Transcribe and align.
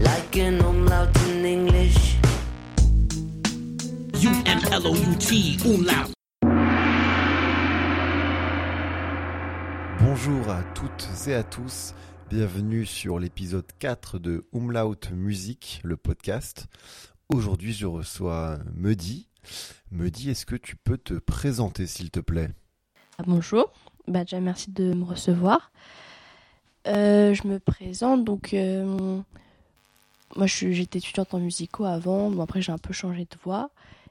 Like 0.00 0.36
an 0.38 0.60
umlaut 0.60 1.16
in 1.28 1.44
English. 1.44 2.16
U-M-L-O-U-T, 4.20 5.58
umlaut. 5.64 6.12
Bonjour 10.00 10.48
à 10.48 10.64
toutes 10.74 11.06
et 11.28 11.34
à 11.34 11.44
tous, 11.44 11.94
bienvenue 12.28 12.84
sur 12.84 13.20
l'épisode 13.20 13.70
4 13.78 14.18
de 14.18 14.44
Umlaut 14.52 14.96
Musique, 15.12 15.80
le 15.84 15.96
podcast. 15.96 16.66
Aujourd'hui 17.28 17.72
je 17.72 17.86
reçois 17.86 18.58
Mehdi. 18.74 19.28
Mehdi, 19.92 20.30
est-ce 20.30 20.44
que 20.44 20.56
tu 20.56 20.74
peux 20.74 20.98
te 20.98 21.14
présenter 21.14 21.86
s'il 21.86 22.10
te 22.10 22.18
plaît? 22.18 22.50
Ah, 23.18 23.22
bonjour, 23.28 23.72
bah, 24.08 24.24
déjà 24.24 24.40
merci 24.40 24.72
de 24.72 24.92
me 24.92 25.04
recevoir. 25.04 25.70
Euh, 26.88 27.34
je 27.34 27.46
me 27.46 27.58
présente 27.58 28.24
donc. 28.24 28.54
euh, 28.54 29.20
moi 30.36 30.46
j'étais 30.46 30.98
étudiante 30.98 31.34
en 31.34 31.38
musicaux 31.38 31.84
avant, 31.84 32.30
bon, 32.30 32.42
après 32.42 32.62
j'ai 32.62 32.72
un 32.72 32.78
peu 32.78 32.92
changé 32.92 33.24
de 33.24 33.36
voix. 33.44 33.70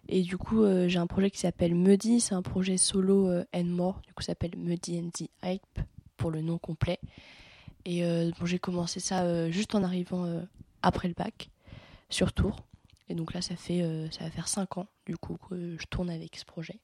Et 0.09 0.21
du 0.21 0.37
coup 0.37 0.63
euh, 0.63 0.87
j'ai 0.87 0.99
un 0.99 1.07
projet 1.07 1.31
qui 1.31 1.39
s'appelle 1.39 1.75
Muddy, 1.75 2.21
c'est 2.21 2.35
un 2.35 2.41
projet 2.41 2.77
solo 2.77 3.29
and 3.53 3.63
more, 3.65 3.99
du 4.05 4.13
coup 4.13 4.21
ça 4.21 4.27
s'appelle 4.27 4.55
Muddy 4.57 4.99
and 4.99 5.09
the 5.09 5.29
Hype 5.43 5.79
pour 6.17 6.31
le 6.31 6.41
nom 6.41 6.57
complet. 6.57 6.99
Et 7.85 8.01
bon, 8.37 8.45
j'ai 8.45 8.59
commencé 8.59 8.99
ça 8.99 9.49
juste 9.49 9.73
en 9.73 9.81
arrivant 9.83 10.25
après 10.81 11.07
le 11.07 11.13
bac 11.13 11.49
sur 12.09 12.33
Tours. 12.33 12.59
Et 13.09 13.15
donc 13.15 13.33
là 13.33 13.41
ça 13.41 13.55
fait 13.55 13.81
ça 14.11 14.25
va 14.25 14.29
faire 14.29 14.47
5 14.49 14.77
ans 14.77 14.87
du 15.05 15.15
coup 15.17 15.37
que 15.49 15.77
je 15.79 15.85
tourne 15.85 16.09
avec 16.09 16.35
ce 16.35 16.43
projet. 16.43 16.79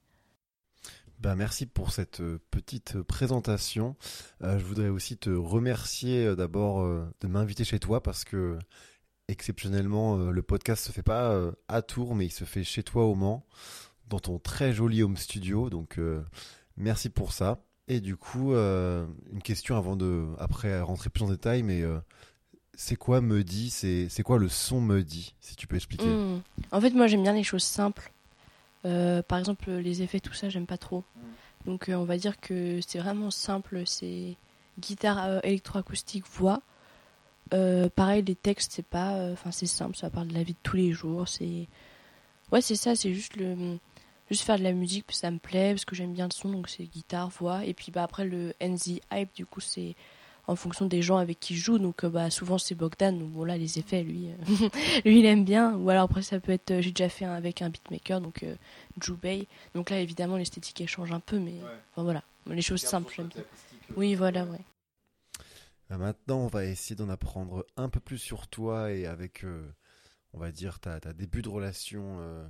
Ben, 1.24 1.36
merci 1.36 1.66
pour 1.66 1.94
cette 1.94 2.20
euh, 2.20 2.38
petite 2.52 3.02
présentation. 3.02 3.96
Euh, 4.44 4.60
je 4.60 4.66
voudrais 4.66 4.90
aussi 4.90 5.16
te 5.16 5.30
remercier 5.30 6.26
euh, 6.26 6.36
d'abord 6.36 6.82
euh, 6.82 7.10
de 7.22 7.28
m'inviter 7.30 7.64
chez 7.64 7.80
toi 7.80 8.04
parce 8.04 8.26
que 8.26 8.60
exceptionnellement 9.30 10.18
euh, 10.18 10.32
le 10.32 10.42
podcast 10.42 10.84
se 10.84 10.92
fait 10.92 11.02
pas 11.02 11.32
euh, 11.32 11.54
à 11.70 11.82
Tours 11.82 12.14
mais 12.14 12.26
il 12.26 12.30
se 12.30 12.44
fait 12.44 12.66
chez 12.66 12.84
toi 12.84 13.06
au 13.06 13.16
Mans 13.16 13.46
dans 14.10 14.20
ton 14.20 14.38
très 14.38 14.74
joli 14.74 15.02
home 15.02 15.16
studio 15.16 15.70
donc 15.70 15.98
euh, 15.98 16.22
merci 16.76 17.10
pour 17.10 17.32
ça. 17.32 17.64
Et 17.88 18.02
du 18.02 18.18
coup 18.18 18.54
euh, 18.54 19.08
une 19.32 19.42
question 19.42 19.78
avant 19.78 19.96
de 19.96 20.28
après 20.40 20.82
rentrer 20.82 21.10
plus 21.10 21.24
en 21.24 21.30
détail 21.30 21.64
mais 21.64 21.84
euh, 21.84 22.00
c'est 22.76 22.96
quoi 22.96 23.22
Mehdi 23.22 23.70
C'est 23.70 24.10
c'est 24.10 24.24
quoi 24.24 24.40
le 24.40 24.50
son 24.50 24.82
Mehdi 24.82 25.36
si 25.40 25.56
tu 25.56 25.68
peux 25.68 25.76
expliquer? 25.76 26.06
Hmm. 26.06 26.42
En 26.72 26.82
fait, 26.82 26.92
moi, 26.92 27.08
j'aime 27.08 27.24
bien 27.24 27.34
les 27.34 27.44
choses 27.44 27.64
simples. 27.64 28.12
Euh, 28.86 29.22
par 29.24 29.40
exemple, 29.40 29.72
les 29.72 30.02
effets, 30.02 30.20
tout 30.20 30.34
ça, 30.34 30.50
j'aime 30.50 30.66
pas 30.68 30.78
trop. 30.78 31.04
Donc, 31.66 31.88
euh, 31.90 31.94
on 31.96 32.04
va 32.04 32.18
dire 32.18 32.40
que 32.40 32.80
c'est 32.86 33.00
vraiment 33.00 33.32
simple. 33.32 33.84
C'est 33.86 34.36
guitare 34.80 35.24
euh, 35.26 35.40
électroacoustique, 35.44 36.26
voix. 36.28 36.62
Euh, 37.54 37.90
pareil, 37.90 38.24
les 38.24 38.36
textes, 38.36 38.74
c'est 38.74 38.86
pas. 38.86 39.16
euh, 39.16 39.34
Enfin, 39.34 39.52
c'est 39.52 39.66
simple. 39.68 39.96
Ça 39.96 40.10
parle 40.10 40.28
de 40.28 40.34
la 40.34 40.44
vie 40.44 40.54
de 40.54 40.58
tous 40.64 40.76
les 40.76 40.92
jours. 40.92 41.28
C'est. 41.28 41.68
Ouais, 42.52 42.62
c'est 42.62 42.76
ça. 42.76 42.96
C'est 42.96 43.14
juste 43.14 43.36
le. 43.38 43.78
Juste 44.32 44.44
faire 44.44 44.58
de 44.58 44.64
la 44.64 44.72
musique, 44.72 45.06
ça 45.12 45.30
me 45.32 45.38
plaît, 45.38 45.72
parce 45.74 45.84
que 45.86 45.96
j'aime 45.96 46.14
bien 46.14 46.26
le 46.26 46.32
son, 46.34 46.50
donc 46.50 46.70
c'est 46.70 46.86
guitare, 46.86 47.30
voix. 47.30 47.66
Et 47.66 47.74
puis 47.74 47.92
bah, 47.92 48.04
après, 48.04 48.26
le 48.26 48.54
NZ 48.62 49.00
Hype, 49.12 49.36
du 49.36 49.46
coup, 49.46 49.60
c'est 49.60 49.96
en 50.48 50.56
fonction 50.56 50.86
des 50.86 51.02
gens 51.02 51.18
avec 51.18 51.40
qui 51.40 51.56
je 51.56 51.64
joue. 51.64 51.80
Donc 51.80 52.04
euh, 52.04 52.10
bah, 52.10 52.30
souvent, 52.30 52.58
c'est 52.58 52.76
Bogdan. 52.76 53.18
Donc 53.18 53.30
bon, 53.30 53.44
là, 53.44 53.58
les 53.58 53.80
effets, 53.80 54.04
lui, 54.04 54.28
euh, 54.30 54.70
lui, 55.06 55.20
il 55.20 55.26
aime 55.26 55.46
bien. 55.46 55.76
Ou 55.76 55.90
alors 55.90 56.04
après, 56.04 56.22
ça 56.22 56.40
peut 56.40 56.52
être. 56.52 56.72
euh, 56.72 56.82
J'ai 56.82 56.92
déjà 56.92 57.10
fait 57.10 57.26
un 57.26 57.34
avec 57.34 57.62
un 57.62 57.70
beatmaker, 57.70 58.22
donc 58.22 58.44
euh, 58.44 58.56
Jubei. 59.02 59.48
Donc 59.76 59.90
là, 59.90 60.00
évidemment, 60.00 60.38
l'esthétique, 60.38 60.80
elle 60.82 60.88
change 60.90 61.12
un 61.12 61.20
peu, 61.20 61.40
mais 61.40 61.56
enfin, 61.92 62.04
voilà. 62.04 62.24
Les 62.48 62.62
choses 62.62 62.82
simples, 62.82 63.14
j'aime 63.16 63.28
bien. 63.28 63.44
Oui, 63.96 64.16
voilà, 64.16 64.44
ouais. 64.46 64.60
Euh, 65.92 65.98
Maintenant, 65.98 66.40
on 66.40 66.48
va 66.48 66.66
essayer 66.66 66.96
d'en 66.96 67.10
apprendre 67.10 67.66
un 67.78 67.90
peu 67.90 68.00
plus 68.00 68.18
sur 68.18 68.48
toi 68.48 68.92
et 68.92 69.06
avec, 69.06 69.44
euh, 69.46 69.66
on 70.34 70.40
va 70.40 70.52
dire, 70.52 70.80
ta, 70.80 71.00
ta 71.00 71.14
début 71.14 71.42
de 71.42 71.50
relation 71.50 72.18
euh, 72.20 72.46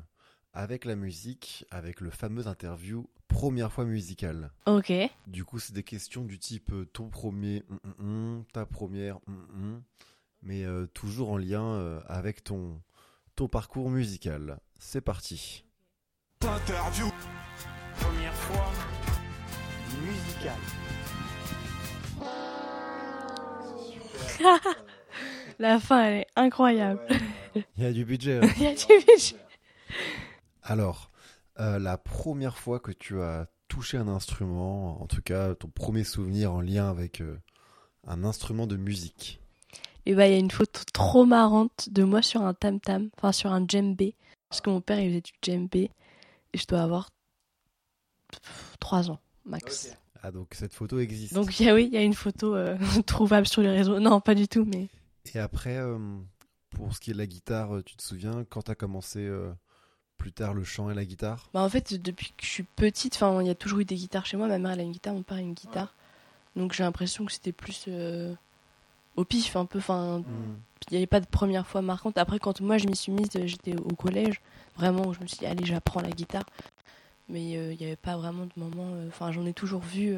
avec 0.53 0.85
la 0.85 0.95
musique, 0.95 1.65
avec 1.71 2.01
le 2.01 2.09
fameux 2.09 2.47
interview 2.47 3.07
Première 3.33 3.71
fois 3.71 3.83
musicale. 3.85 4.51
Ok. 4.67 4.93
Du 5.27 5.43
coup, 5.43 5.59
c'est 5.59 5.73
des 5.73 5.83
questions 5.83 6.23
du 6.23 6.39
type 6.39 6.71
euh, 6.71 6.85
ton 6.85 7.09
premier, 7.09 7.63
hum, 7.69 7.79
hum, 7.83 7.93
hum, 7.99 8.45
ta 8.53 8.65
première, 8.65 9.17
hum, 9.27 9.47
hum, 9.53 9.83
mais 10.41 10.63
euh, 10.63 10.85
toujours 10.93 11.31
en 11.31 11.37
lien 11.37 11.63
euh, 11.63 11.99
avec 12.07 12.43
ton, 12.43 12.79
ton 13.35 13.47
parcours 13.49 13.89
musical. 13.89 14.59
C'est 14.79 15.01
parti. 15.01 15.65
Interview. 16.41 17.07
Première 17.99 18.33
fois. 18.33 18.71
Musical. 20.05 20.57
La 25.59 25.79
fin, 25.79 26.03
elle 26.03 26.13
est 26.21 26.27
incroyable. 26.35 27.01
Il 27.77 27.83
y 27.83 27.85
a 27.85 27.91
du 27.93 28.05
budget. 28.05 28.39
hein. 28.43 28.49
Il 28.57 28.63
y 28.63 28.67
a 28.67 28.73
du 28.73 29.05
budget. 29.05 29.35
Alors, 30.63 31.11
euh, 31.59 31.79
la 31.79 31.97
première 31.97 32.57
fois 32.57 32.79
que 32.79 32.91
tu 32.91 33.21
as 33.21 33.47
touché 33.67 33.97
un 33.97 34.07
instrument, 34.07 35.01
en 35.01 35.07
tout 35.07 35.21
cas 35.21 35.55
ton 35.55 35.67
premier 35.67 36.03
souvenir 36.03 36.53
en 36.53 36.61
lien 36.61 36.89
avec 36.89 37.21
euh, 37.21 37.39
un 38.05 38.23
instrument 38.23 38.67
de 38.67 38.77
musique. 38.77 39.39
Et 40.05 40.15
bah, 40.15 40.27
il 40.27 40.33
y 40.33 40.35
a 40.35 40.39
une 40.39 40.51
photo 40.51 40.81
trop 40.93 41.25
marrante 41.25 41.89
de 41.89 42.03
moi 42.03 42.21
sur 42.21 42.41
un 42.41 42.53
tam-tam, 42.53 43.09
enfin 43.17 43.31
sur 43.31 43.51
un 43.51 43.65
djembé. 43.67 44.15
Parce 44.49 44.61
que 44.61 44.69
mon 44.69 44.81
père, 44.81 44.99
il 44.99 45.09
faisait 45.09 45.21
du 45.21 45.31
djembé. 45.41 45.89
Et 46.53 46.57
je 46.57 46.67
dois 46.67 46.81
avoir 46.81 47.09
3 48.79 49.09
ans, 49.11 49.19
max. 49.45 49.95
Ah 50.21 50.31
donc 50.31 50.53
cette 50.53 50.73
photo 50.73 50.99
existe. 50.99 51.33
Donc, 51.33 51.59
il 51.59 51.65
y 51.65 51.69
a, 51.69 51.73
oui, 51.73 51.89
il 51.91 51.93
y 51.93 51.97
a 51.97 52.01
une 52.03 52.13
photo 52.13 52.55
euh, 52.55 52.77
trouvable 53.05 53.47
sur 53.47 53.61
les 53.61 53.71
réseaux. 53.71 53.99
Non, 53.99 54.21
pas 54.21 54.35
du 54.35 54.47
tout, 54.47 54.65
mais. 54.65 54.87
Et 55.33 55.39
après, 55.39 55.77
euh, 55.77 55.97
pour 56.69 56.95
ce 56.95 56.99
qui 56.99 57.11
est 57.11 57.13
de 57.13 57.17
la 57.17 57.27
guitare, 57.27 57.81
tu 57.85 57.95
te 57.95 58.03
souviens 58.03 58.45
quand 58.49 58.63
tu 58.63 58.71
as 58.71 58.75
commencé 58.75 59.19
euh, 59.19 59.51
plus 60.23 60.31
tard 60.31 60.53
le 60.53 60.63
chant 60.63 60.89
et 60.89 60.93
la 60.93 61.03
guitare? 61.03 61.49
Bah, 61.53 61.59
en 61.61 61.67
fait, 61.67 62.01
depuis 62.01 62.31
que 62.37 62.45
je 62.45 62.49
suis 62.49 62.63
petite, 62.63 63.19
il 63.41 63.45
y 63.45 63.49
a 63.49 63.55
toujours 63.55 63.79
eu 63.79 63.85
des 63.85 63.95
guitares 63.95 64.25
chez 64.25 64.37
moi. 64.37 64.47
Ma 64.47 64.57
mère, 64.57 64.71
elle 64.71 64.79
a 64.79 64.83
une 64.83 64.93
guitare, 64.93 65.13
mon 65.13 65.21
père 65.21 65.35
a 65.35 65.41
une 65.41 65.53
guitare. 65.53 65.93
Donc, 66.55 66.71
j'ai 66.71 66.83
l'impression 66.83 67.25
que 67.25 67.31
c'était 67.33 67.51
plus 67.51 67.83
euh, 67.89 68.33
au 69.17 69.25
pif, 69.25 69.57
un 69.57 69.65
peu. 69.65 69.79
Enfin, 69.79 70.23
il 70.87 70.91
n'y 70.91 70.97
avait 70.97 71.07
pas 71.07 71.19
de 71.19 71.25
première 71.25 71.67
fois 71.67 71.81
marquante. 71.81 72.17
Après, 72.17 72.39
quand 72.39 72.61
moi 72.61 72.77
je 72.77 72.87
m'y 72.87 72.95
suis 72.95 73.11
mise, 73.11 73.27
j'étais 73.33 73.75
au 73.75 73.95
collège, 73.95 74.39
vraiment, 74.77 75.11
je 75.11 75.19
me 75.19 75.27
suis 75.27 75.39
dit, 75.39 75.45
allez, 75.45 75.65
j'apprends 75.65 75.99
la 75.99 76.11
guitare. 76.11 76.45
Mais 77.27 77.57
euh, 77.57 77.73
il 77.73 77.77
n'y 77.77 77.85
avait 77.85 77.97
pas 77.97 78.15
vraiment 78.15 78.45
de 78.45 78.53
moment. 78.55 78.91
euh, 78.93 79.09
Enfin, 79.09 79.33
j'en 79.33 79.45
ai 79.45 79.53
toujours 79.53 79.81
vu. 79.81 80.15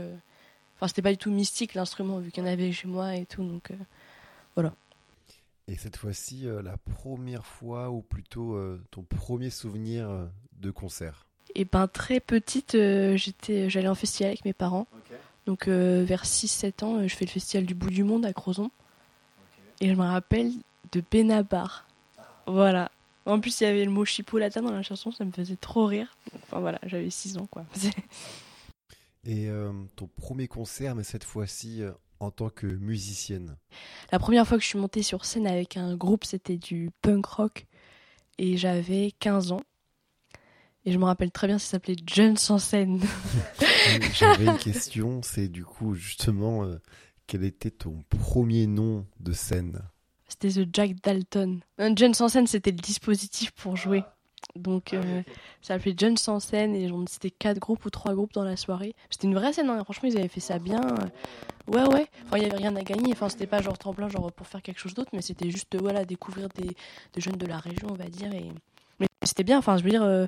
Enfin, 0.75 0.87
c'était 0.87 1.01
pas 1.01 1.11
du 1.11 1.17
tout 1.17 1.31
mystique 1.31 1.73
l'instrument, 1.73 2.19
vu 2.19 2.29
qu'il 2.29 2.43
y 2.43 2.47
en 2.47 2.49
avait 2.51 2.71
chez 2.71 2.87
moi 2.87 3.15
et 3.15 3.25
tout. 3.25 3.43
Donc, 3.43 3.71
euh, 3.71 3.75
Et 5.67 5.75
cette 5.75 5.97
fois-ci, 5.97 6.47
euh, 6.47 6.61
la 6.61 6.77
première 6.77 7.45
fois 7.45 7.89
ou 7.89 8.01
plutôt 8.01 8.53
euh, 8.53 8.79
ton 8.91 9.01
premier 9.01 9.49
souvenir 9.49 10.09
euh, 10.09 10.25
de 10.59 10.69
concert 10.69 11.25
Et 11.55 11.65
ben, 11.65 11.87
très 11.87 12.19
petite, 12.19 12.73
j'étais, 12.73 13.69
j'allais 13.69 13.87
en 13.87 13.95
festival 13.95 14.29
avec 14.29 14.45
mes 14.45 14.53
parents. 14.53 14.87
Donc, 15.47 15.67
vers 15.67 16.25
6-7 16.25 16.83
ans, 16.83 17.07
je 17.07 17.15
fais 17.15 17.25
le 17.25 17.29
festival 17.29 17.65
du 17.65 17.75
bout 17.75 17.91
du 17.91 18.03
monde 18.03 18.25
à 18.25 18.33
Crozon. 18.33 18.71
Et 19.79 19.89
je 19.89 19.93
me 19.93 20.03
rappelle 20.03 20.51
de 20.91 21.03
Benabar. 21.11 21.87
Voilà. 22.47 22.89
En 23.27 23.39
plus, 23.39 23.61
il 23.61 23.65
y 23.65 23.67
avait 23.67 23.85
le 23.85 23.91
mot 23.91 24.05
chipolata 24.05 24.61
dans 24.61 24.71
la 24.71 24.81
chanson, 24.81 25.11
ça 25.11 25.23
me 25.23 25.31
faisait 25.31 25.55
trop 25.55 25.85
rire. 25.85 26.15
Enfin 26.43 26.59
voilà, 26.59 26.79
j'avais 26.83 27.11
6 27.11 27.37
ans 27.37 27.47
quoi. 27.49 27.65
Et 29.27 29.49
ton 29.95 30.07
premier 30.15 30.47
concert, 30.47 30.95
mais 30.95 31.03
cette 31.03 31.23
fois-ci 31.23 31.83
en 32.25 32.31
tant 32.31 32.49
que 32.49 32.67
musicienne 32.67 33.55
La 34.11 34.19
première 34.19 34.47
fois 34.47 34.57
que 34.57 34.63
je 34.63 34.69
suis 34.69 34.79
montée 34.79 35.03
sur 35.03 35.25
scène 35.25 35.47
avec 35.47 35.77
un 35.77 35.95
groupe, 35.95 36.25
c'était 36.25 36.57
du 36.57 36.91
punk 37.01 37.25
rock. 37.25 37.65
Et 38.37 38.57
j'avais 38.57 39.11
15 39.19 39.51
ans. 39.53 39.61
Et 40.83 40.91
je 40.91 40.97
me 40.97 41.05
rappelle 41.05 41.31
très 41.31 41.47
bien, 41.47 41.57
ça 41.57 41.71
s'appelait 41.71 41.95
Jeunes 42.07 42.37
en 42.49 42.59
scène. 42.59 43.01
J'avais 44.13 44.45
une 44.45 44.57
question, 44.57 45.21
c'est 45.23 45.47
du 45.47 45.65
coup 45.65 45.95
justement 45.95 46.63
euh, 46.63 46.79
quel 47.25 47.43
était 47.43 47.71
ton 47.71 48.03
premier 48.09 48.67
nom 48.67 49.07
de 49.19 49.33
scène? 49.33 49.81
C'était 50.27 50.49
The 50.49 50.67
Jack 50.71 51.01
Dalton. 51.01 51.61
Un 51.77 51.95
Jeunes 51.95 52.13
en 52.19 52.29
scène, 52.29 52.45
c'était 52.45 52.71
le 52.71 52.77
dispositif 52.77 53.51
pour 53.51 53.75
jouer. 53.75 54.03
Donc, 54.55 54.93
euh, 54.93 55.21
ça 55.61 55.75
s'appelait 55.75 55.95
Jeunes 55.99 56.17
en 56.27 56.39
scène 56.39 56.75
et 56.75 56.89
c'était 57.07 57.31
quatre 57.31 57.59
groupes 57.59 57.83
ou 57.85 57.89
trois 57.89 58.13
groupes 58.13 58.33
dans 58.33 58.43
la 58.43 58.55
soirée. 58.55 58.95
C'était 59.09 59.27
une 59.27 59.35
vraie 59.35 59.51
scène, 59.51 59.69
hein. 59.69 59.83
franchement, 59.83 60.09
ils 60.09 60.17
avaient 60.17 60.27
fait 60.27 60.39
ça 60.39 60.59
bien. 60.59 60.81
Ouais, 61.67 61.85
ouais. 61.87 62.07
Enfin, 62.25 62.37
il 62.37 62.39
n'y 62.39 62.45
avait 62.45 62.57
rien 62.57 62.75
à 62.75 62.83
gagner. 62.83 63.11
Enfin, 63.11 63.27
c'était 63.27 63.47
pas 63.47 63.61
genre 63.61 63.77
tremplin, 63.77 64.07
genre 64.07 64.31
pour 64.31 64.47
faire 64.47 64.61
quelque 64.61 64.79
chose 64.79 64.93
d'autre, 64.93 65.09
mais 65.13 65.21
c'était 65.21 65.49
juste, 65.49 65.75
euh, 65.75 65.79
voilà, 65.81 66.05
découvrir 66.05 66.47
des, 66.49 66.75
des 67.13 67.21
jeunes 67.21 67.37
de 67.37 67.45
la 67.45 67.57
région, 67.57 67.87
on 67.89 67.95
va 67.95 68.05
dire. 68.05 68.33
Et... 68.33 68.51
Mais 68.99 69.07
c'était 69.23 69.43
bien, 69.43 69.57
enfin, 69.57 69.77
je 69.77 69.83
veux 69.83 69.89
dire, 69.89 70.03
euh, 70.03 70.27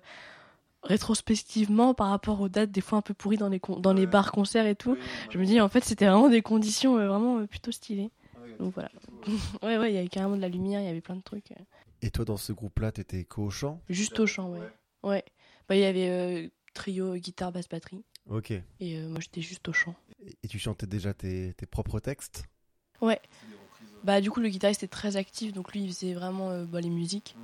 rétrospectivement, 0.83 1.93
par 1.93 2.09
rapport 2.09 2.41
aux 2.41 2.49
dates, 2.49 2.71
des 2.71 2.81
fois 2.81 2.97
un 2.97 3.01
peu 3.01 3.13
pourries 3.13 3.37
dans 3.37 3.49
les, 3.49 3.61
dans 3.79 3.93
les 3.93 4.05
bars 4.05 4.31
concerts 4.31 4.65
et 4.65 4.75
tout, 4.75 4.97
je 5.29 5.37
me 5.37 5.45
dis, 5.45 5.61
en 5.61 5.69
fait, 5.69 5.83
c'était 5.83 6.05
vraiment 6.05 6.29
des 6.29 6.41
conditions 6.41 6.97
euh, 6.97 7.07
vraiment 7.07 7.39
euh, 7.39 7.45
plutôt 7.45 7.71
stylées. 7.71 8.09
Donc 8.59 8.73
voilà. 8.73 8.89
ouais, 9.63 9.77
ouais, 9.77 9.91
il 9.91 9.95
y 9.95 9.99
avait 9.99 10.07
carrément 10.07 10.35
de 10.35 10.41
la 10.41 10.49
lumière, 10.49 10.81
il 10.81 10.87
y 10.87 10.89
avait 10.89 11.01
plein 11.01 11.15
de 11.15 11.21
trucs. 11.21 11.51
Et 12.01 12.11
toi, 12.11 12.25
dans 12.25 12.37
ce 12.37 12.53
groupe-là, 12.53 12.91
t'étais 12.91 13.23
co-chant? 13.23 13.81
Juste 13.89 14.19
au 14.19 14.27
chant, 14.27 14.51
ouais. 14.51 14.69
Ouais. 15.03 15.25
Bah, 15.67 15.75
il 15.75 15.81
y 15.81 15.85
avait 15.85 16.09
euh, 16.09 16.47
trio, 16.73 17.15
guitare, 17.15 17.51
basse, 17.51 17.67
batterie. 17.67 18.03
Ok. 18.29 18.51
Et 18.51 18.63
euh, 18.81 19.07
moi, 19.07 19.19
j'étais 19.19 19.41
juste 19.41 19.67
au 19.67 19.73
chant. 19.73 19.95
Et 20.43 20.47
tu 20.47 20.59
chantais 20.59 20.87
déjà 20.87 21.13
tes, 21.13 21.53
tes 21.53 21.65
propres 21.65 21.99
textes? 21.99 22.45
Ouais. 23.01 23.21
Bah 24.03 24.21
du 24.21 24.31
coup 24.31 24.39
le 24.39 24.49
guitariste 24.49 24.83
était 24.83 24.91
très 24.91 25.17
actif, 25.17 25.53
donc 25.53 25.73
lui 25.73 25.83
il 25.83 25.87
faisait 25.91 26.13
vraiment 26.13 26.51
euh, 26.51 26.65
bah, 26.65 26.81
les 26.81 26.89
musiques. 26.89 27.35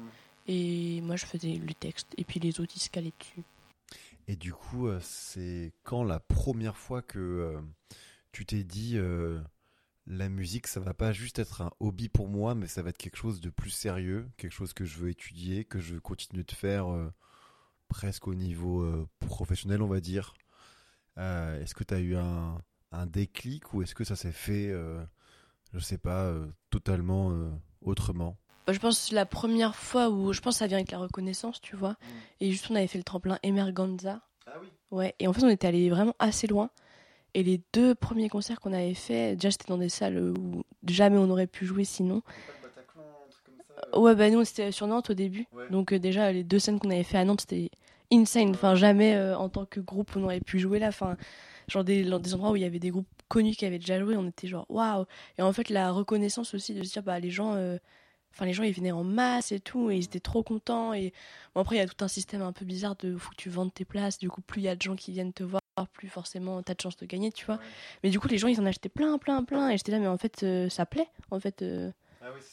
Et 0.47 1.01
moi 1.01 1.15
je 1.15 1.25
faisais 1.25 1.55
le 1.55 1.73
texte, 1.73 2.07
et 2.17 2.23
puis 2.23 2.39
les 2.39 2.59
autres 2.59 2.73
ils 2.75 2.79
se 2.79 2.89
calaient 2.89 3.13
dessus. 3.19 3.43
Et 4.27 4.35
du 4.35 4.53
coup, 4.53 4.87
c'est 5.01 5.73
quand 5.83 6.03
la 6.03 6.19
première 6.19 6.77
fois 6.77 7.01
que 7.01 7.19
euh, 7.19 7.61
tu 8.31 8.45
t'es 8.45 8.63
dit 8.63 8.93
euh, 8.95 9.39
la 10.05 10.29
musique, 10.29 10.67
ça 10.67 10.79
va 10.79 10.93
pas 10.93 11.13
juste 11.13 11.39
être 11.39 11.61
un 11.61 11.71
hobby 11.79 12.09
pour 12.09 12.27
moi, 12.27 12.55
mais 12.55 12.67
ça 12.67 12.81
va 12.81 12.89
être 12.89 12.97
quelque 12.97 13.15
chose 13.15 13.39
de 13.41 13.49
plus 13.49 13.69
sérieux, 13.69 14.29
quelque 14.37 14.51
chose 14.51 14.73
que 14.73 14.85
je 14.85 14.97
veux 14.97 15.09
étudier, 15.09 15.63
que 15.65 15.79
je 15.79 15.93
veux 15.93 16.01
continuer 16.01 16.43
de 16.43 16.51
faire 16.51 16.91
euh, 16.91 17.11
presque 17.87 18.27
au 18.27 18.35
niveau 18.35 18.81
euh, 18.81 19.07
professionnel, 19.19 19.81
on 19.81 19.87
va 19.87 20.01
dire. 20.01 20.33
Euh, 21.17 21.61
est-ce 21.61 21.73
que 21.75 21.83
tu 21.83 21.93
as 21.93 21.99
eu 21.99 22.15
un, 22.15 22.61
un 22.91 23.05
déclic 23.05 23.73
ou 23.73 23.81
est-ce 23.81 23.95
que 23.95 24.03
ça 24.03 24.15
s'est 24.15 24.31
fait, 24.31 24.69
euh, 24.69 25.03
je 25.73 25.79
sais 25.79 25.97
pas, 25.97 26.23
euh, 26.23 26.47
totalement 26.69 27.31
euh, 27.31 27.49
autrement? 27.81 28.37
Bah, 28.67 28.73
je 28.73 28.79
pense 28.79 29.09
que 29.09 29.15
la 29.15 29.25
première 29.25 29.75
fois 29.75 30.09
où 30.09 30.33
je 30.33 30.41
pense 30.41 30.55
que 30.55 30.59
ça 30.59 30.67
vient 30.67 30.77
avec 30.77 30.91
la 30.91 30.97
reconnaissance, 30.97 31.61
tu 31.61 31.75
vois. 31.75 31.97
Et 32.39 32.51
juste 32.51 32.67
on 32.69 32.75
avait 32.75 32.87
fait 32.87 32.97
le 32.97 33.03
tremplin 33.03 33.37
Emerganza. 33.43 34.21
Ah 34.47 34.53
oui. 34.61 34.67
Ouais, 34.91 35.15
et 35.19 35.27
en 35.27 35.33
fait 35.33 35.43
on 35.43 35.49
était 35.49 35.67
allé 35.67 35.89
vraiment 35.89 36.15
assez 36.19 36.47
loin. 36.47 36.69
Et 37.33 37.43
les 37.43 37.61
deux 37.73 37.95
premiers 37.95 38.29
concerts 38.29 38.59
qu'on 38.59 38.73
avait 38.73 38.93
fait, 38.93 39.35
déjà 39.35 39.49
c'était 39.51 39.67
dans 39.67 39.77
des 39.77 39.89
salles 39.89 40.19
où 40.19 40.63
jamais 40.87 41.17
on 41.17 41.29
aurait 41.29 41.47
pu 41.47 41.65
jouer 41.65 41.83
sinon. 41.83 42.21
Ouais, 43.95 44.15
bah 44.15 44.29
nous 44.29 44.43
c'était 44.45 44.71
sur 44.71 44.87
Nantes 44.87 45.09
au 45.09 45.13
début. 45.13 45.47
Ouais. 45.51 45.69
Donc 45.69 45.91
euh, 45.93 45.99
déjà 45.99 46.31
les 46.31 46.43
deux 46.43 46.59
scènes 46.59 46.79
qu'on 46.79 46.89
avait 46.89 47.03
fait 47.03 47.17
à 47.17 47.25
Nantes 47.25 47.41
c'était 47.41 47.69
insane. 48.11 48.51
Enfin 48.51 48.75
jamais 48.75 49.15
euh, 49.15 49.37
en 49.37 49.49
tant 49.49 49.65
que 49.65 49.79
groupe 49.79 50.11
on 50.15 50.23
aurait 50.23 50.39
pu 50.39 50.59
jouer 50.59 50.79
là. 50.79 50.87
Enfin 50.89 51.17
genre 51.67 51.83
des, 51.83 52.03
des 52.03 52.33
endroits 52.33 52.51
où 52.51 52.55
il 52.55 52.61
y 52.61 52.65
avait 52.65 52.79
des 52.79 52.91
groupes 52.91 53.07
connus 53.29 53.55
qui 53.55 53.65
avaient 53.65 53.79
déjà 53.79 53.99
joué, 53.99 54.15
on 54.15 54.27
était 54.27 54.47
genre 54.47 54.65
waouh. 54.69 55.05
Et 55.37 55.41
en 55.41 55.51
fait 55.53 55.69
la 55.69 55.91
reconnaissance 55.91 56.53
aussi 56.53 56.73
de 56.73 56.83
se 56.83 56.93
dire 56.93 57.03
bah 57.03 57.19
les 57.19 57.31
gens, 57.31 57.55
euh, 57.55 57.77
enfin 58.33 58.45
les 58.45 58.53
gens 58.53 58.63
ils 58.63 58.73
venaient 58.73 58.91
en 58.91 59.03
masse 59.03 59.51
et 59.51 59.59
tout 59.59 59.91
et 59.91 59.97
ils 59.97 60.05
étaient 60.05 60.19
trop 60.19 60.43
contents. 60.43 60.93
Et 60.93 61.13
bon 61.55 61.61
après 61.61 61.75
il 61.75 61.79
y 61.79 61.81
a 61.81 61.87
tout 61.87 62.03
un 62.03 62.07
système 62.07 62.41
un 62.41 62.51
peu 62.51 62.65
bizarre 62.65 62.95
de 62.97 63.17
faut 63.17 63.29
que 63.31 63.35
tu 63.35 63.49
vendes 63.49 63.73
tes 63.73 63.85
places. 63.85 64.17
Du 64.17 64.29
coup 64.29 64.41
plus 64.41 64.61
il 64.61 64.65
y 64.65 64.69
a 64.69 64.75
de 64.75 64.81
gens 64.81 64.95
qui 64.95 65.11
viennent 65.11 65.33
te 65.33 65.43
voir, 65.43 65.61
plus 65.93 66.09
forcément 66.09 66.61
t'as 66.63 66.73
de 66.73 66.81
chance 66.81 66.97
de 66.97 67.05
gagner, 67.05 67.31
tu 67.31 67.45
vois. 67.45 67.59
Mais 68.03 68.09
du 68.09 68.19
coup 68.19 68.27
les 68.27 68.37
gens 68.37 68.47
ils 68.47 68.59
en 68.59 68.65
achetaient 68.65 68.89
plein 68.89 69.17
plein 69.17 69.43
plein 69.43 69.69
et 69.69 69.77
j'étais 69.77 69.91
là 69.91 69.99
mais 69.99 70.07
en 70.07 70.17
fait 70.17 70.43
euh, 70.43 70.69
ça 70.69 70.85
plaît 70.85 71.07
en 71.31 71.39
fait. 71.39 71.61
euh, 71.61 71.91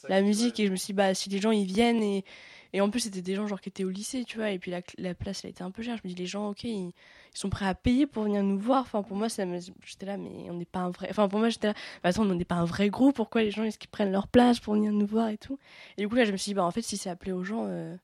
la 0.09 0.21
musique 0.21 0.59
et 0.59 0.67
je 0.67 0.71
me 0.71 0.75
suis 0.75 0.87
dit 0.87 0.93
bah 0.93 1.13
si 1.13 1.29
les 1.29 1.39
gens 1.39 1.51
ils 1.51 1.65
viennent 1.65 2.03
et, 2.03 2.25
et 2.73 2.81
en 2.81 2.89
plus 2.89 3.01
c'était 3.01 3.21
des 3.21 3.35
gens 3.35 3.47
genre 3.47 3.61
qui 3.61 3.69
étaient 3.69 3.83
au 3.83 3.89
lycée 3.89 4.23
tu 4.25 4.37
vois 4.37 4.51
et 4.51 4.59
puis 4.59 4.71
la, 4.71 4.81
la 4.97 5.13
place 5.13 5.43
elle 5.43 5.51
était 5.51 5.63
un 5.63 5.71
peu 5.71 5.83
chère 5.83 5.97
je 5.97 6.07
me 6.07 6.13
dis 6.13 6.19
les 6.19 6.27
gens 6.27 6.49
ok 6.49 6.63
ils, 6.63 6.87
ils 6.87 6.93
sont 7.33 7.49
prêts 7.49 7.67
à 7.67 7.75
payer 7.75 8.07
pour 8.07 8.23
venir 8.23 8.43
nous 8.43 8.59
voir 8.59 8.81
enfin 8.81 9.03
pour 9.03 9.17
moi 9.17 9.29
ça 9.29 9.43
j'étais 9.85 10.05
là 10.05 10.17
mais 10.17 10.49
on 10.49 10.53
n'est 10.53 10.65
pas 10.65 10.79
un 10.79 10.89
vrai 10.89 11.07
enfin 11.09 11.27
pour 11.27 11.39
moi 11.39 11.49
j'étais 11.49 11.67
là 11.67 11.73
bah, 12.03 12.09
attends 12.09 12.23
on 12.23 12.35
n'est 12.35 12.45
pas 12.45 12.55
un 12.55 12.65
vrai 12.65 12.89
groupe 12.89 13.15
pourquoi 13.15 13.41
les 13.41 13.51
gens 13.51 13.63
est-ce 13.63 13.77
qu'ils 13.77 13.89
prennent 13.89 14.11
leur 14.11 14.27
place 14.27 14.59
pour 14.59 14.73
venir 14.73 14.91
nous 14.91 15.07
voir 15.07 15.29
et 15.29 15.37
tout? 15.37 15.59
Et 15.97 16.01
du 16.01 16.09
coup 16.09 16.15
là 16.15 16.25
je 16.25 16.31
me 16.31 16.37
suis 16.37 16.51
dit 16.51 16.53
bah 16.55 16.65
en 16.65 16.71
fait 16.71 16.81
si 16.81 16.97
c'est 16.97 17.09
appelé 17.09 17.31
aux 17.31 17.43
gens 17.43 17.65
euh, 17.67 17.95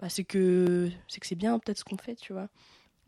bah, 0.00 0.08
c'est 0.08 0.24
que 0.24 0.90
c'est 1.08 1.20
que 1.20 1.26
c'est 1.26 1.34
bien 1.34 1.58
peut-être 1.58 1.78
ce 1.78 1.84
qu'on 1.84 1.96
fait 1.96 2.14
tu 2.14 2.32
vois 2.32 2.48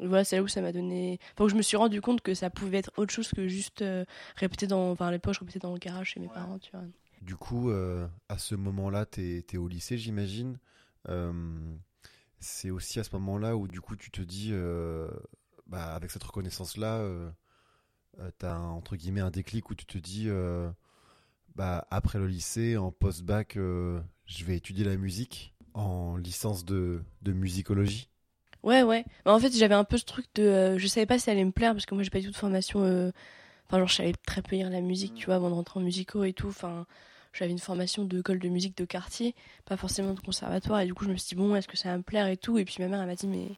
et 0.01 0.07
voilà, 0.07 0.25
c'est 0.25 0.37
là 0.37 0.43
où 0.43 0.49
ça 0.49 0.63
m'a 0.63 0.73
donné. 0.73 1.19
Enfin, 1.35 1.45
où 1.45 1.49
je 1.49 1.55
me 1.55 1.63
suis 1.63 1.77
rendu 1.77 2.01
compte 2.01 2.23
que 2.23 2.35
ça 2.35 2.49
pouvait 2.49 2.79
être 2.79 2.91
autre 2.97 3.13
chose 3.13 3.29
que 3.29 3.47
juste 3.47 3.83
euh, 3.83 4.05
répéter 4.37 4.67
dans. 4.67 4.91
Enfin, 4.91 5.09
à 5.09 5.11
l'époque, 5.11 5.35
je 5.35 5.41
répétais 5.41 5.59
dans 5.59 5.73
le 5.73 5.79
garage 5.79 6.09
chez 6.09 6.21
mes 6.21 6.29
parents, 6.29 6.59
tu 6.59 6.71
vois. 6.73 6.85
Du 7.21 7.37
coup, 7.37 7.71
euh, 7.71 8.09
à 8.31 8.39
ce 8.39 8.55
moment-là, 8.55 9.05
tu 9.05 9.45
es, 9.47 9.57
au 9.59 9.69
lycée, 9.69 9.99
j'imagine. 9.99 10.59
Euh, 11.09 11.33
c'est 12.39 12.71
aussi 12.71 13.01
à 13.01 13.05
ce 13.05 13.11
moment-là 13.17 13.57
où, 13.57 13.69
du 13.69 13.81
coup, 13.81 13.97
tu 13.97 14.11
te 14.11 14.23
dis, 14.23 14.51
euh, 14.53 15.09
bah, 15.67 15.95
avec 15.95 16.11
cette 16.11 16.25
reconnaissance-là, 16.25 16.99
euh, 16.99 17.31
tu 18.39 18.47
as 18.47 18.59
entre 18.61 18.97
guillemets 18.97 19.21
un 19.21 19.31
déclic 19.31 19.71
où 19.71 19.75
tu 19.75 19.87
te 19.87 19.99
dis, 19.99 20.29
bah, 21.55 21.87
après 21.91 22.19
le 22.19 22.27
lycée, 22.27 22.77
en 22.77 22.93
post-bac, 22.93 23.55
je 23.57 24.45
vais 24.45 24.57
étudier 24.57 24.85
la 24.85 24.97
musique 24.97 25.55
en 25.75 26.17
licence 26.17 26.65
de, 26.65 27.03
de 27.23 27.33
musicologie. 27.33 28.09
Ouais, 28.63 28.83
ouais. 28.83 29.05
Bah, 29.25 29.33
en 29.33 29.39
fait, 29.39 29.51
j'avais 29.57 29.75
un 29.75 29.85
peu 29.85 29.97
ce 29.97 30.05
truc 30.05 30.27
de. 30.35 30.43
euh, 30.43 30.79
je 30.79 30.87
savais 30.87 31.07
pas 31.07 31.19
si 31.19 31.25
ça 31.25 31.31
allait 31.33 31.45
me 31.45 31.53
plaire 31.53 31.73
parce 31.73 31.87
que 31.87 31.95
moi, 31.95 32.03
j'ai 32.05 32.11
pas 32.11 32.21
du 32.21 32.27
tout 32.27 32.33
de 32.33 32.37
formation. 32.37 32.83
euh, 32.83 33.11
Enfin, 33.67 33.79
genre, 33.79 33.89
je 33.89 33.95
savais 33.97 34.15
très 34.27 34.43
peu 34.43 34.57
lire 34.57 34.71
la 34.71 34.81
musique, 34.83 35.15
tu 35.15 35.27
vois, 35.27 35.37
avant 35.37 35.51
de 35.51 35.55
rentrer 35.55 35.81
en 35.81 35.83
musicaux 35.83 36.25
et 36.25 36.33
tout. 36.35 36.49
Enfin, 36.49 36.87
j'avais 37.33 37.53
une 37.53 37.59
formation 37.59 38.05
d'école 38.05 38.39
de 38.39 38.49
musique 38.49 38.77
de 38.77 38.85
quartier, 38.85 39.35
pas 39.65 39.77
forcément 39.77 40.15
de 40.15 40.21
conservatoire. 40.21 40.81
Et 40.81 40.87
du 40.87 40.95
coup, 40.95 41.05
je 41.05 41.11
me 41.11 41.17
suis 41.17 41.29
dit, 41.31 41.35
bon, 41.37 41.55
est-ce 41.55 41.69
que 41.69 41.77
ça 41.77 41.91
va 41.91 41.97
me 41.99 42.03
plaire 42.03 42.27
et 42.27 42.37
tout. 42.37 42.59
Et 42.59 42.65
puis 42.65 42.77
ma 42.81 42.89
mère, 42.89 43.01
elle 43.01 43.07
m'a 43.07 43.15
dit, 43.15 43.27
mais 43.29 43.49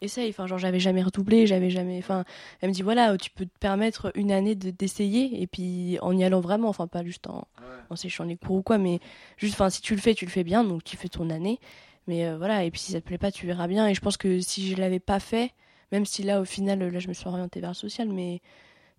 essaye. 0.00 0.30
Enfin, 0.30 0.46
genre, 0.46 0.58
j'avais 0.58 0.80
jamais 0.80 1.02
redoublé, 1.02 1.46
j'avais 1.46 1.70
jamais. 1.70 1.98
Enfin, 1.98 2.24
elle 2.60 2.70
me 2.70 2.74
dit, 2.74 2.82
voilà, 2.82 3.16
tu 3.18 3.30
peux 3.30 3.44
te 3.46 3.58
permettre 3.58 4.12
une 4.14 4.32
année 4.32 4.54
de- 4.54 4.70
d'essayer. 4.70 5.42
Et 5.42 5.46
puis, 5.46 5.98
en 6.00 6.16
y 6.16 6.24
allant 6.24 6.40
vraiment, 6.40 6.68
enfin, 6.68 6.86
pas 6.86 7.04
juste 7.04 7.26
en, 7.28 7.46
en 7.90 7.96
séchant 7.96 8.24
les 8.24 8.36
cours 8.36 8.56
ou 8.56 8.62
quoi, 8.62 8.78
mais 8.78 9.00
juste, 9.36 9.54
enfin, 9.54 9.70
si 9.70 9.82
tu 9.82 9.94
le 9.94 10.00
fais, 10.00 10.14
tu 10.14 10.24
le 10.24 10.30
fais 10.30 10.44
bien, 10.44 10.64
donc 10.64 10.84
tu 10.84 10.96
fais 10.96 11.08
ton 11.08 11.28
année. 11.30 11.58
Mais 12.06 12.26
euh, 12.26 12.38
voilà, 12.38 12.64
et 12.64 12.70
puis 12.70 12.80
si 12.80 12.92
ça 12.92 13.00
te 13.00 13.06
plaît 13.06 13.18
pas, 13.18 13.30
tu 13.30 13.46
verras 13.46 13.68
bien. 13.68 13.86
Et 13.86 13.94
je 13.94 14.00
pense 14.00 14.16
que 14.16 14.40
si 14.40 14.68
je 14.70 14.76
l'avais 14.76 15.00
pas 15.00 15.20
fait, 15.20 15.52
même 15.92 16.06
si 16.06 16.22
là, 16.22 16.40
au 16.40 16.44
final, 16.44 16.78
là, 16.78 16.98
je 16.98 17.08
me 17.08 17.12
suis 17.12 17.28
orientée 17.28 17.60
vers 17.60 17.70
le 17.70 17.74
social, 17.74 18.08
mais, 18.08 18.40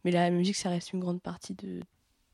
mais 0.06 0.12
la 0.12 0.30
musique, 0.30 0.56
ça 0.56 0.70
reste 0.70 0.94
une 0.94 1.00
grande 1.00 1.22
partie 1.22 1.54
de, 1.56 1.82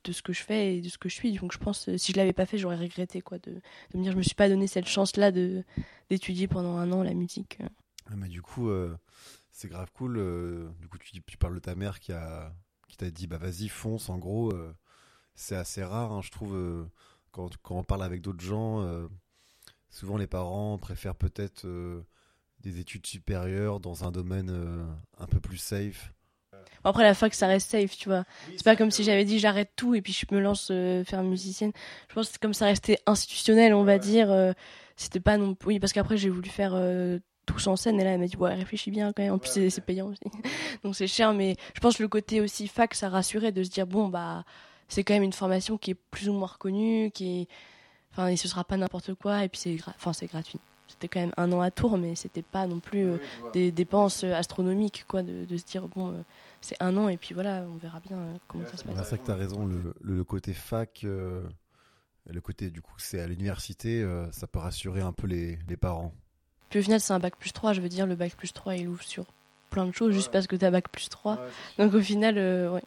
de 0.07 0.13
ce 0.13 0.21
que 0.21 0.33
je 0.33 0.41
fais 0.41 0.77
et 0.77 0.81
de 0.81 0.89
ce 0.89 0.97
que 0.97 1.09
je 1.09 1.15
suis. 1.15 1.33
Donc 1.33 1.51
je 1.51 1.57
pense, 1.57 1.95
si 1.97 2.11
je 2.11 2.17
l'avais 2.17 2.33
pas 2.33 2.45
fait, 2.45 2.57
j'aurais 2.57 2.77
regretté, 2.77 3.21
quoi, 3.21 3.37
de, 3.39 3.61
me 3.93 4.03
dire, 4.03 4.13
je 4.13 4.17
me 4.17 4.23
suis 4.23 4.35
pas 4.35 4.49
donné 4.49 4.67
cette 4.67 4.87
chance-là 4.87 5.31
de 5.31 5.63
d'étudier 6.09 6.47
pendant 6.47 6.77
un 6.77 6.91
an 6.91 7.03
la 7.03 7.13
musique. 7.13 7.59
Mais 8.15 8.29
du 8.29 8.41
coup, 8.41 8.69
euh, 8.69 8.95
c'est 9.51 9.67
grave 9.67 9.91
cool. 9.93 10.17
euh, 10.17 10.69
du 10.79 10.87
coup, 10.87 10.97
tu, 10.97 11.37
parles 11.37 11.55
de 11.55 11.59
ta 11.59 11.75
mère 11.75 11.99
qui 11.99 12.13
a 12.13 12.55
qui 12.87 12.95
t'a 12.95 13.11
dit 13.11 13.27
bah 13.27 13.37
vas-y 13.37 13.67
fonce. 13.67 14.09
En 14.09 14.17
gros, 14.17 14.51
euh, 14.53 14.73
c'est 15.35 15.55
assez 15.55 15.83
rare, 15.83 16.11
hein, 16.13 16.21
je 16.21 16.31
trouve. 16.31 16.87
quand, 17.31 17.57
quand 17.57 17.75
on 17.75 17.83
parle 17.83 18.03
avec 18.03 18.21
d'autres 18.21 18.43
gens, 18.43 19.07
souvent 19.89 20.17
les 20.17 20.27
parents 20.27 20.77
préfèrent 20.77 21.15
peut-être 21.15 21.67
des 22.61 22.79
études 22.79 23.05
supérieures 23.05 23.79
dans 23.79 24.05
un 24.05 24.11
domaine 24.11 24.87
un 25.17 25.27
peu 25.27 25.39
plus 25.39 25.57
safe. 25.57 26.13
Bon, 26.83 26.89
après, 26.91 27.03
la 27.03 27.13
fac, 27.13 27.33
ça 27.33 27.47
reste 27.47 27.69
safe, 27.71 27.97
tu 27.97 28.09
vois. 28.09 28.23
C'est 28.55 28.63
pas 28.63 28.75
comme 28.75 28.91
si 28.91 29.03
j'avais 29.03 29.25
dit 29.25 29.39
j'arrête 29.39 29.71
tout 29.75 29.95
et 29.95 30.01
puis 30.01 30.13
je 30.13 30.25
me 30.33 30.39
lance 30.41 30.69
euh, 30.71 31.03
faire 31.03 31.23
musicienne. 31.23 31.71
Je 32.09 32.13
pense 32.15 32.27
que 32.27 32.33
c'est 32.33 32.41
comme 32.41 32.53
ça 32.53 32.65
restait 32.65 32.99
institutionnel, 33.05 33.73
on 33.73 33.83
va 33.83 33.97
dire. 33.99 34.31
euh, 34.31 34.53
C'était 34.95 35.19
pas 35.19 35.37
non 35.37 35.55
Oui, 35.65 35.79
parce 35.79 35.93
qu'après, 35.93 36.17
j'ai 36.17 36.29
voulu 36.29 36.49
faire 36.49 36.71
euh, 36.73 37.19
tous 37.45 37.67
en 37.67 37.75
scène 37.75 37.99
et 37.99 38.03
là, 38.03 38.11
elle 38.11 38.19
m'a 38.19 38.27
dit, 38.27 38.35
ouais, 38.37 38.53
réfléchis 38.53 38.91
bien 38.91 39.13
quand 39.13 39.23
même. 39.23 39.33
En 39.33 39.37
plus, 39.39 39.49
c'est 39.51 39.69
c'est 39.69 39.81
payant 39.81 40.07
aussi. 40.07 40.19
Donc, 40.83 40.95
c'est 40.95 41.07
cher, 41.07 41.33
mais 41.33 41.55
je 41.73 41.79
pense 41.79 41.97
que 41.97 42.03
le 42.03 42.09
côté 42.09 42.41
aussi 42.41 42.67
fac, 42.67 42.93
ça 42.93 43.09
rassurait 43.09 43.51
de 43.51 43.63
se 43.63 43.69
dire, 43.69 43.87
bon, 43.87 44.07
bah, 44.09 44.43
c'est 44.87 45.03
quand 45.03 45.13
même 45.13 45.23
une 45.23 45.33
formation 45.33 45.77
qui 45.77 45.91
est 45.91 45.97
plus 46.11 46.29
ou 46.29 46.33
moins 46.33 46.47
reconnue, 46.47 47.11
qui 47.11 47.41
est. 47.41 47.47
Enfin, 48.11 48.27
et 48.29 48.37
ce 48.37 48.47
sera 48.47 48.63
pas 48.63 48.77
n'importe 48.77 49.13
quoi 49.13 49.43
et 49.43 49.49
puis 49.49 49.59
c'est 49.59 49.75
gra- 49.75 49.93
enfin, 49.95 50.11
c'est 50.13 50.25
gratuit. 50.25 50.59
C'était 50.87 51.07
quand 51.07 51.19
même 51.19 51.33
un 51.37 51.51
an 51.51 51.61
à 51.61 51.69
tour, 51.69 51.97
mais 51.97 52.15
c'était 52.15 52.41
pas 52.41 52.65
non 52.65 52.79
plus 52.79 53.05
euh, 53.05 53.17
des 53.53 53.71
dépenses 53.71 54.23
euh, 54.23 54.33
astronomiques, 54.33 55.05
quoi, 55.07 55.21
de, 55.21 55.45
de 55.45 55.57
se 55.57 55.65
dire, 55.65 55.87
bon. 55.87 56.23
C'est 56.61 56.81
un 56.81 56.95
an 56.97 57.07
et 57.07 57.17
puis 57.17 57.33
voilà, 57.33 57.65
on 57.67 57.77
verra 57.77 57.99
bien 57.99 58.17
euh, 58.17 58.37
comment 58.47 58.65
ça 58.65 58.77
se 58.77 58.83
passe. 58.83 58.95
C'est 58.95 59.09
vrai 59.09 59.17
que 59.19 59.25
tu 59.25 59.31
as 59.31 59.35
raison, 59.35 59.69
le, 60.01 60.23
côté 60.23 60.53
fac, 60.53 61.01
euh, 61.03 61.43
le 62.25 62.41
côté 62.41 62.69
du 62.69 62.81
coup 62.81 62.95
c'est 62.97 63.19
à 63.19 63.27
l'université, 63.27 64.01
euh, 64.01 64.31
ça 64.31 64.47
peut 64.47 64.59
rassurer 64.59 65.01
un 65.01 65.13
peu 65.13 65.27
les, 65.27 65.59
les 65.67 65.77
parents. 65.77 66.13
Puis 66.69 66.79
au 66.79 66.83
final, 66.83 66.99
c'est 66.99 67.13
un 67.13 67.19
bac 67.19 67.37
plus 67.37 67.53
3, 67.53 67.73
je 67.73 67.81
veux 67.81 67.89
dire, 67.89 68.05
le 68.05 68.15
bac 68.15 68.35
plus 68.35 68.51
3 68.51 68.75
il 68.75 68.87
ouvre 68.87 69.03
sur 69.03 69.25
plein 69.69 69.85
de 69.85 69.91
choses 69.91 70.13
juste 70.13 70.31
parce 70.31 70.47
que 70.47 70.55
t'as 70.55 70.71
bac 70.71 70.89
plus 70.89 71.09
3. 71.09 71.39
Donc 71.77 71.93
au 71.93 72.01
final, 72.01 72.37
euh, 72.37 72.71
ouais. 72.71 72.83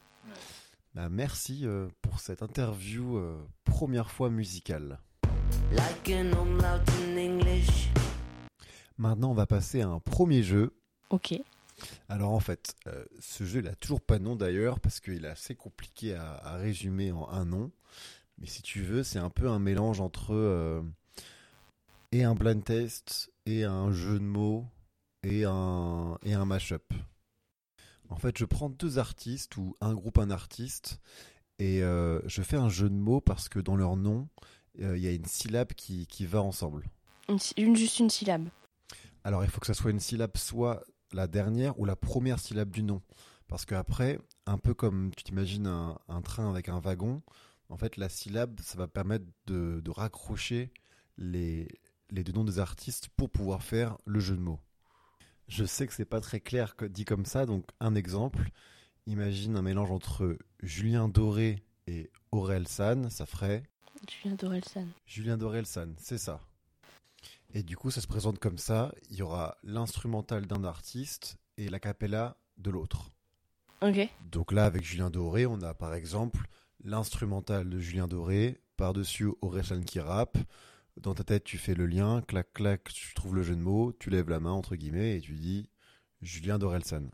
Bah, 0.94 1.08
merci 1.08 1.60
euh, 1.64 1.88
pour 2.02 2.20
cette 2.20 2.42
interview 2.42 3.16
euh, 3.16 3.38
première 3.64 4.10
fois 4.10 4.28
musicale. 4.28 4.98
Like 5.72 6.10
an 6.10 6.36
umlaut 6.40 6.82
in 7.02 7.16
English. 7.16 7.90
Maintenant, 8.98 9.30
on 9.30 9.34
va 9.34 9.46
passer 9.46 9.80
à 9.80 9.88
un 9.88 10.00
premier 10.00 10.42
jeu. 10.42 10.74
Ok. 11.10 11.34
Alors 12.08 12.32
en 12.32 12.40
fait, 12.40 12.74
euh, 12.86 13.04
ce 13.20 13.44
jeu, 13.44 13.60
il 13.60 13.68
a 13.68 13.74
toujours 13.74 14.00
pas 14.00 14.18
de 14.18 14.24
nom 14.24 14.36
d'ailleurs 14.36 14.80
parce 14.80 15.00
qu'il 15.00 15.24
est 15.24 15.28
assez 15.28 15.54
compliqué 15.54 16.14
à, 16.14 16.34
à 16.34 16.56
résumer 16.56 17.12
en 17.12 17.28
un 17.28 17.44
nom. 17.44 17.70
Mais 18.38 18.46
si 18.46 18.62
tu 18.62 18.82
veux, 18.82 19.02
c'est 19.02 19.18
un 19.18 19.30
peu 19.30 19.48
un 19.48 19.58
mélange 19.58 20.00
entre 20.00 20.34
euh, 20.34 20.82
et 22.12 22.24
un 22.24 22.34
blind 22.34 22.64
test 22.64 23.30
et 23.46 23.64
un 23.64 23.92
jeu 23.92 24.14
de 24.18 24.24
mots 24.24 24.66
et 25.22 25.44
un 25.44 26.18
et 26.22 26.34
un 26.34 26.44
mashup. 26.44 26.92
En 28.08 28.16
fait, 28.16 28.36
je 28.38 28.44
prends 28.44 28.70
deux 28.70 28.98
artistes 28.98 29.56
ou 29.56 29.76
un 29.80 29.94
groupe 29.94 30.18
un 30.18 30.30
artiste 30.30 30.98
et 31.58 31.82
euh, 31.82 32.20
je 32.26 32.42
fais 32.42 32.56
un 32.56 32.68
jeu 32.68 32.88
de 32.88 32.94
mots 32.94 33.20
parce 33.20 33.48
que 33.48 33.58
dans 33.60 33.76
leur 33.76 33.96
nom, 33.96 34.28
il 34.78 34.98
y 34.98 35.06
a 35.08 35.12
une 35.12 35.26
syllabe 35.26 35.74
qui, 35.74 36.06
qui 36.06 36.24
va 36.26 36.40
ensemble. 36.40 36.88
Une- 37.56 37.76
juste 37.76 37.98
une 37.98 38.08
syllabe. 38.10 38.48
Alors, 39.24 39.44
il 39.44 39.50
faut 39.50 39.60
que 39.60 39.66
ça 39.66 39.74
soit 39.74 39.90
une 39.90 40.00
syllabe, 40.00 40.36
soit 40.36 40.82
la 41.12 41.26
dernière 41.26 41.78
ou 41.78 41.84
la 41.84 41.96
première 41.96 42.38
syllabe 42.38 42.70
du 42.70 42.82
nom. 42.82 43.02
Parce 43.48 43.64
qu'après, 43.64 44.18
un 44.46 44.58
peu 44.58 44.74
comme 44.74 45.10
tu 45.16 45.24
t'imagines 45.24 45.66
un, 45.66 45.98
un 46.08 46.22
train 46.22 46.48
avec 46.48 46.68
un 46.68 46.78
wagon, 46.78 47.22
en 47.68 47.76
fait, 47.76 47.96
la 47.96 48.08
syllabe, 48.08 48.60
ça 48.62 48.78
va 48.78 48.88
permettre 48.88 49.24
de, 49.46 49.80
de 49.84 49.90
raccrocher 49.90 50.72
les, 51.18 51.68
les 52.10 52.24
deux 52.24 52.32
noms 52.32 52.44
des 52.44 52.58
artistes 52.58 53.08
pour 53.16 53.30
pouvoir 53.30 53.62
faire 53.62 53.96
le 54.06 54.20
jeu 54.20 54.36
de 54.36 54.40
mots. 54.40 54.60
Je 55.48 55.64
sais 55.64 55.86
que 55.86 55.92
c'est 55.94 56.04
pas 56.04 56.20
très 56.20 56.40
clair 56.40 56.76
que- 56.76 56.84
dit 56.84 57.04
comme 57.04 57.24
ça, 57.24 57.44
donc 57.46 57.64
un 57.80 57.94
exemple. 57.94 58.50
Imagine 59.06 59.56
un 59.56 59.62
mélange 59.62 59.90
entre 59.90 60.36
Julien 60.62 61.08
Doré 61.08 61.64
et 61.88 62.10
Orelsan, 62.30 63.10
ça 63.10 63.26
ferait 63.26 63.64
Julien 64.08 64.36
Dorelsan. 64.36 64.86
Julien 65.06 65.36
Dorelsan, 65.36 65.94
c'est 65.98 66.18
ça. 66.18 66.40
Et 67.52 67.62
du 67.62 67.76
coup, 67.76 67.90
ça 67.90 68.00
se 68.00 68.06
présente 68.06 68.38
comme 68.38 68.58
ça. 68.58 68.92
Il 69.10 69.16
y 69.16 69.22
aura 69.22 69.56
l'instrumental 69.62 70.46
d'un 70.46 70.64
artiste 70.64 71.36
et 71.56 71.68
la 71.68 71.80
cappella 71.80 72.36
de 72.58 72.70
l'autre. 72.70 73.10
Ok. 73.82 74.08
Donc 74.30 74.52
là, 74.52 74.66
avec 74.66 74.84
Julien 74.84 75.10
Doré, 75.10 75.46
on 75.46 75.60
a 75.62 75.74
par 75.74 75.94
exemple 75.94 76.46
l'instrumental 76.84 77.68
de 77.68 77.78
Julien 77.78 78.06
Doré, 78.06 78.60
par-dessus 78.76 79.30
Orelsan 79.42 79.80
qui 79.80 80.00
rappe. 80.00 80.38
Dans 80.96 81.14
ta 81.14 81.24
tête, 81.24 81.44
tu 81.44 81.58
fais 81.58 81.74
le 81.74 81.86
lien, 81.86 82.22
clac, 82.22 82.52
clac, 82.52 82.84
tu 82.92 83.14
trouves 83.14 83.34
le 83.34 83.42
jeu 83.42 83.56
de 83.56 83.60
mots, 83.60 83.92
tu 83.98 84.10
lèves 84.10 84.28
la 84.28 84.40
main, 84.40 84.52
entre 84.52 84.76
guillemets, 84.76 85.16
et 85.16 85.20
tu 85.20 85.34
dis 85.34 85.68
Julien 86.20 86.58
Dorelsan. 86.58 87.10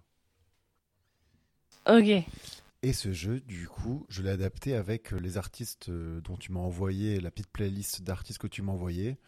Ok. 1.89 2.25
Et 2.83 2.93
ce 2.93 3.13
jeu, 3.13 3.41
du 3.41 3.69
coup, 3.69 4.07
je 4.09 4.23
l'ai 4.23 4.31
adapté 4.31 4.75
avec 4.75 5.13
les 5.13 5.39
artistes 5.39 5.89
euh, 5.89 6.21
dont 6.21 6.37
tu 6.37 6.53
m'as 6.53 6.61
envoyé, 6.61 7.21
la 7.21 7.31
petite 7.31 7.51
playlist 7.51 8.03
d'artistes 8.03 8.39
que 8.39 8.47
tu 8.47 8.63
m'as 8.63 8.73
envoyé, 8.73 9.19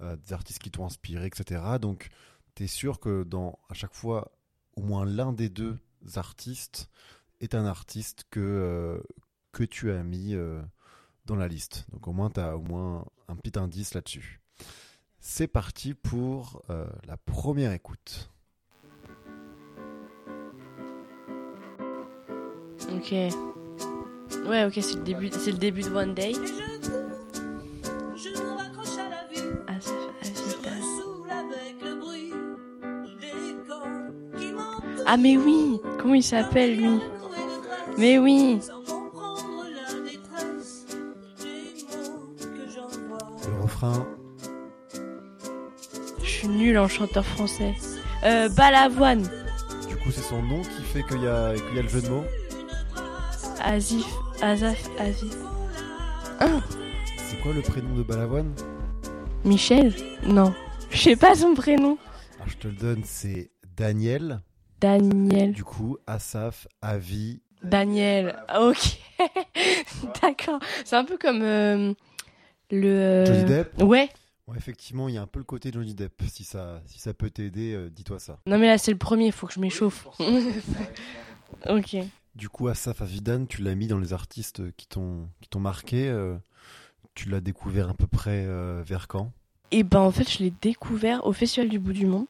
des 0.00 0.32
artistes 0.32 0.58
qui 0.58 0.70
t'ont 0.70 0.84
inspiré, 0.84 1.26
etc. 1.26 1.62
Donc, 1.80 2.08
tu 2.54 2.64
es 2.64 2.66
sûr 2.66 3.00
que 3.00 3.22
dans, 3.24 3.58
à 3.68 3.74
chaque 3.74 3.94
fois, 3.94 4.32
au 4.76 4.82
moins 4.82 5.04
l'un 5.04 5.32
des 5.32 5.48
deux 5.48 5.78
artistes 6.16 6.88
est 7.40 7.54
un 7.54 7.66
artiste 7.66 8.24
que, 8.30 8.40
euh, 8.40 9.00
que 9.52 9.64
tu 9.64 9.90
as 9.90 10.02
mis 10.02 10.34
euh, 10.34 10.62
dans 11.26 11.36
la 11.36 11.48
liste. 11.48 11.86
Donc, 11.92 12.08
au 12.08 12.12
moins, 12.12 12.30
tu 12.30 12.40
as 12.40 12.56
au 12.56 12.62
moins 12.62 13.04
un 13.28 13.36
petit 13.36 13.58
indice 13.58 13.94
là-dessus. 13.94 14.40
C'est 15.20 15.46
parti 15.46 15.94
pour 15.94 16.62
euh, 16.70 16.86
la 17.06 17.16
première 17.16 17.72
écoute. 17.72 18.30
Ok. 22.92 23.12
Ouais, 24.46 24.64
ok, 24.66 24.74
c'est 24.74 24.96
le 24.96 25.30
c'est 25.30 25.52
le 25.52 25.58
début 25.58 25.82
de 25.82 25.90
One 25.90 26.14
Day. 26.14 26.34
Ah, 35.14 35.16
mais 35.16 35.36
oui 35.36 35.80
Comment 36.00 36.14
il 36.14 36.24
s'appelle, 36.24 36.76
lui? 36.76 36.98
Mais 37.96 38.18
oui. 38.18 38.58
Le 43.46 43.62
refrain, 43.62 44.06
Je 46.22 46.28
suis 46.28 46.48
nulle 46.48 46.78
en 46.78 46.88
chanteur 46.88 47.24
français. 47.24 47.74
Euh, 48.24 48.48
Balavoine. 48.48 49.22
du 49.88 49.96
coup, 49.96 50.10
c'est 50.10 50.22
son 50.22 50.42
nom 50.42 50.62
qui 50.62 50.82
fait 50.82 51.04
qu'il 51.04 51.22
y, 51.22 51.28
a- 51.28 51.54
qu'il 51.54 51.76
y 51.76 51.78
a 51.78 51.82
le 51.82 51.88
jeu 51.88 52.02
de 52.02 52.08
mots. 52.08 52.24
Azif. 53.62 54.06
Azaf. 54.42 54.90
Azif. 54.98 55.32
C'est 57.28 57.40
quoi 57.40 57.52
le 57.52 57.62
prénom 57.62 57.94
de 57.94 58.02
Balavoine? 58.02 58.52
Michel? 59.44 59.94
Non. 60.26 60.52
Je 60.90 60.98
sais 60.98 61.16
pas 61.16 61.34
son 61.36 61.54
prénom. 61.54 61.98
Alors, 62.36 62.48
je 62.48 62.56
te 62.56 62.66
le 62.66 62.74
donne, 62.74 63.02
c'est 63.04 63.50
Daniel. 63.76 64.40
Daniel. 64.88 65.52
Du 65.52 65.64
coup, 65.64 65.96
Asaf, 66.06 66.68
Avi. 66.82 67.40
Daniel. 67.62 68.36
Ok. 68.60 68.98
D'accord. 70.22 70.58
C'est 70.84 70.94
un 70.96 71.06
peu 71.06 71.16
comme 71.16 71.40
euh, 71.40 71.94
le. 72.70 72.86
euh, 72.88 73.24
Johnny 73.24 73.44
Depp 73.46 73.82
Ouais. 73.82 74.10
Ouais, 74.46 74.58
effectivement, 74.58 75.08
il 75.08 75.14
y 75.14 75.16
a 75.18 75.22
un 75.22 75.26
peu 75.26 75.38
le 75.38 75.44
côté 75.46 75.70
Johnny 75.72 75.94
Depp. 75.94 76.20
Si 76.28 76.44
ça, 76.44 76.82
si 76.84 76.98
ça 76.98 77.14
peut 77.14 77.30
t'aider, 77.30 77.72
euh, 77.72 77.88
dis-toi 77.88 78.18
ça. 78.18 78.38
Non 78.46 78.58
mais 78.58 78.66
là 78.66 78.76
c'est 78.76 78.92
le 78.92 78.98
premier, 78.98 79.24
il 79.24 79.32
faut 79.32 79.46
que 79.46 79.54
je 79.54 79.60
m'échauffe. 79.60 80.06
ok. 81.70 81.96
Du 82.34 82.50
coup, 82.50 82.68
Asaf 82.68 83.00
Avidan, 83.00 83.46
tu 83.46 83.62
l'as 83.62 83.74
mis 83.74 83.86
dans 83.86 83.98
les 83.98 84.12
artistes 84.12 84.60
qui 84.76 84.86
t'ont 84.86 85.28
qui 85.40 85.48
t'ont 85.48 85.60
marqué. 85.60 86.08
euh, 86.08 86.36
tu 87.14 87.30
l'as 87.30 87.40
découvert 87.40 87.88
à 87.88 87.94
peu 87.94 88.06
près 88.06 88.44
euh, 88.46 88.82
vers 88.84 89.08
quand? 89.08 89.32
Et 89.70 89.82
ben 89.82 90.00
en 90.00 90.10
fait 90.10 90.28
je 90.30 90.40
l'ai 90.40 90.52
découvert 90.60 91.24
au 91.26 91.32
Festival 91.32 91.70
du 91.70 91.78
Bout 91.78 91.94
du 91.94 92.04
Monde. 92.06 92.26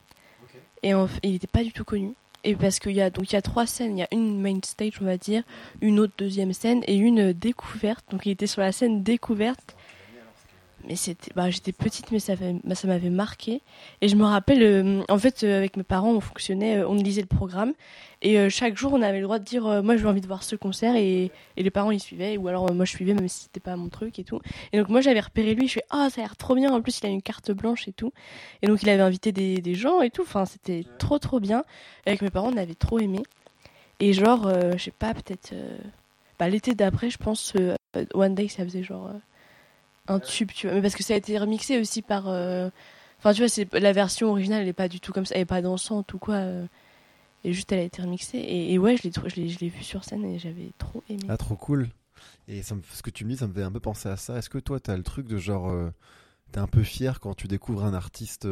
Et 0.85 0.95
en 0.95 1.09
il 1.25 1.33
n'était 1.33 1.47
pas 1.49 1.65
du 1.65 1.73
tout 1.73 1.85
connu. 1.85 2.13
Et 2.45 2.55
parce 2.55 2.79
qu'il 2.79 2.93
y 2.93 3.01
a 3.01 3.09
donc 3.09 3.33
il 3.33 3.35
y 3.35 3.39
a 3.39 3.43
trois 3.43 3.67
scènes, 3.67 3.97
il 3.97 4.01
y 4.01 4.05
a 4.05 4.09
une 4.13 4.41
main 4.41 4.59
stage 4.63 4.99
on 5.01 5.05
va 5.07 5.17
dire, 5.17 5.43
une 5.81 5.99
autre 5.99 6.13
deuxième 6.19 6.53
scène 6.53 6.83
et 6.87 6.95
une 6.95 7.33
découverte. 7.33 8.05
Donc 8.11 8.27
il 8.27 8.33
était 8.33 8.47
sur 8.47 8.61
la 8.61 8.71
scène 8.71 9.03
découverte. 9.03 9.75
Mais 10.87 10.97
c'était, 10.97 11.33
bah 11.35 11.49
j'étais 11.49 11.73
petite 11.73 12.11
mais 12.11 12.19
ça, 12.19 12.35
bah, 12.37 12.75
m'avait 12.85 13.11
marqué. 13.11 13.63
Et 14.03 14.09
je 14.09 14.17
me 14.17 14.25
rappelle, 14.25 14.63
euh, 14.63 15.03
en 15.09 15.19
fait 15.19 15.43
euh, 15.43 15.57
avec 15.57 15.77
mes 15.77 15.83
parents 15.83 16.11
on 16.11 16.21
fonctionnait, 16.21 16.79
euh, 16.79 16.89
on 16.89 16.95
lisait 16.95 17.23
le 17.23 17.27
programme 17.27 17.73
et 18.21 18.49
chaque 18.49 18.77
jour 18.79 18.95
on 18.95 19.03
avait 19.03 19.19
le 19.19 19.25
droit 19.25 19.39
de 19.39 19.45
dire 19.45 19.83
moi 19.83 19.99
j'ai 19.99 20.07
envie 20.07 20.23
de 20.23 20.27
voir 20.27 20.43
ce 20.45 20.57
concert 20.57 20.97
et, 20.97 21.31
et 21.59 21.63
les 21.63 21.71
parents 21.71 21.91
ils 21.91 22.01
suivaient 22.01 22.39
ou 22.39 22.49
alors 22.49 22.73
moi 22.73 22.87
je 22.87 22.91
suivais 22.91 23.13
même 23.13 23.29
si 23.29 23.43
c'était 23.43 23.61
pas 23.61 23.77
mon 23.77 23.91
truc 23.91 24.19
et 24.19 24.25
tout. 24.25 24.41
Et 24.73 24.79
donc 24.79 24.89
moi 24.89 25.03
j'avais 25.03 25.21
repéré 25.21 25.55
lui, 25.55 25.69
je 25.69 25.75
fais 25.75 25.85
ah 25.91 26.09
ça 26.11 26.23
a 26.23 26.25
l'air 26.25 26.37
trop 26.37 26.55
bien. 26.55 26.73
En 26.73 26.81
plus 26.81 27.01
il 27.01 27.07
a 27.07 27.11
une 27.11 27.21
carte 27.21 27.51
blanche 27.51 27.87
et 27.87 27.93
tout. 27.93 28.13
Et 28.63 28.67
donc 28.67 28.83
il 28.83 28.89
avait 28.89 29.03
invité 29.03 29.31
des, 29.31 29.59
des 29.59 29.75
gens 29.75 30.01
et 30.01 30.09
tout. 30.09 30.23
Enfin 30.23 30.47
c'était 30.47 30.87
trop 30.99 31.19
trop 31.19 31.39
bien. 31.39 31.65
Et 32.07 32.11
avec 32.11 32.23
mes 32.23 32.31
parents 32.31 32.51
on 32.51 32.57
avait 32.57 32.75
trop 32.75 32.99
aimé. 32.99 33.23
Et 34.01 34.15
genre 34.15 34.51
je 34.73 34.83
sais 34.83 34.91
pas 34.91 35.13
peut-être 35.13 35.53
bah, 36.39 36.49
l'été 36.49 36.75
d'après 36.75 37.11
je 37.11 37.19
pense 37.19 37.53
One 38.15 38.35
Day 38.35 38.49
ça 38.49 38.65
faisait 38.65 38.83
genre 38.83 39.11
un 40.09 40.21
tube 40.21 40.51
tu 40.53 40.67
vois. 40.67 40.77
Mais 40.77 40.83
parce 40.83 40.95
que 40.95 41.03
ça 41.03 41.15
a 41.15 41.17
été 41.17 41.39
remixé 41.39 41.79
aussi 41.81 42.03
par. 42.03 42.29
euh, 42.29 42.71
Enfin 43.19 43.33
tu 43.33 43.41
vois 43.41 43.49
c'est 43.49 43.73
la 43.75 43.93
version 43.93 44.31
originale 44.31 44.63
elle 44.63 44.69
est 44.69 44.73
pas 44.75 44.89
du 44.89 45.01
tout 45.01 45.13
comme 45.13 45.25
ça, 45.27 45.35
elle 45.37 45.43
est 45.43 45.45
pas 45.47 45.63
dansante 45.63 46.13
ou 46.15 46.19
quoi. 46.19 46.35
euh, 46.35 46.67
et 47.45 47.53
juste 47.53 47.71
elle 47.73 47.81
a 47.81 47.83
été 47.83 48.03
remixée. 48.03 48.39
Et, 48.39 48.73
et 48.75 48.79
ouais 48.79 48.97
je 48.97 49.03
l'ai 49.05 49.13
je 49.13 49.37
l'ai 49.37 49.49
je 49.49 49.59
l'ai 49.61 49.69
vu 49.69 49.83
sur 49.83 50.05
scène 50.05 50.25
et 50.25 50.39
j'avais 50.39 50.71
trop 50.79 51.03
aimé. 51.11 51.21
Ah, 51.29 51.37
trop 51.37 51.57
cool. 51.57 51.89
Et 52.49 52.63
ça 52.63 52.75
me- 52.75 52.83
ce 52.93 53.03
que 53.03 53.11
tu 53.11 53.25
me 53.25 53.31
dis, 53.31 53.37
ça 53.37 53.47
me 53.47 53.53
fait 53.55 53.63
un 53.63 53.73
peu 53.73 53.81
penser 53.81 54.09
à 54.09 54.17
ça. 54.17 54.37
Est-ce 54.39 54.49
que 54.51 54.59
toi, 54.59 54.79
t'as 54.81 54.97
le 54.97 55.03
truc 55.03 55.27
de 55.27 55.37
genre, 55.37 55.69
euh, 55.69 55.91
t'es 56.53 56.59
un 56.61 56.67
peu 56.67 56.83
fier 56.83 57.21
quand 57.21 57.35
tu 57.35 57.49
découvres 57.49 57.85
un 57.85 57.95
artiste 57.95 58.47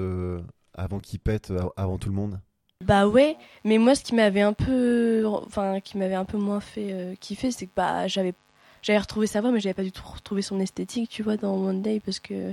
avant 0.75 1.01
qu'il 1.01 1.21
pète, 1.21 1.53
avant 1.77 1.99
tout 1.99 2.09
le 2.09 2.15
monde? 2.15 2.41
Bah 2.85 3.07
ouais, 3.07 3.37
mais 3.65 3.79
moi 3.79 3.95
ce 3.95 4.03
qui 4.03 4.15
m'avait 4.15 4.41
un 4.41 4.53
peu, 4.55 5.25
enfin 5.27 5.81
qui 5.81 5.99
m'avait 5.99 6.17
un 6.17 6.25
peu 6.25 6.37
moins 6.39 6.59
fait 6.61 7.17
kiffer, 7.21 7.53
c'est 7.53 7.67
que 7.67 7.73
bah 7.77 8.09
j'avais, 8.09 8.35
j'avais 8.83 8.99
retrouvé 8.99 9.27
sa 9.27 9.41
voix, 9.41 9.51
mais 9.53 9.61
j'avais 9.61 9.75
pas 9.75 9.85
du 9.85 9.93
tout 9.93 10.03
retrouvé 10.07 10.43
son 10.43 10.61
esthétique, 10.61 11.09
tu 11.09 11.23
vois, 11.23 11.37
dans 11.37 11.55
One 11.55 11.83
Day, 11.83 12.01
parce 12.05 12.19
que, 12.21 12.53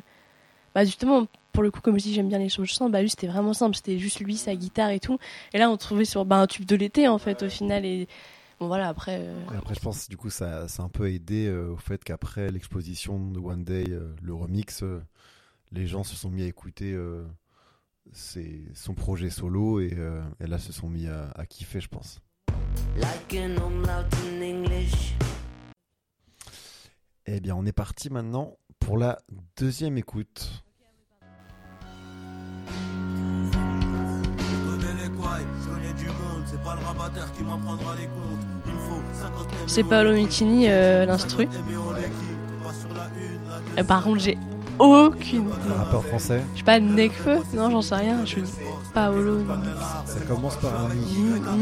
bah 0.76 0.86
justement, 0.86 1.28
pour 1.52 1.64
le 1.64 1.72
coup, 1.72 1.82
comme 1.82 1.98
je 1.98 2.04
dis, 2.04 2.14
j'aime 2.14 2.30
bien 2.30 2.38
les 2.38 2.50
choses 2.50 2.70
simples. 2.70 2.92
Bah 2.92 3.02
lui, 3.02 3.10
c'était 3.10 3.28
vraiment 3.28 3.54
simple, 3.54 3.76
c'était 3.76 3.98
juste 4.00 4.20
lui, 4.20 4.38
sa 4.38 4.56
guitare 4.56 4.92
et 4.92 5.00
tout. 5.00 5.18
Et 5.54 5.58
là, 5.58 5.70
on 5.70 5.78
trouvait 5.78 6.06
sur 6.06 6.24
bah, 6.26 6.38
un 6.38 6.48
tube 6.48 6.66
de 6.66 6.76
l'été 6.76 7.08
en 7.08 7.18
fait, 7.18 7.42
au 7.44 7.50
final. 7.50 7.84
Et 7.86 8.08
bon 8.60 8.68
voilà, 8.68 8.88
après. 8.90 9.18
euh, 9.20 9.36
Et 9.54 9.58
après, 9.58 9.74
je 9.74 9.80
pense 9.80 10.08
du 10.08 10.16
coup, 10.18 10.30
ça, 10.30 10.68
ça 10.68 10.84
a 10.84 10.86
un 10.86 10.90
peu 10.90 11.12
aidé 11.12 11.48
euh, 11.48 11.72
au 11.72 11.78
fait 11.78 12.04
qu'après 12.04 12.52
l'exposition 12.52 13.20
de 13.32 13.40
One 13.40 13.64
Day, 13.64 13.86
euh, 13.90 14.14
le 14.22 14.34
remix, 14.34 14.84
euh, 14.84 15.02
les 15.72 15.88
gens 15.88 16.04
se 16.04 16.16
sont 16.16 16.30
mis 16.30 16.44
à 16.44 16.46
écouter 16.46 16.94
euh, 16.94 17.26
ses- 18.12 18.66
son 18.76 18.94
projet 18.94 19.30
solo 19.32 19.80
et, 19.80 19.94
euh, 19.98 20.22
et 20.40 20.46
là 20.48 20.60
se 20.60 20.72
sont 20.72 20.90
mis 20.90 21.08
à, 21.08 21.32
à 21.36 21.46
kiffer, 21.48 21.82
je 21.82 21.88
pense. 21.90 22.22
Like 22.96 23.36
an. 23.36 23.56
Eh 27.32 27.40
bien, 27.42 27.54
on 27.56 27.64
est 27.68 27.72
parti 27.72 28.10
maintenant 28.10 28.58
pour 28.80 28.98
la 28.98 29.20
deuxième 29.56 30.00
écoute. 30.00 30.64
C'est 36.46 36.64
pas 36.64 36.76
le 36.76 36.84
rabatteur 36.84 37.32
qui 37.34 37.44
m'apprendra 37.44 37.96
les 37.98 38.08
comptes. 38.08 38.48
Il 38.66 38.74
me 38.74 38.80
faut 38.80 39.02
50 39.14 39.48
C'est 39.68 39.84
Paolo 39.84 40.14
Nutini, 40.14 40.66
euh, 40.70 41.06
l'instru. 41.06 41.48
Et 43.78 43.84
par 43.84 44.04
contre, 44.04 44.22
j'ai 44.22 44.38
aucune. 44.80 45.52
Un 45.70 45.84
rappeur 45.84 46.04
français, 46.06 46.42
Je 46.56 46.60
sais 46.60 46.64
pas, 46.66 46.80
Nekfeu 46.80 47.38
Non, 47.54 47.70
j'en 47.70 47.84
sais 47.84 47.96
rien. 47.96 48.26
Je 48.26 48.40
dis 48.40 48.54
Paolo. 48.96 49.46
ça 50.06 50.20
commence 50.28 50.58
par 50.58 50.86
un 50.86 50.96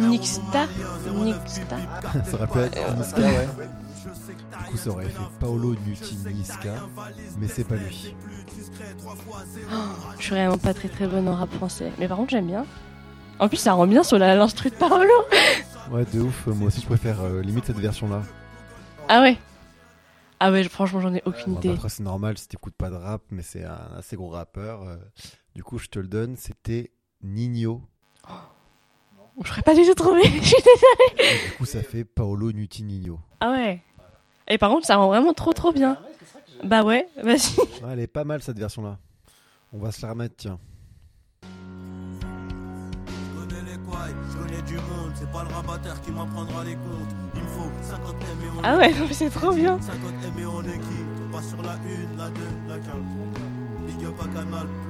Nixta 0.08 0.68
Nixta 1.14 1.76
ça 2.26 2.38
rappelle 2.38 2.72
Niska, 2.98 3.20
ouais. 3.20 3.48
Du 4.60 4.66
coup, 4.72 4.78
ça 4.78 4.90
aurait 4.90 5.10
fait 5.10 5.24
Paolo 5.40 5.76
Nutini 5.86 6.34
Niska, 6.34 6.76
mais 7.40 7.48
c'est 7.48 7.64
pas 7.64 7.76
lui. 7.76 8.16
Je 10.18 10.22
suis 10.24 10.32
vraiment 10.32 10.58
pas 10.58 10.74
très 10.74 10.90
très 10.90 11.08
bonne 11.08 11.28
en 11.28 11.36
rap 11.36 11.52
français. 11.54 11.92
Mais 12.00 12.08
par 12.08 12.18
contre, 12.18 12.32
j'aime 12.32 12.48
bien. 12.48 12.66
En 13.40 13.48
plus, 13.48 13.58
ça 13.58 13.74
rend 13.74 13.86
bien 13.88 14.04
sur 14.04 14.18
la- 14.18 14.36
l'instru 14.36 14.70
de 14.70 14.76
Paolo. 14.76 15.14
Ouais, 15.92 16.04
de 16.14 16.20
ouf. 16.20 16.48
Moi 16.48 16.68
aussi, 16.68 16.82
je 16.82 16.86
préfère 16.86 17.22
euh, 17.22 17.42
limite 17.42 17.64
cette 17.66 17.80
version-là. 17.80 18.22
Ah 19.08 19.22
ouais 19.22 19.38
Ah 20.42 20.52
ouais, 20.52 20.64
franchement, 20.66 21.00
j'en 21.00 21.14
ai 21.16 21.22
aucune 21.26 21.54
idée. 21.54 21.70
bah, 21.70 21.76
après, 21.76 21.88
c'est 21.88 22.04
normal 22.04 22.38
si 22.38 22.46
t'écoutes 22.50 22.76
pas 22.76 22.90
de 22.90 22.96
rap, 22.96 23.22
mais 23.32 23.42
c'est 23.42 23.64
un 23.64 23.92
assez 23.98 24.18
gros 24.18 24.28
rappeur. 24.28 24.82
euh. 24.84 24.98
Du 25.56 25.64
coup, 25.64 25.78
je 25.80 25.88
te 25.88 25.98
le 26.00 26.08
donne, 26.10 26.36
c'était 26.36 26.92
Nino. 27.24 27.82
Je 29.42 29.48
serais 29.48 29.62
pas 29.62 29.76
du 29.76 29.86
tout 29.86 29.94
trouvé. 29.94 30.24
Je 30.26 30.44
suis 30.46 30.58
désolée. 30.58 31.40
Du 31.46 31.52
coup, 31.54 31.64
ça 31.66 31.82
fait 31.82 32.04
Paolo 32.04 32.52
Nuti 32.52 32.84
Nino. 32.84 33.20
Ah 33.40 33.52
ouais. 33.52 33.82
Et 34.48 34.58
par 34.58 34.70
contre, 34.70 34.86
ça 34.86 34.96
rend 34.98 35.08
vraiment 35.08 35.34
trop 35.34 35.54
trop 35.54 35.72
bien. 35.72 35.98
Bah 36.64 36.84
ouais, 36.84 37.08
vas-y. 37.22 37.58
Ouais, 37.60 37.92
elle 37.94 38.00
est 38.00 38.08
pas 38.08 38.24
mal 38.24 38.42
cette 38.42 38.58
version-là. 38.58 38.98
On 39.74 39.78
va 39.80 39.92
se 39.92 40.02
la 40.02 40.12
remettre, 40.12 40.36
tiens. 40.38 40.60
quoi 43.88 44.00
Je 44.32 44.38
connais 44.38 44.62
du 44.64 44.76
monde, 44.76 45.12
c'est 45.16 45.32
pas 45.32 45.44
le 45.44 45.54
rabatteur 45.54 46.02
qui 46.02 46.12
m'apprendra 46.12 46.64
les 46.64 46.76
comptes. 46.76 47.16
Il 47.36 47.42
me 47.42 47.48
faut 47.48 47.70
50 47.82 48.16
M 48.16 48.22
et 48.22 48.50
on 48.58 48.62
Ah 48.64 48.78
ouais, 48.78 48.92
non, 48.94 49.06
mais 49.08 49.14
c'est 49.14 49.30
trop 49.30 49.54
bien. 49.54 49.80
50 49.82 50.02
M 50.26 50.40
et 50.40 50.46
on 50.46 50.62
est 50.64 50.78
qui 50.80 51.32
Pas 51.32 51.42
sur 51.42 51.62
la 51.62 51.74
1, 51.74 52.18
la 52.18 52.30
2, 52.30 52.42
la 52.68 52.76
15. 52.76 52.86
Big 53.88 54.06
up 54.06 54.16
à 54.20 54.24
Canal 54.34 54.68
Plus. 54.68 54.87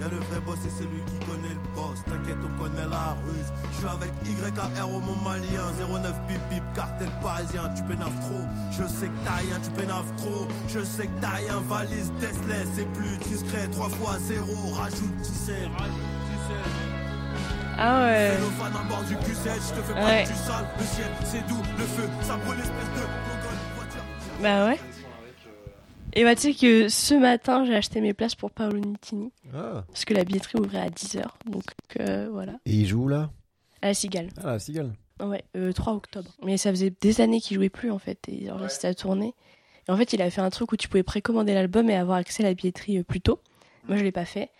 Y'a 0.00 0.08
le 0.08 0.16
vrai 0.16 0.40
boss 0.46 0.56
et 0.66 0.70
c'est 0.70 0.84
lui 0.84 1.02
qui 1.06 1.18
connaît 1.26 1.52
le 1.52 1.74
boss. 1.76 1.98
T'inquiète, 2.08 2.38
on 2.42 2.62
connaît 2.62 2.88
la 2.88 3.16
ruse. 3.26 3.52
Je 3.72 3.76
suis 3.76 3.86
avec 3.86 4.10
YKR 4.24 4.88
au 4.88 5.00
mon 5.00 5.16
malien. 5.16 5.68
09 5.78 6.12
bip 6.26 6.40
bip, 6.50 6.62
cartel 6.74 7.08
parisien. 7.22 7.68
Tu 7.76 7.82
pénaves 7.82 8.18
trop. 8.20 8.44
Je 8.72 8.86
sais 8.88 9.08
que 9.08 9.18
t'as 9.24 9.36
rien, 9.44 9.58
tu 9.62 9.70
pénaves 9.72 10.10
trop. 10.16 10.48
Je 10.68 10.80
sais 10.84 11.06
que 11.06 11.20
t'as 11.20 11.36
rien, 11.44 11.60
valise 11.68 12.10
Tesla. 12.18 12.64
C'est 12.74 12.90
plus 12.94 13.18
discret. 13.28 13.68
3 13.68 13.88
fois 13.90 14.16
0. 14.18 14.46
Rajoute 14.72 15.16
17. 15.18 15.68
Ah 17.82 18.02
ouais. 18.02 18.36
Cellophane 18.36 18.72
à 18.80 18.84
bord 18.88 19.02
du 19.04 19.14
Q7. 19.16 19.52
Je 19.68 19.74
te 19.80 19.82
fais 19.86 19.94
pas 19.94 20.04
Ouais. 20.04 20.24
du 20.24 20.34
sale. 20.34 20.66
Le 20.78 20.84
ciel, 20.84 21.10
c'est 21.24 21.46
doux. 21.46 21.62
Le 21.78 21.84
feu, 21.84 22.08
ça 22.22 22.36
brûle 22.36 22.56
l'espèce 22.58 22.90
de 22.96 23.00
gogol. 23.00 23.56
Voiture. 23.76 24.04
Bah 24.42 24.66
ouais. 24.66 24.80
Et 26.14 26.24
bah 26.24 26.34
tu 26.34 26.52
sais 26.52 26.54
que 26.54 26.88
ce 26.88 27.14
matin, 27.14 27.64
j'ai 27.64 27.74
acheté 27.74 28.00
mes 28.00 28.14
places 28.14 28.34
pour 28.34 28.50
Paolo 28.50 28.78
Nutini. 28.80 29.32
Ah. 29.54 29.84
Parce 29.88 30.04
que 30.04 30.14
la 30.14 30.24
billetterie 30.24 30.58
ouvrait 30.58 30.80
à 30.80 30.88
10h. 30.88 31.24
Donc 31.46 31.64
euh, 32.00 32.28
voilà. 32.30 32.54
Et 32.66 32.72
il 32.72 32.86
joue 32.86 33.04
où 33.04 33.08
là? 33.08 33.30
À 33.82 33.88
la 33.88 33.94
Cigale. 33.94 34.28
Ah, 34.42 34.52
la 34.52 34.58
cigale. 34.58 34.92
Ouais, 35.20 35.44
euh, 35.56 35.72
3 35.72 35.94
octobre. 35.94 36.30
Mais 36.44 36.56
ça 36.56 36.70
faisait 36.70 36.92
des 37.00 37.20
années 37.20 37.40
qu'il 37.40 37.56
jouait 37.56 37.68
plus 37.68 37.90
en 37.90 37.98
fait. 37.98 38.18
Et 38.28 38.46
genre 38.46 38.58
là, 38.58 38.68
c'était 38.68 38.88
à 38.88 38.94
tourner. 38.94 39.34
Et 39.88 39.92
en 39.92 39.96
fait, 39.96 40.12
il 40.12 40.22
a 40.22 40.30
fait 40.30 40.40
un 40.40 40.50
truc 40.50 40.72
où 40.72 40.76
tu 40.76 40.88
pouvais 40.88 41.02
précommander 41.02 41.54
l'album 41.54 41.88
et 41.90 41.96
avoir 41.96 42.18
accès 42.18 42.42
à 42.42 42.46
la 42.48 42.54
billetterie 42.54 42.98
euh, 42.98 43.04
plus 43.04 43.20
tôt. 43.20 43.40
Moi, 43.88 43.96
je 43.96 44.04
l'ai 44.04 44.12
pas 44.12 44.24
fait. 44.24 44.50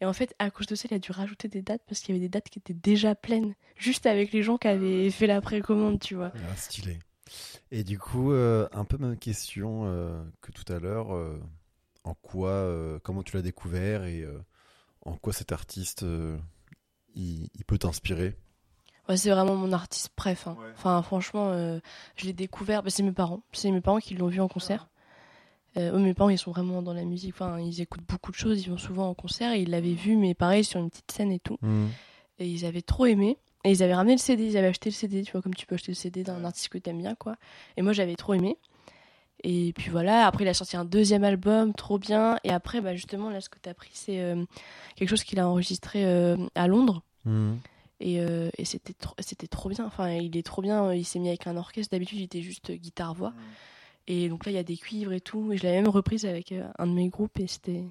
Et 0.00 0.06
en 0.06 0.12
fait, 0.12 0.34
à 0.38 0.50
cause 0.50 0.66
de 0.66 0.74
ça, 0.74 0.88
il 0.90 0.94
a 0.94 0.98
dû 0.98 1.12
rajouter 1.12 1.48
des 1.48 1.60
dates 1.60 1.82
parce 1.86 2.00
qu'il 2.00 2.14
y 2.14 2.18
avait 2.18 2.24
des 2.26 2.30
dates 2.30 2.48
qui 2.48 2.58
étaient 2.58 2.74
déjà 2.74 3.14
pleines. 3.14 3.54
Juste 3.76 4.06
avec 4.06 4.32
les 4.32 4.42
gens 4.42 4.56
qui 4.56 4.68
avaient 4.68 5.10
fait 5.10 5.26
la 5.26 5.40
précommande, 5.42 6.00
tu 6.00 6.14
vois. 6.14 6.32
Ah, 6.34 6.56
stylé. 6.56 6.98
Et 7.70 7.84
du 7.84 7.98
coup, 7.98 8.32
euh, 8.32 8.68
un 8.72 8.84
peu 8.84 8.98
même 8.98 9.16
question 9.18 9.82
euh, 9.86 10.22
que 10.40 10.52
tout 10.52 10.70
à 10.72 10.78
l'heure. 10.78 11.14
euh, 11.14 11.38
en 12.04 12.14
quoi, 12.14 12.48
euh, 12.48 12.98
comment 13.02 13.22
tu 13.22 13.36
l'as 13.36 13.42
découvert 13.42 14.04
et 14.04 14.22
euh, 14.22 14.38
en 15.04 15.16
quoi 15.16 15.32
cet 15.34 15.52
artiste, 15.52 16.02
euh, 16.02 16.38
il, 17.14 17.48
il 17.54 17.64
peut 17.66 17.76
t'inspirer? 17.78 18.34
Ouais, 19.08 19.16
c'est 19.18 19.30
vraiment 19.30 19.54
mon 19.54 19.72
artiste 19.72 20.08
préf. 20.16 20.46
hein. 20.46 20.56
Enfin, 20.76 21.02
franchement, 21.02 21.50
euh, 21.50 21.78
je 22.16 22.24
l'ai 22.26 22.32
découvert. 22.32 22.82
bah, 22.82 22.90
c'est 22.90 23.02
mes 23.02 23.12
parents. 23.12 23.42
C'est 23.52 23.70
mes 23.70 23.80
parents 23.82 23.98
qui 23.98 24.14
l'ont 24.14 24.28
vu 24.28 24.40
en 24.40 24.48
concert. 24.48 24.88
Euh, 25.76 25.92
eux, 25.92 25.98
mes 25.98 26.14
parents, 26.14 26.30
ils 26.30 26.38
sont 26.38 26.52
vraiment 26.52 26.80
dans 26.82 26.94
la 26.94 27.04
musique. 27.04 27.34
Enfin, 27.34 27.60
ils 27.60 27.80
écoutent 27.80 28.06
beaucoup 28.08 28.30
de 28.30 28.36
choses. 28.36 28.62
Ils 28.64 28.70
vont 28.70 28.78
souvent 28.78 29.08
en 29.10 29.14
concert. 29.14 29.52
Et 29.52 29.62
ils 29.62 29.70
l'avaient 29.70 29.92
vu, 29.94 30.16
mais 30.16 30.34
pareil, 30.34 30.64
sur 30.64 30.80
une 30.80 30.90
petite 30.90 31.10
scène 31.12 31.32
et 31.32 31.38
tout. 31.40 31.58
Et 32.38 32.48
ils 32.48 32.64
avaient 32.64 32.82
trop 32.82 33.06
aimé. 33.06 33.36
Et 33.64 33.72
ils 33.72 33.82
avaient 33.82 33.94
ramené 33.94 34.14
le 34.14 34.18
CD. 34.18 34.44
Ils 34.44 34.56
avaient 34.56 34.68
acheté 34.68 34.90
le 34.90 34.94
CD, 34.94 35.22
tu 35.22 35.32
vois, 35.32 35.42
comme 35.42 35.54
tu 35.54 35.66
peux 35.66 35.74
acheter 35.74 35.92
le 35.92 35.96
CD 35.96 36.22
d'un 36.22 36.44
artiste 36.44 36.68
que 36.68 36.78
t'aimes 36.78 36.98
bien, 36.98 37.14
quoi. 37.14 37.36
Et 37.76 37.82
moi, 37.82 37.92
j'avais 37.92 38.16
trop 38.16 38.34
aimé. 38.34 38.56
Et 39.42 39.72
puis 39.74 39.90
voilà, 39.90 40.26
après, 40.26 40.44
il 40.44 40.48
a 40.48 40.54
sorti 40.54 40.76
un 40.76 40.84
deuxième 40.84 41.24
album, 41.24 41.72
trop 41.72 41.98
bien. 41.98 42.38
Et 42.44 42.50
après, 42.50 42.80
bah, 42.80 42.94
justement, 42.94 43.30
là, 43.30 43.40
ce 43.40 43.48
que 43.48 43.58
t'as 43.60 43.74
pris, 43.74 43.90
c'est 43.94 44.20
euh, 44.20 44.44
quelque 44.96 45.08
chose 45.08 45.24
qu'il 45.24 45.40
a 45.40 45.48
enregistré 45.48 46.04
euh, 46.04 46.36
à 46.54 46.66
Londres. 46.68 47.02
Et, 48.02 48.20
euh, 48.20 48.50
et 48.56 48.64
c'était 48.64 48.94
trop, 48.94 49.14
c'était 49.18 49.46
trop 49.46 49.68
bien. 49.68 49.84
Enfin, 49.84 50.10
il 50.10 50.36
est 50.36 50.44
trop 50.44 50.62
bien. 50.62 50.92
Il 50.94 51.04
s'est 51.04 51.18
mis 51.18 51.28
avec 51.28 51.46
un 51.46 51.56
orchestre. 51.56 51.92
D'habitude, 51.92 52.18
il 52.18 52.24
était 52.24 52.42
juste 52.42 52.70
guitare-voix. 52.70 53.32
Et 54.06 54.28
donc 54.28 54.46
là, 54.46 54.52
il 54.52 54.54
y 54.54 54.58
a 54.58 54.62
des 54.62 54.76
cuivres 54.76 55.12
et 55.12 55.20
tout. 55.20 55.52
Et 55.52 55.56
je 55.56 55.64
l'avais 55.64 55.80
même 55.80 55.90
reprise 55.90 56.24
avec 56.24 56.54
un 56.78 56.86
de 56.86 56.92
mes 56.92 57.08
groupes 57.08 57.38
et 57.38 57.46
c'était 57.46 57.84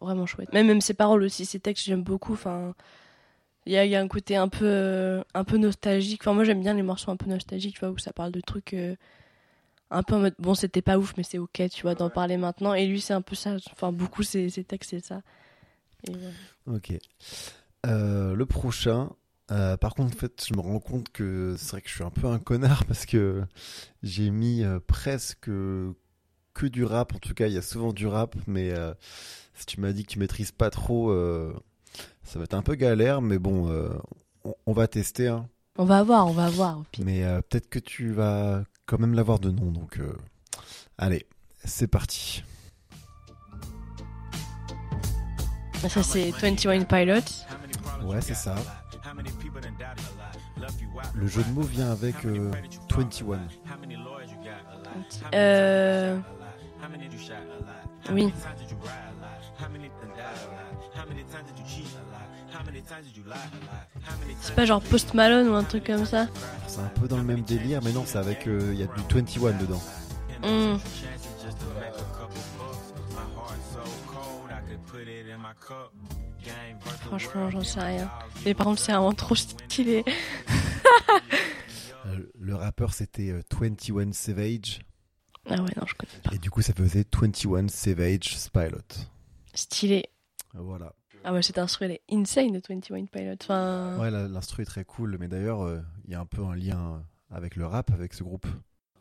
vraiment 0.00 0.26
chouette. 0.26 0.52
Même, 0.52 0.66
même 0.66 0.80
ses 0.80 0.94
paroles 0.94 1.22
aussi, 1.22 1.46
ses 1.46 1.60
textes, 1.60 1.84
j'aime 1.84 2.02
beaucoup. 2.02 2.34
Enfin, 2.34 2.74
il 3.68 3.72
y 3.72 3.76
a, 3.76 3.84
il 3.84 3.90
y 3.90 3.96
a 3.96 4.00
un 4.00 4.08
côté 4.08 4.34
un 4.34 4.48
peu, 4.48 4.64
euh, 4.64 5.22
un 5.34 5.44
peu 5.44 5.58
nostalgique. 5.58 6.22
Enfin, 6.22 6.32
moi, 6.32 6.44
j'aime 6.44 6.60
bien 6.60 6.72
les 6.72 6.82
morceaux 6.82 7.10
un 7.10 7.16
peu 7.16 7.26
nostalgiques, 7.26 7.74
tu 7.74 7.80
vois, 7.80 7.90
où 7.90 7.98
ça 7.98 8.14
parle 8.14 8.32
de 8.32 8.40
trucs 8.40 8.72
euh, 8.72 8.96
un 9.90 10.02
peu 10.02 10.14
en 10.14 10.20
mode 10.20 10.34
bon, 10.38 10.54
c'était 10.54 10.80
pas 10.80 10.98
ouf, 10.98 11.12
mais 11.18 11.22
c'est 11.22 11.36
ok, 11.38 11.62
tu 11.70 11.82
vois, 11.82 11.94
d'en 11.94 12.08
parler 12.08 12.38
maintenant. 12.38 12.72
Et 12.72 12.86
lui, 12.86 13.00
c'est 13.00 13.12
un 13.12 13.20
peu 13.20 13.36
ça. 13.36 13.56
Enfin, 13.72 13.92
beaucoup, 13.92 14.22
ses, 14.22 14.48
ses 14.48 14.64
textes, 14.64 14.90
c'est 14.90 15.04
ça. 15.04 15.20
Et. 16.08 16.12
Ok. 16.66 16.94
Euh, 17.86 18.34
le 18.34 18.46
prochain. 18.46 19.10
euh, 19.50 19.76
par 19.76 19.94
contre, 19.94 20.16
en 20.16 20.18
fait, 20.18 20.46
je 20.48 20.54
me 20.54 20.60
rends 20.60 20.80
compte 20.80 21.10
que 21.10 21.54
c'est 21.58 21.72
vrai 21.72 21.82
que 21.82 21.90
je 21.90 21.94
suis 21.94 22.04
un 22.04 22.10
peu 22.10 22.26
un 22.26 22.38
connard 22.38 22.86
parce 22.86 23.04
que 23.04 23.44
j'ai 24.02 24.30
mis 24.30 24.64
presque 24.86 25.50
que 26.58 26.66
du 26.66 26.84
rap. 26.84 27.14
En 27.14 27.18
tout 27.18 27.34
cas, 27.34 27.46
il 27.46 27.52
y 27.54 27.58
a 27.58 27.62
souvent 27.62 27.92
du 27.92 28.06
rap, 28.06 28.34
mais 28.46 28.72
euh, 28.72 28.92
si 29.54 29.66
tu 29.66 29.80
m'as 29.80 29.92
dit 29.92 30.04
que 30.04 30.10
tu 30.10 30.18
maîtrises 30.18 30.52
pas 30.52 30.70
trop, 30.70 31.10
euh, 31.10 31.54
ça 32.24 32.38
va 32.38 32.44
être 32.44 32.54
un 32.54 32.62
peu 32.62 32.74
galère. 32.74 33.20
Mais 33.22 33.38
bon, 33.38 33.70
euh, 33.70 33.88
on, 34.44 34.54
on 34.66 34.72
va 34.72 34.86
tester. 34.88 35.28
hein. 35.28 35.48
On 35.76 35.84
va 35.84 36.02
voir, 36.02 36.26
on 36.26 36.32
va 36.32 36.48
voir. 36.50 36.78
au 36.80 36.84
pire. 36.90 37.04
Mais 37.04 37.24
euh, 37.24 37.40
peut-être 37.40 37.68
que 37.68 37.78
tu 37.78 38.12
vas 38.12 38.64
quand 38.86 38.98
même 38.98 39.14
l'avoir 39.14 39.38
de 39.38 39.50
nom. 39.50 39.70
Donc, 39.70 39.98
euh, 39.98 40.12
allez, 40.98 41.26
c'est 41.64 41.86
parti. 41.88 42.42
Ça, 45.88 46.02
c'est 46.02 46.30
21 46.32 46.82
Pilots. 46.84 47.44
Ouais, 48.04 48.20
c'est 48.20 48.34
ça. 48.34 48.56
Le 51.14 51.26
jeu 51.28 51.42
de 51.44 51.50
mots 51.52 51.62
vient 51.62 51.90
avec 51.92 52.24
euh, 52.24 52.50
21. 52.90 53.38
Euh... 55.34 56.18
Oui. 58.10 58.32
C'est 64.40 64.54
pas 64.54 64.64
genre 64.64 64.80
Post 64.82 65.14
Malone 65.14 65.48
ou 65.48 65.54
un 65.54 65.64
truc 65.64 65.84
comme 65.86 66.06
ça 66.06 66.26
C'est 66.66 66.80
un 66.80 66.88
peu 66.88 67.08
dans 67.08 67.16
le 67.16 67.22
même 67.24 67.42
délire, 67.42 67.80
mais 67.82 67.92
non, 67.92 68.04
c'est 68.06 68.18
avec. 68.18 68.46
euh, 68.46 68.70
Il 68.72 68.78
y 68.78 68.82
a 68.82 68.86
du 68.86 69.00
21 69.14 69.52
dedans. 69.58 69.82
Hmm. 70.42 70.78
Franchement, 77.06 77.50
j'en 77.50 77.64
sais 77.64 77.80
rien. 77.80 78.10
Mais 78.44 78.54
par 78.54 78.66
contre, 78.66 78.80
c'est 78.80 78.92
vraiment 78.92 79.12
trop 79.12 79.34
stylé. 79.34 80.04
Euh, 82.06 82.30
le 82.38 82.54
rappeur, 82.54 82.94
c'était 82.94 83.30
euh, 83.30 83.42
21 83.60 84.12
Savage. 84.12 84.78
Ah 85.46 85.56
ouais, 85.56 85.70
non, 85.76 85.84
je 85.84 85.94
connais 85.94 86.22
pas. 86.22 86.30
Et 86.32 86.38
du 86.38 86.48
coup, 86.48 86.62
ça 86.62 86.72
faisait 86.72 87.04
21 87.12 87.68
Savage 87.68 88.36
Pilot. 88.50 88.78
Stylé. 89.52 90.04
Voilà. 90.54 90.94
Ah 91.24 91.32
ouais, 91.32 91.42
cet 91.42 91.58
instru, 91.58 91.84
elle 91.86 91.92
est 91.92 92.02
insane 92.10 92.52
de 92.52 92.60
21 92.68 93.04
Pilots. 93.06 93.34
Enfin... 93.42 93.96
Ouais, 93.98 94.10
la- 94.10 94.28
l'instru 94.28 94.62
est 94.62 94.66
très 94.66 94.84
cool, 94.84 95.16
mais 95.20 95.28
d'ailleurs, 95.28 95.62
euh, 95.62 95.80
il 96.06 96.12
y 96.12 96.14
a 96.14 96.20
un 96.20 96.26
peu 96.26 96.42
un 96.44 96.54
lien 96.54 97.02
avec 97.30 97.56
le 97.56 97.66
rap, 97.66 97.90
avec 97.92 98.14
ce 98.14 98.22
groupe. 98.22 98.46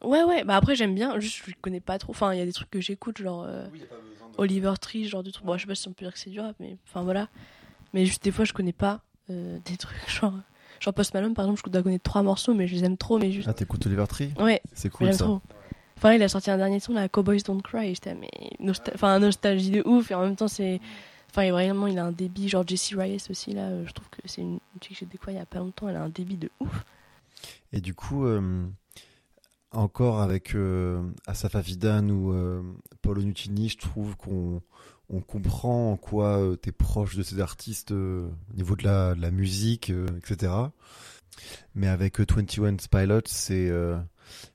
Ouais, 0.03 0.23
ouais, 0.23 0.43
bah 0.43 0.55
après 0.57 0.75
j'aime 0.75 0.93
bien, 0.93 1.19
juste 1.19 1.41
je 1.47 1.53
connais 1.61 1.79
pas 1.79 1.97
trop. 1.97 2.11
Enfin, 2.11 2.31
il 2.33 2.37
y 2.37 2.41
a 2.41 2.45
des 2.45 2.53
trucs 2.53 2.69
que 2.69 2.79
j'écoute, 2.81 3.17
genre 3.19 3.45
euh, 3.47 3.65
Oliver 4.37 4.73
Tree, 4.79 5.05
genre 5.07 5.23
de 5.23 5.31
trucs. 5.31 5.45
Bon, 5.45 5.57
je 5.57 5.61
sais 5.61 5.67
pas 5.67 5.73
si 5.75 5.87
on 5.87 5.93
peut 5.93 6.05
dire 6.05 6.13
que 6.13 6.19
c'est 6.19 6.29
du 6.29 6.39
rap, 6.39 6.55
mais 6.59 6.77
enfin 6.87 7.01
voilà. 7.01 7.29
Mais 7.93 8.05
juste 8.05 8.23
des 8.23 8.31
fois, 8.31 8.45
je 8.45 8.53
connais 8.53 8.73
pas 8.73 9.01
euh, 9.31 9.57
des 9.65 9.75
trucs, 9.77 9.97
genre, 10.09 10.33
genre 10.79 10.93
Post 10.93 11.13
Malone 11.15 11.33
par 11.33 11.45
exemple, 11.45 11.61
je 11.65 11.71
dois 11.71 11.81
connaître 11.81 12.03
trois 12.03 12.21
morceaux, 12.21 12.53
mais 12.53 12.67
je 12.67 12.75
les 12.75 12.83
aime 12.83 12.97
trop, 12.97 13.17
mais 13.17 13.31
juste. 13.31 13.47
Ah, 13.47 13.53
t'écoutes 13.53 13.85
Oliver 13.87 14.05
Tree? 14.07 14.33
Ouais, 14.39 14.61
C'est 14.73 14.89
cool 14.89 15.11
ça. 15.13 15.23
trop. 15.23 15.41
Enfin, 15.97 16.13
il 16.13 16.21
a 16.21 16.29
sorti 16.29 16.51
un 16.51 16.57
dernier 16.57 16.79
son, 16.79 16.93
là, 16.93 17.09
Cowboys 17.09 17.41
Don't 17.43 17.61
Cry, 17.63 17.95
j'étais, 17.95 18.13
mais. 18.13 18.29
Nostal... 18.59 18.93
Enfin, 18.93 19.17
nostalgie 19.17 19.71
de 19.71 19.81
ouf, 19.83 20.11
et 20.11 20.13
en 20.15 20.21
même 20.21 20.35
temps, 20.35 20.47
c'est. 20.47 20.79
Enfin, 21.37 21.51
vraiment, 21.51 21.85
il 21.85 21.99
a 21.99 22.05
un 22.05 22.11
débit, 22.11 22.49
genre 22.49 22.67
Jessie 22.67 22.95
Reyes 22.95 23.21
aussi, 23.29 23.53
là, 23.53 23.67
euh, 23.67 23.85
je 23.85 23.93
trouve 23.93 24.09
que 24.09 24.21
c'est 24.25 24.41
une 24.41 24.59
fille 24.81 24.95
que 24.95 24.99
j'ai 25.01 25.05
découvert 25.05 25.35
il 25.35 25.37
y 25.37 25.41
a 25.41 25.45
pas 25.45 25.59
longtemps, 25.59 25.87
elle 25.87 25.95
a 25.95 26.01
un 26.01 26.09
débit 26.09 26.35
de 26.37 26.49
ouf. 26.59 26.83
Et 27.71 27.79
du 27.79 27.93
coup, 27.93 28.25
euh, 28.25 28.65
encore 29.71 30.19
avec 30.19 30.55
euh, 30.55 31.03
Asaf 31.27 31.55
Avidan 31.55 32.09
ou 32.09 32.33
euh, 32.33 32.63
Paulo 33.03 33.21
Nutini, 33.21 33.69
je 33.69 33.77
trouve 33.77 34.17
qu'on 34.17 34.63
on 35.09 35.21
comprend 35.21 35.91
en 35.91 35.97
quoi 35.97 36.37
euh, 36.39 36.55
t'es 36.55 36.71
proche 36.71 37.15
de 37.15 37.23
ces 37.23 37.39
artistes 37.39 37.91
euh, 37.91 38.29
au 38.51 38.55
niveau 38.55 38.75
de 38.75 38.83
la, 38.83 39.31
musique, 39.31 39.91
etc. 40.17 40.53
Mais 41.75 41.87
avec 41.87 42.19
euh, 42.19 42.25
21 42.29 42.75
Pilots, 42.89 43.21
c'est 43.25 43.71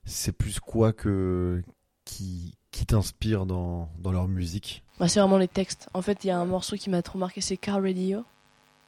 c'est 0.04 0.32
plus 0.32 0.60
quoi 0.60 0.92
que 0.92 1.62
qui, 2.04 2.56
qui 2.72 2.84
t'inspire 2.86 3.46
dans, 3.46 3.88
dans 4.00 4.10
leur 4.10 4.26
musique. 4.26 4.82
Bah, 4.98 5.06
c'est 5.06 5.20
vraiment 5.20 5.38
les 5.38 5.46
textes. 5.48 5.88
En 5.94 6.02
fait, 6.02 6.24
il 6.24 6.28
y 6.28 6.30
a 6.30 6.38
un 6.38 6.44
morceau 6.46 6.76
qui 6.76 6.90
m'a 6.90 7.02
trop 7.02 7.18
marqué, 7.18 7.40
c'est 7.40 7.56
Car 7.56 7.80
Radio. 7.80 8.24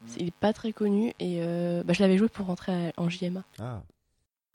C'est- 0.07 0.21
Il 0.21 0.27
est 0.29 0.35
pas 0.35 0.53
très 0.53 0.73
connu, 0.73 1.09
et 1.21 1.39
euh, 1.41 1.83
bah, 1.85 1.93
je 1.93 2.03
l'avais 2.03 2.19
joué 2.19 2.29
pour 2.29 2.47
rentrer 2.47 2.93
en 2.97 3.09
JMA. 3.09 3.45
Ah, 3.61 3.83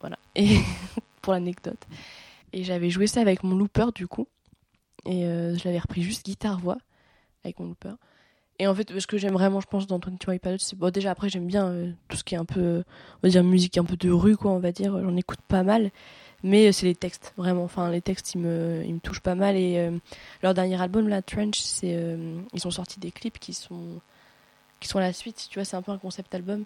Voilà. 0.01 0.17
Et 0.35 0.57
pour 1.21 1.33
l'anecdote. 1.33 1.87
Et 2.53 2.63
j'avais 2.63 2.89
joué 2.89 3.07
ça 3.07 3.21
avec 3.21 3.43
mon 3.43 3.55
looper 3.55 3.87
du 3.95 4.07
coup. 4.07 4.27
Et 5.05 5.25
euh, 5.25 5.55
je 5.57 5.63
l'avais 5.65 5.79
repris 5.79 6.01
juste 6.01 6.25
guitare-voix 6.25 6.77
avec 7.43 7.59
mon 7.59 7.67
looper. 7.67 7.93
Et 8.61 8.67
en 8.67 8.75
fait, 8.75 8.99
ce 8.99 9.07
que 9.07 9.17
j'aime 9.17 9.33
vraiment, 9.33 9.61
je 9.61 9.67
pense, 9.67 9.87
dans 9.87 9.99
21 9.99 10.37
Pilots, 10.37 10.57
c'est. 10.57 10.75
Bon, 10.77 10.91
déjà, 10.91 11.11
après, 11.11 11.29
j'aime 11.29 11.47
bien 11.47 11.67
euh, 11.67 11.91
tout 12.09 12.17
ce 12.17 12.23
qui 12.25 12.35
est 12.35 12.37
un 12.37 12.43
peu. 12.45 12.83
On 13.17 13.19
va 13.27 13.29
dire 13.29 13.43
musique 13.43 13.77
un 13.77 13.85
peu 13.85 13.95
de 13.95 14.11
rue, 14.11 14.35
quoi, 14.35 14.51
on 14.51 14.59
va 14.59 14.71
dire. 14.73 14.99
J'en 15.01 15.15
écoute 15.15 15.39
pas 15.47 15.63
mal. 15.63 15.91
Mais 16.43 16.67
euh, 16.67 16.71
c'est 16.71 16.85
les 16.85 16.95
textes, 16.95 17.33
vraiment. 17.37 17.63
Enfin, 17.63 17.89
les 17.89 18.01
textes, 18.01 18.33
ils 18.35 18.39
me, 18.41 18.83
ils 18.85 18.93
me 18.93 18.99
touchent 18.99 19.19
pas 19.21 19.35
mal. 19.35 19.55
Et 19.55 19.77
euh, 19.77 19.91
leur 20.43 20.53
dernier 20.53 20.81
album, 20.81 21.07
la 21.09 21.21
Trench, 21.21 21.59
c'est. 21.59 21.93
euh, 21.95 22.39
ils 22.53 22.65
ont 22.67 22.71
sorti 22.71 22.99
des 22.99 23.11
clips 23.11 23.39
qui 23.39 23.53
sont. 23.53 23.99
qui 24.79 24.87
sont 24.87 24.99
la 24.99 25.11
suite. 25.13 25.47
Tu 25.49 25.59
vois, 25.59 25.65
c'est 25.65 25.75
un 25.77 25.81
peu 25.81 25.91
un 25.91 25.97
concept 25.97 26.33
album. 26.35 26.63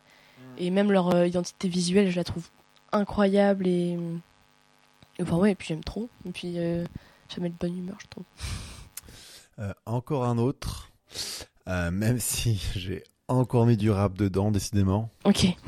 Et 0.58 0.70
même 0.72 0.92
leur 0.92 1.16
euh, 1.16 1.26
identité 1.28 1.68
visuelle, 1.70 2.10
je 2.12 2.16
la 2.18 2.24
trouve 2.24 2.48
incroyable 2.92 3.66
et. 3.68 3.98
et 5.18 5.24
Enfin, 5.24 5.38
ouais, 5.38 5.52
et 5.52 5.56
puis 5.56 5.68
j'aime 5.70 5.84
trop. 5.84 6.10
Et 6.26 6.32
puis, 6.32 6.54
euh, 6.58 6.84
ça 7.30 7.40
met 7.42 7.50
de 7.50 7.56
bonne 7.60 7.78
humeur, 7.78 7.98
je 8.02 8.08
trouve. 8.08 8.24
Euh, 9.60 9.72
encore 9.86 10.24
un 10.26 10.40
autre, 10.40 10.90
Euh, 11.68 11.92
même 11.92 12.18
si 12.20 12.60
j'ai 12.76 13.04
encore 13.28 13.68
mis 13.68 13.78
du 13.78 13.92
rap 13.92 14.16
dedans, 14.18 14.50
décidément. 14.50 15.12
Ok. 15.26 15.46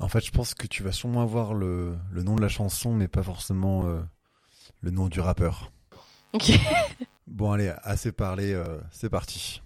En 0.00 0.08
fait, 0.08 0.24
je 0.24 0.30
pense 0.30 0.54
que 0.54 0.66
tu 0.66 0.82
vas 0.82 0.92
sûrement 0.92 1.20
avoir 1.22 1.52
le, 1.52 1.96
le 2.10 2.22
nom 2.22 2.34
de 2.34 2.40
la 2.40 2.48
chanson, 2.48 2.94
mais 2.94 3.06
pas 3.06 3.22
forcément 3.22 3.86
euh, 3.86 4.00
le 4.80 4.90
nom 4.90 5.08
du 5.08 5.20
rappeur. 5.20 5.70
ok. 6.32 6.52
Bon, 7.26 7.52
allez, 7.52 7.72
assez 7.84 8.10
parlé, 8.10 8.52
euh, 8.52 8.80
c'est 8.90 9.08
parti. 9.08 9.62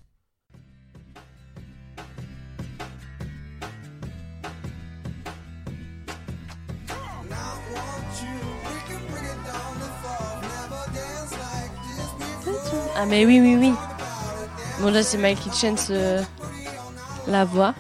Ah, 12.97 13.07
mais 13.07 13.25
oui, 13.25 13.41
oui, 13.41 13.57
oui. 13.59 13.73
Bon, 14.81 14.91
là, 14.93 15.03
c'est 15.03 15.17
Michael 15.17 15.53
Chance, 15.55 15.87
euh, 15.91 16.23
la 17.27 17.47
voix. 17.47 17.75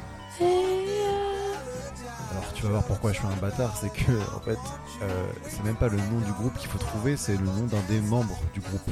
Vas 2.64 2.70
voir 2.70 2.84
pourquoi 2.84 3.12
je 3.12 3.18
suis 3.18 3.26
un 3.26 3.36
bâtard, 3.36 3.76
c'est 3.76 3.92
que, 3.92 4.12
en 4.34 4.40
fait, 4.40 4.58
euh, 5.02 5.26
c'est 5.46 5.62
même 5.64 5.76
pas 5.76 5.88
le 5.88 5.98
nom 5.98 6.18
du 6.24 6.32
groupe 6.32 6.56
qu'il 6.56 6.70
faut 6.70 6.78
trouver, 6.78 7.14
c'est 7.14 7.36
le 7.36 7.44
nom 7.44 7.66
d'un 7.66 7.82
des 7.90 8.00
membres 8.00 8.40
du 8.54 8.60
groupe. 8.60 8.88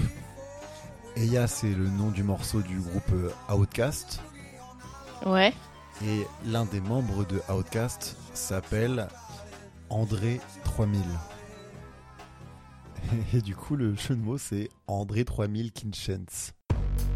Eya, 1.17 1.47
c'est 1.47 1.73
le 1.73 1.89
nom 1.89 2.11
du 2.11 2.23
morceau 2.23 2.61
du 2.61 2.79
groupe 2.79 3.11
euh, 3.15 3.31
Outcast. 3.51 4.21
Ouais. 5.25 5.55
Et 6.05 6.27
l'un 6.45 6.67
des 6.67 6.83
membres 6.83 7.25
de 7.25 7.41
Outcast 7.51 8.19
s'appelle 8.35 9.09
André 9.89 10.39
3000. 10.65 11.01
Et 13.33 13.41
du 13.41 13.57
coup, 13.57 13.77
le 13.77 13.95
jeu 13.95 14.15
de 14.15 14.21
mots, 14.21 14.37
c'est 14.37 14.69
André 14.87 15.25
3000 15.25 15.73
Kinchens. 15.73 16.53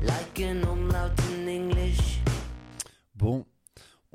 like 0.03 0.40
an 0.40 0.62
umlaut 0.66 1.21
in 1.33 1.49
English. 1.49 2.21
Bon, 3.14 3.45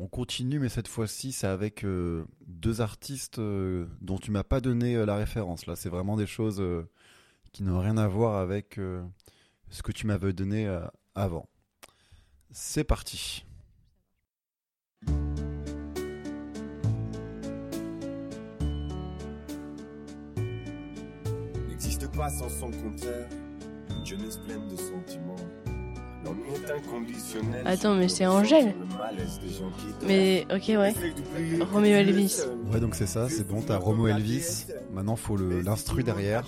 on 0.01 0.07
continue, 0.07 0.57
mais 0.57 0.69
cette 0.69 0.87
fois-ci, 0.87 1.31
c'est 1.31 1.45
avec 1.45 1.85
euh, 1.85 2.25
deux 2.47 2.81
artistes 2.81 3.37
euh, 3.37 3.85
dont 4.01 4.17
tu 4.17 4.31
m'as 4.31 4.43
pas 4.43 4.59
donné 4.59 4.95
euh, 4.95 5.05
la 5.05 5.15
référence. 5.15 5.67
Là, 5.67 5.75
c'est 5.75 5.89
vraiment 5.89 6.17
des 6.17 6.25
choses 6.25 6.63
qui 7.51 7.61
n'ont 7.61 7.79
rien 7.79 7.97
à 7.97 8.07
voir 8.07 8.37
avec 8.37 8.79
ce 9.69 9.83
que 9.83 9.91
tu 9.91 10.07
m'avais 10.07 10.33
donné 10.33 10.67
avant. 11.13 11.47
C'est 12.49 12.83
parti. 12.83 13.45
n'existe 21.67 22.11
pas 22.11 22.29
sans 22.29 22.49
son 22.49 22.71
contraire. 22.71 23.29
Une 23.89 24.05
jeunesse 24.05 24.37
pleine 24.37 24.67
de 24.67 24.75
sentiments. 24.75 25.35
Attends, 27.65 27.95
mais 27.95 28.07
c'est 28.09 28.25
Angèle. 28.25 28.75
Mais, 30.03 30.45
ok, 30.53 30.63
ouais. 30.69 30.93
Roméo 31.71 31.95
Elvis. 31.97 32.41
Ouais, 32.71 32.79
donc 32.79 32.95
c'est 32.95 33.07
ça, 33.07 33.27
c'est 33.29 33.47
bon, 33.47 33.61
t'as 33.61 33.77
Romo 33.77 34.07
Elvis. 34.07 34.65
Maintenant, 34.91 35.15
faut 35.15 35.35
le- 35.37 35.61
l'instru 35.61 36.03
derrière. 36.03 36.43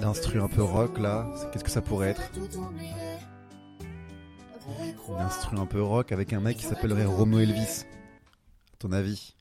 L'instru 0.00 0.40
un 0.40 0.48
peu 0.48 0.62
rock, 0.62 0.98
là. 0.98 1.26
Qu'est-ce 1.52 1.64
que 1.64 1.70
ça 1.70 1.80
pourrait 1.82 2.10
être? 2.10 2.30
L'instru 5.18 5.58
un 5.58 5.66
peu 5.66 5.82
rock 5.82 6.12
avec 6.12 6.32
un 6.32 6.40
mec 6.40 6.58
qui 6.58 6.64
s'appellerait 6.64 7.06
Romo 7.06 7.38
Elvis. 7.38 7.84
À 8.72 8.76
ton 8.78 8.92
avis? 8.92 9.34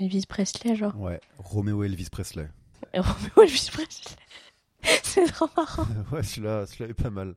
Elvis 0.00 0.26
Presley, 0.28 0.74
genre. 0.74 0.98
Ouais, 0.98 1.20
Roméo 1.38 1.84
Elvis 1.84 2.08
Presley. 2.10 2.48
Et 2.94 2.98
Roméo 3.00 3.42
Elvis 3.42 3.70
Presley. 3.72 4.16
C'est 5.14 5.26
trop 5.32 5.48
marrant. 5.56 5.86
ouais, 6.12 6.22
celui-là, 6.22 6.66
celui-là 6.66 6.90
est 6.90 6.94
pas 7.02 7.10
mal. 7.10 7.34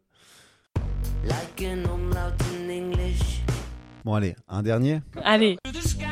Like 1.25 1.61
an 1.61 1.83
umlaut 1.93 2.35
in 2.55 2.69
English. 2.69 3.41
Bon, 4.03 4.13
allez, 4.13 4.35
un 4.47 4.61
dernier 4.61 5.01
Allez. 5.23 5.57
the 5.65 5.81
sky 5.81 6.05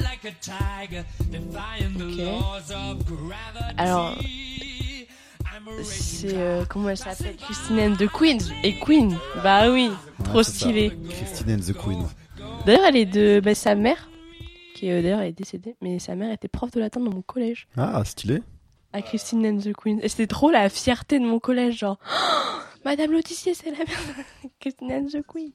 like 0.00 0.24
a 0.24 0.32
tiger, 0.40 1.04
defying 1.30 1.96
the 1.96 2.02
Ok. 2.02 2.18
laws 2.18 2.70
of 2.74 3.04
gravity. 3.06 3.74
Alors, 3.78 4.14
I'm 4.20 5.68
a 5.68 5.82
C'est. 5.82 6.34
euh, 6.36 6.64
comment 6.68 6.90
elle 6.90 6.96
s'appelle? 6.98 7.36
Christine 7.36 7.80
and 7.80 7.96
the 7.96 8.06
Queen. 8.08 8.38
Et 8.62 8.78
Queen. 8.78 9.16
Bah 9.42 9.70
oui. 9.70 9.90
Trop 10.24 10.42
ça. 10.42 10.52
stylé. 10.52 10.92
Christine 11.08 11.54
and 11.54 11.60
the 11.60 11.72
Queen. 11.72 12.06
D'ailleurs, 12.66 12.84
elle 12.86 12.96
est 12.96 13.06
de. 13.06 13.40
Bah, 13.42 13.54
sa 13.54 13.74
mère. 13.74 14.08
Qui 14.74 14.90
euh, 14.90 15.02
d'ailleurs 15.02 15.20
est 15.22 15.32
décédée. 15.32 15.76
Mais 15.80 15.98
sa 15.98 16.14
mère 16.14 16.32
était 16.32 16.48
prof 16.48 16.70
de 16.70 16.80
latin 16.80 17.00
dans 17.00 17.10
mon 17.12 17.22
collège. 17.22 17.66
Ah, 17.76 18.02
stylé. 18.04 18.42
À 18.92 19.02
Christine 19.02 19.46
and 19.46 19.58
the 19.58 19.72
Queen. 19.72 20.00
Et 20.02 20.08
c'était 20.08 20.26
trop 20.26 20.50
la 20.50 20.68
fierté 20.68 21.18
de 21.18 21.24
mon 21.24 21.38
collège. 21.38 21.78
Genre. 21.78 21.98
Oh, 22.04 22.58
Madame 22.84 23.12
Lautissier, 23.12 23.54
c'est 23.54 23.70
la 23.70 23.78
mère 23.78 23.86
de 23.86 24.48
Christine 24.60 24.92
and 24.92 25.06
the 25.06 25.22
Queen. 25.26 25.50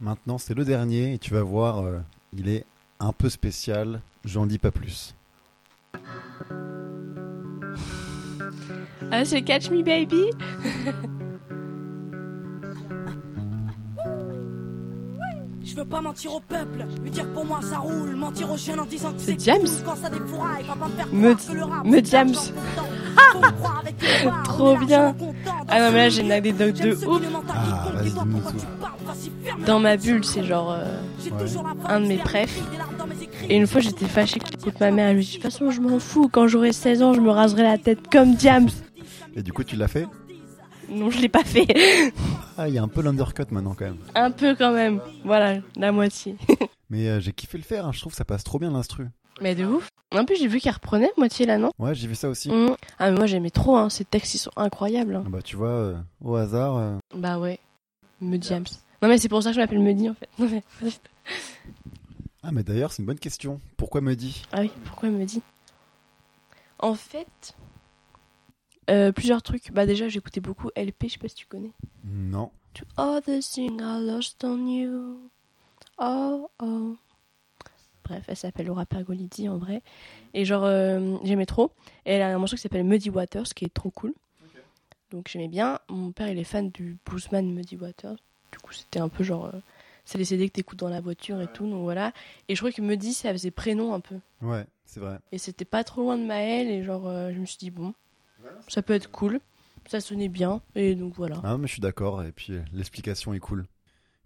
Maintenant, 0.00 0.38
c'est 0.38 0.54
le 0.54 0.64
dernier 0.64 1.14
et 1.14 1.18
tu 1.18 1.32
vas 1.32 1.42
voir, 1.42 1.84
euh, 1.84 1.98
il 2.36 2.48
est 2.48 2.64
un 3.00 3.12
peu 3.12 3.28
spécial. 3.28 4.00
J'en 4.24 4.46
dis 4.46 4.58
pas 4.58 4.70
plus. 4.70 5.14
Ah, 9.10 9.24
c'est 9.24 9.42
Catch 9.42 9.70
Me 9.70 9.82
Baby. 9.82 10.24
Je 15.64 15.74
veux 15.74 15.84
pas 15.84 16.00
mentir 16.00 16.34
au 16.34 16.40
peuple, 16.40 16.84
lui 17.02 17.10
dire 17.10 17.26
pour 17.32 17.44
moi 17.44 17.60
ça 17.62 17.78
roule, 17.78 18.14
mentir 18.16 18.50
aux 18.50 18.56
jeunes 18.56 18.80
en 18.80 18.84
disant 18.84 19.12
que 19.12 19.20
C'est 19.20 19.40
James. 19.40 19.66
quand 19.84 19.96
ça 19.96 20.10
défouraille, 20.10 20.64
me 20.64 20.96
faire 20.96 21.06
Me- 21.12 21.34
croire 21.34 21.48
que 21.48 21.52
le 21.54 21.64
rap, 21.64 21.84
me 21.86 21.96
c'est 21.96 22.06
James. 22.10 22.34
Trop 24.44 24.76
bien. 24.78 25.14
Ah 25.68 25.80
non, 25.80 25.90
mais 25.92 25.98
là, 25.98 26.08
j'ai 26.10 26.20
dans 26.22 26.26
une 26.26 26.32
anecdote 26.32 26.74
de 26.80 27.06
ouf. 27.06 27.22
Ah, 27.48 27.92
Dans 29.66 29.80
ma 29.80 29.96
bulle, 29.96 30.24
c'est 30.24 30.44
genre. 30.44 30.72
euh, 30.72 30.84
J'ai 31.22 31.30
Ouais. 31.30 31.38
toujours 31.40 31.64
la 31.64 31.94
un 31.94 32.00
de 32.00 32.06
mes 32.06 32.14
écrits. 32.14 32.46
Et 33.48 33.56
une 33.56 33.66
fois, 33.66 33.80
j'étais 33.80 34.06
fâchée 34.06 34.40
contre 34.40 34.72
ma 34.80 34.90
mère. 34.90 35.08
Elle 35.10 35.16
me 35.16 35.22
dit 35.22 35.28
De 35.28 35.32
toute 35.34 35.42
façon, 35.42 35.70
je 35.70 35.80
m'en 35.80 35.98
fous. 35.98 36.28
Quand 36.30 36.46
j'aurai 36.46 36.72
16 36.72 37.02
ans, 37.02 37.12
je 37.14 37.20
me 37.20 37.30
raserai 37.30 37.62
la 37.62 37.78
tête 37.78 38.00
comme 38.10 38.34
Diams. 38.34 38.68
Et 39.36 39.42
du 39.42 39.52
coup, 39.52 39.64
tu 39.64 39.76
l'as 39.76 39.88
fait? 39.88 40.06
Non, 40.88 41.10
je 41.10 41.20
l'ai 41.20 41.28
pas 41.28 41.44
fait. 41.44 41.66
Ah, 42.56 42.68
il 42.68 42.74
y 42.74 42.78
a 42.78 42.82
un 42.84 42.88
peu 42.88 43.02
l'undercut 43.02 43.42
maintenant 43.50 43.74
quand 43.76 43.86
même. 43.86 43.98
Un 44.14 44.30
peu 44.30 44.54
quand 44.54 44.70
même. 44.72 45.00
Voilà, 45.24 45.58
la 45.74 45.90
moitié. 45.90 46.36
Mais 46.90 47.08
euh, 47.08 47.18
j'ai 47.18 47.32
kiffé 47.32 47.58
le 47.58 47.64
faire, 47.64 47.84
hein. 47.84 47.90
je 47.92 47.98
trouve 47.98 48.12
que 48.12 48.16
ça 48.16 48.24
passe 48.24 48.44
trop 48.44 48.60
bien 48.60 48.70
l'instru. 48.70 49.08
Mais 49.40 49.56
de 49.56 49.64
ouf. 49.64 49.88
En 50.14 50.24
plus, 50.24 50.36
j'ai 50.36 50.46
vu 50.46 50.60
qu'elle 50.60 50.74
reprenait 50.74 51.10
moitié 51.16 51.46
là, 51.46 51.58
non? 51.58 51.70
Ouais, 51.80 51.96
j'ai 51.96 52.06
vu 52.06 52.14
ça 52.14 52.28
aussi. 52.28 52.50
Mm. 52.52 52.76
Ah, 53.00 53.10
mais 53.10 53.16
moi, 53.16 53.26
j'aimais 53.26 53.50
trop. 53.50 53.76
Hein. 53.76 53.90
Ces 53.90 54.04
textes, 54.04 54.34
ils 54.34 54.38
sont 54.38 54.52
incroyables. 54.56 55.16
hein. 55.16 55.24
Ah 55.26 55.30
Bah, 55.30 55.42
tu 55.42 55.56
vois, 55.56 55.66
euh, 55.68 55.96
au 56.22 56.36
hasard. 56.36 56.76
euh, 56.76 56.94
Bah 57.16 57.40
ouais. 57.40 57.58
Me 58.20 58.36
Diams. 58.36 58.64
Non, 59.02 59.08
mais 59.08 59.18
c'est 59.18 59.28
pour 59.28 59.42
ça 59.42 59.50
que 59.50 59.56
je 59.56 59.60
m'appelle 59.60 59.80
Mehdi 59.80 60.08
en 60.08 60.14
fait. 60.14 60.28
Non, 60.38 60.48
mais- 60.48 60.62
Ah, 62.44 62.52
mais 62.52 62.62
d'ailleurs, 62.62 62.92
c'est 62.92 63.02
une 63.02 63.06
bonne 63.06 63.18
question. 63.18 63.60
Pourquoi 63.76 64.00
dit 64.14 64.42
Ah 64.52 64.60
oui, 64.60 64.70
pourquoi 64.84 65.08
Mehdi 65.08 65.42
En 66.78 66.94
fait, 66.94 67.54
euh, 68.90 69.12
plusieurs 69.12 69.42
trucs. 69.42 69.72
Bah 69.72 69.86
déjà, 69.86 70.08
j'écoutais 70.08 70.40
beaucoup 70.40 70.70
LP, 70.76 71.04
je 71.04 71.12
sais 71.12 71.18
pas 71.18 71.28
si 71.28 71.34
tu 71.34 71.46
connais. 71.46 71.72
Non. 72.04 72.50
To 72.74 72.84
all 72.96 73.20
the 73.22 73.40
things 73.40 73.80
I 73.80 74.00
lost 74.04 74.42
on 74.44 74.66
you. 74.66 75.30
Oh, 75.98 76.50
oh. 76.60 76.96
Bref, 78.04 78.24
elle 78.28 78.36
s'appelle 78.36 78.66
Laura 78.66 78.84
Pergolidi 78.84 79.48
en 79.48 79.56
vrai. 79.58 79.80
Et 80.34 80.44
genre, 80.44 80.64
euh, 80.64 81.16
j'aimais 81.24 81.46
trop. 81.46 81.70
Et 82.04 82.12
elle 82.14 82.22
a 82.22 82.34
un 82.34 82.38
morceau 82.38 82.56
qui 82.56 82.62
s'appelle 82.62 82.84
Muddy 82.84 83.10
Waters, 83.10 83.44
qui 83.54 83.64
est 83.64 83.72
trop 83.72 83.90
cool. 83.90 84.12
Donc 85.10 85.28
j'aimais 85.28 85.48
bien. 85.48 85.78
Mon 85.88 86.10
père, 86.12 86.28
il 86.28 86.38
est 86.38 86.44
fan 86.44 86.70
du 86.70 86.98
bluesman 87.06 87.50
Muddy 87.54 87.76
Waters. 87.76 88.16
Du 88.52 88.58
coup, 88.58 88.72
c'était 88.72 88.98
un 89.00 89.08
peu 89.08 89.22
genre. 89.24 89.46
euh, 89.46 89.58
c'est 90.04 90.18
les 90.18 90.24
CD 90.26 90.48
que 90.48 90.54
t'écoutes 90.54 90.78
dans 90.80 90.90
la 90.90 91.00
voiture 91.00 91.40
et 91.40 91.46
tout. 91.46 91.66
Donc 91.66 91.82
voilà. 91.82 92.12
Et 92.48 92.54
je 92.56 92.60
crois 92.60 92.72
que 92.72 92.82
Muddy, 92.82 93.14
ça 93.14 93.32
faisait 93.32 93.50
prénom 93.50 93.94
un 93.94 94.00
peu. 94.00 94.16
Ouais, 94.42 94.66
c'est 94.84 95.00
vrai. 95.00 95.18
Et 95.32 95.38
c'était 95.38 95.64
pas 95.64 95.82
trop 95.84 96.02
loin 96.02 96.18
de 96.18 96.24
Maël. 96.24 96.68
Et 96.68 96.82
genre, 96.82 97.04
je 97.04 97.38
me 97.38 97.46
suis 97.46 97.56
dit, 97.56 97.70
bon, 97.70 97.94
ça 98.68 98.82
peut 98.82 98.94
être 98.94 99.10
cool. 99.10 99.40
Ça 99.86 100.00
sonnait 100.00 100.28
bien. 100.28 100.62
Et 100.74 100.94
donc 100.94 101.14
voilà. 101.16 101.40
Ah, 101.44 101.58
mais 101.58 101.66
je 101.66 101.72
suis 101.72 101.82
d'accord. 101.82 102.22
Et 102.22 102.32
puis, 102.32 102.54
l'explication 102.72 103.34
est 103.34 103.40
cool. 103.40 103.66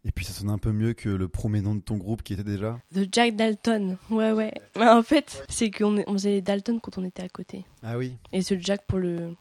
Et 0.05 0.13
puis, 0.13 0.25
ça 0.25 0.33
sonne 0.33 0.51
un 0.51 0.59
peu 0.59 0.73
mieux 0.73 0.95
que 0.95 1.09
le 1.09 1.29
premier 1.29 1.61
nom 1.61 1.75
de 1.75 1.81
ton 1.81 1.97
groupe 1.97 2.23
qui 2.23 2.33
était 2.33 2.45
déjà. 2.45 2.81
The 2.95 3.09
Jack 3.11 3.35
Dalton, 3.35 3.99
ouais, 4.11 4.33
ouais. 4.33 4.55
Mais 4.77 4.89
en 4.89 5.03
fait, 5.03 5.45
c'est 5.49 5.71
qu'on 5.71 6.03
on 6.07 6.13
faisait 6.13 6.31
les 6.31 6.43
Dalton 6.43 6.81
quand 6.81 6.99
on 6.99 7.05
était 7.05 7.23
à 7.23 7.29
côté. 7.29 7.65
Ah 7.83 7.99
oui. 7.99 8.17
Et 8.33 8.43
ce 8.43 8.59
Jack 8.59 8.87
pour 8.87 8.99
le. 8.99 9.35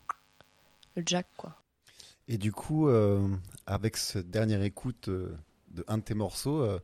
Le 0.95 1.03
Jack, 1.05 1.27
quoi. 1.37 1.55
Et 2.27 2.37
du 2.37 2.51
coup, 2.51 2.89
euh, 2.89 3.27
avec 3.65 3.97
cette 3.97 4.29
dernière 4.29 4.61
écoute 4.63 5.07
euh, 5.09 5.37
de 5.71 5.85
un 5.87 5.99
de 5.99 6.03
tes 6.03 6.13
morceaux, 6.13 6.61
euh, 6.61 6.79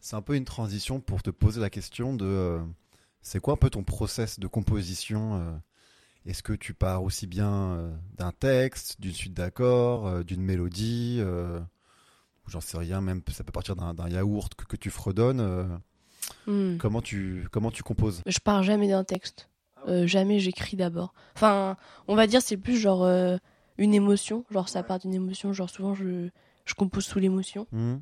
c'est 0.00 0.16
un 0.16 0.22
peu 0.22 0.34
une 0.34 0.44
transition 0.44 1.00
pour 1.00 1.22
te 1.22 1.30
poser 1.30 1.60
la 1.60 1.70
question 1.70 2.14
de 2.14 2.58
c'est 3.20 3.40
quoi 3.40 3.54
un 3.54 3.56
peu 3.56 3.70
ton 3.70 3.84
process 3.84 4.40
de 4.40 4.46
composition 4.48 5.60
Est-ce 6.26 6.42
que 6.42 6.52
tu 6.52 6.72
pars 6.74 7.02
aussi 7.02 7.26
bien 7.26 7.52
euh, 7.52 7.92
d'un 8.16 8.32
texte, 8.32 9.00
d'une 9.00 9.12
suite 9.12 9.34
d'accords, 9.34 10.06
euh, 10.06 10.22
d'une 10.22 10.42
mélodie 10.42 11.18
euh, 11.20 11.60
j'en 12.46 12.60
sais 12.60 12.78
rien, 12.78 13.00
même 13.00 13.22
ça 13.30 13.44
peut 13.44 13.52
partir 13.52 13.76
d'un 13.76 14.08
yaourt 14.08 14.54
que, 14.54 14.64
que 14.64 14.76
tu 14.76 14.90
fredonnes. 14.90 15.80
Hmm. 16.46 16.76
comment 16.76 17.02
tu 17.02 17.48
comment 17.50 17.70
tu 17.70 17.82
composes? 17.82 18.22
Je 18.26 18.38
pars 18.38 18.62
jamais 18.62 18.88
d'un 18.88 19.04
texte. 19.04 19.48
Euh, 19.88 20.06
jamais 20.06 20.38
j'écris 20.38 20.76
d'abord. 20.76 21.12
Enfin, 21.34 21.76
on 22.06 22.14
va 22.14 22.26
dire 22.26 22.40
c'est 22.42 22.56
plus 22.56 22.76
genre 22.76 23.02
euh, 23.04 23.36
une 23.78 23.94
émotion. 23.94 24.44
Genre 24.50 24.68
ça 24.68 24.82
part 24.82 24.98
d'une 25.00 25.14
émotion. 25.14 25.52
Genre 25.52 25.68
souvent 25.70 25.94
je, 25.94 26.28
je 26.64 26.74
compose 26.74 27.04
sous 27.04 27.18
l'émotion. 27.18 27.66
Hmm 27.72 27.96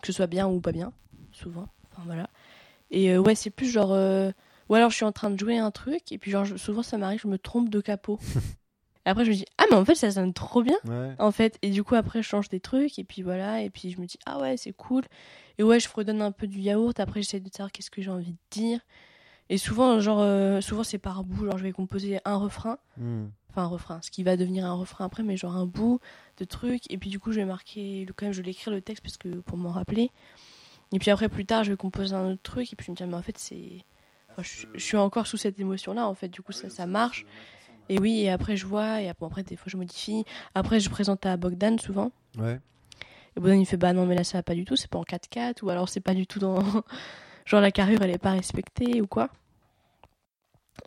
Que 0.00 0.06
ce 0.06 0.12
soit 0.12 0.26
bien 0.26 0.48
ou 0.48 0.60
pas 0.60 0.72
bien. 0.72 0.92
Souvent. 1.32 1.68
Enfin 1.92 2.02
voilà. 2.06 2.30
Et 2.90 3.10
euh, 3.12 3.18
ouais, 3.18 3.34
c'est 3.34 3.50
plus 3.50 3.70
genre. 3.70 3.90
Ou 4.68 4.74
alors 4.74 4.90
je 4.90 4.96
suis 4.96 5.04
en 5.04 5.12
train 5.12 5.30
de 5.30 5.38
jouer 5.38 5.58
un 5.58 5.70
truc. 5.70 6.12
Et 6.12 6.18
puis 6.18 6.30
genre 6.30 6.44
je- 6.44 6.56
souvent 6.56 6.82
ça 6.82 6.98
m'arrive, 6.98 7.20
je 7.22 7.28
me 7.28 7.38
trompe 7.38 7.68
de 7.70 7.80
capot. 7.80 8.18
et 9.06 9.10
après 9.10 9.24
je 9.24 9.30
me 9.30 9.34
dis, 9.36 9.44
ah 9.58 9.64
mais 9.70 9.76
en 9.76 9.84
fait 9.84 9.94
ça 9.94 10.10
sonne 10.10 10.32
trop 10.34 10.62
bien. 10.62 10.76
Ouais. 10.86 11.14
En 11.18 11.32
fait. 11.32 11.58
Et 11.62 11.70
du 11.70 11.82
coup 11.84 11.94
après 11.94 12.22
je 12.22 12.28
change 12.28 12.48
des 12.48 12.60
trucs. 12.60 12.98
Et 12.98 13.04
puis 13.04 13.22
voilà. 13.22 13.62
Et 13.62 13.70
puis 13.70 13.90
je 13.90 14.00
me 14.00 14.06
dis, 14.06 14.18
ah 14.26 14.38
ouais, 14.40 14.56
c'est 14.56 14.72
cool. 14.72 15.04
Et 15.58 15.62
ouais, 15.62 15.80
je 15.80 15.88
fredonne 15.88 16.22
un 16.22 16.32
peu 16.32 16.46
du 16.46 16.60
yaourt. 16.60 16.98
Après 17.00 17.22
j'essaie 17.22 17.40
de 17.40 17.48
savoir 17.50 17.72
qu'est-ce 17.72 17.90
que 17.90 18.02
j'ai 18.02 18.10
envie 18.10 18.32
de 18.32 18.38
dire. 18.50 18.80
Et 19.50 19.56
souvent, 19.56 19.98
genre, 20.00 20.20
euh, 20.20 20.60
souvent 20.60 20.82
c'est 20.84 20.98
par 20.98 21.24
bout. 21.24 21.46
Genre, 21.46 21.56
je 21.56 21.62
vais 21.62 21.72
composer 21.72 22.20
un 22.26 22.36
refrain, 22.36 22.76
Hmm. 22.98 23.28
enfin 23.48 23.62
un 23.62 23.66
refrain, 23.66 23.98
ce 24.02 24.10
qui 24.10 24.22
va 24.22 24.36
devenir 24.36 24.66
un 24.66 24.74
refrain 24.74 25.06
après, 25.06 25.22
mais 25.22 25.38
genre 25.38 25.56
un 25.56 25.64
bout 25.64 26.00
de 26.36 26.44
truc. 26.44 26.82
Et 26.90 26.98
puis 26.98 27.08
du 27.08 27.18
coup, 27.18 27.32
je 27.32 27.40
vais 27.40 27.46
marquer, 27.46 28.06
quand 28.14 28.26
même, 28.26 28.34
je 28.34 28.42
vais 28.42 28.50
écrire 28.50 28.74
le 28.74 28.82
texte 28.82 29.02
parce 29.02 29.16
que 29.16 29.28
pour 29.40 29.56
m'en 29.56 29.70
rappeler. 29.70 30.10
Et 30.92 30.98
puis 30.98 31.10
après, 31.10 31.30
plus 31.30 31.46
tard, 31.46 31.64
je 31.64 31.70
vais 31.70 31.78
composer 31.78 32.14
un 32.14 32.32
autre 32.32 32.42
truc. 32.42 32.70
Et 32.70 32.76
puis 32.76 32.84
je 32.84 32.90
me 32.92 32.96
dis, 32.96 33.04
mais 33.04 33.14
en 33.14 33.22
fait, 33.22 33.38
c'est, 33.38 33.84
je, 34.42 34.66
je 34.74 34.78
suis 34.84 34.96
encore 34.96 35.26
sous 35.26 35.36
cette 35.36 35.58
émotion-là. 35.58 36.06
En 36.06 36.14
fait, 36.14 36.28
du 36.28 36.42
coup, 36.42 36.52
ça, 36.52 36.68
ça 36.70 36.86
marche. 36.86 37.26
Et 37.88 37.98
oui, 37.98 38.20
et 38.20 38.30
après 38.30 38.56
je 38.56 38.66
vois. 38.66 39.00
Et 39.00 39.08
après, 39.08 39.26
après, 39.26 39.42
des 39.42 39.56
fois, 39.56 39.66
je 39.68 39.76
modifie. 39.76 40.24
Après, 40.54 40.80
je 40.80 40.90
présente 40.90 41.24
à 41.26 41.36
Bogdan 41.36 41.78
souvent. 41.78 42.12
Ouais. 42.38 42.60
Et 43.36 43.40
Bogdan, 43.40 43.58
il 43.60 43.66
fait, 43.66 43.76
bah 43.76 43.92
non, 43.92 44.04
mais 44.06 44.14
là, 44.14 44.24
ça 44.24 44.38
va 44.38 44.42
pas 44.42 44.54
du 44.54 44.64
tout. 44.64 44.76
C'est 44.76 44.90
pas 44.90 44.98
en 44.98 45.04
4-4. 45.04 45.62
Ou 45.62 45.70
alors, 45.70 45.88
c'est 45.88 46.00
pas 46.00 46.14
du 46.14 46.26
tout 46.26 46.38
dans. 46.38 46.60
genre, 47.46 47.60
la 47.60 47.70
carrure, 47.70 48.02
elle 48.02 48.10
est 48.10 48.18
pas 48.18 48.32
respectée 48.32 49.00
ou 49.00 49.06
quoi. 49.06 49.30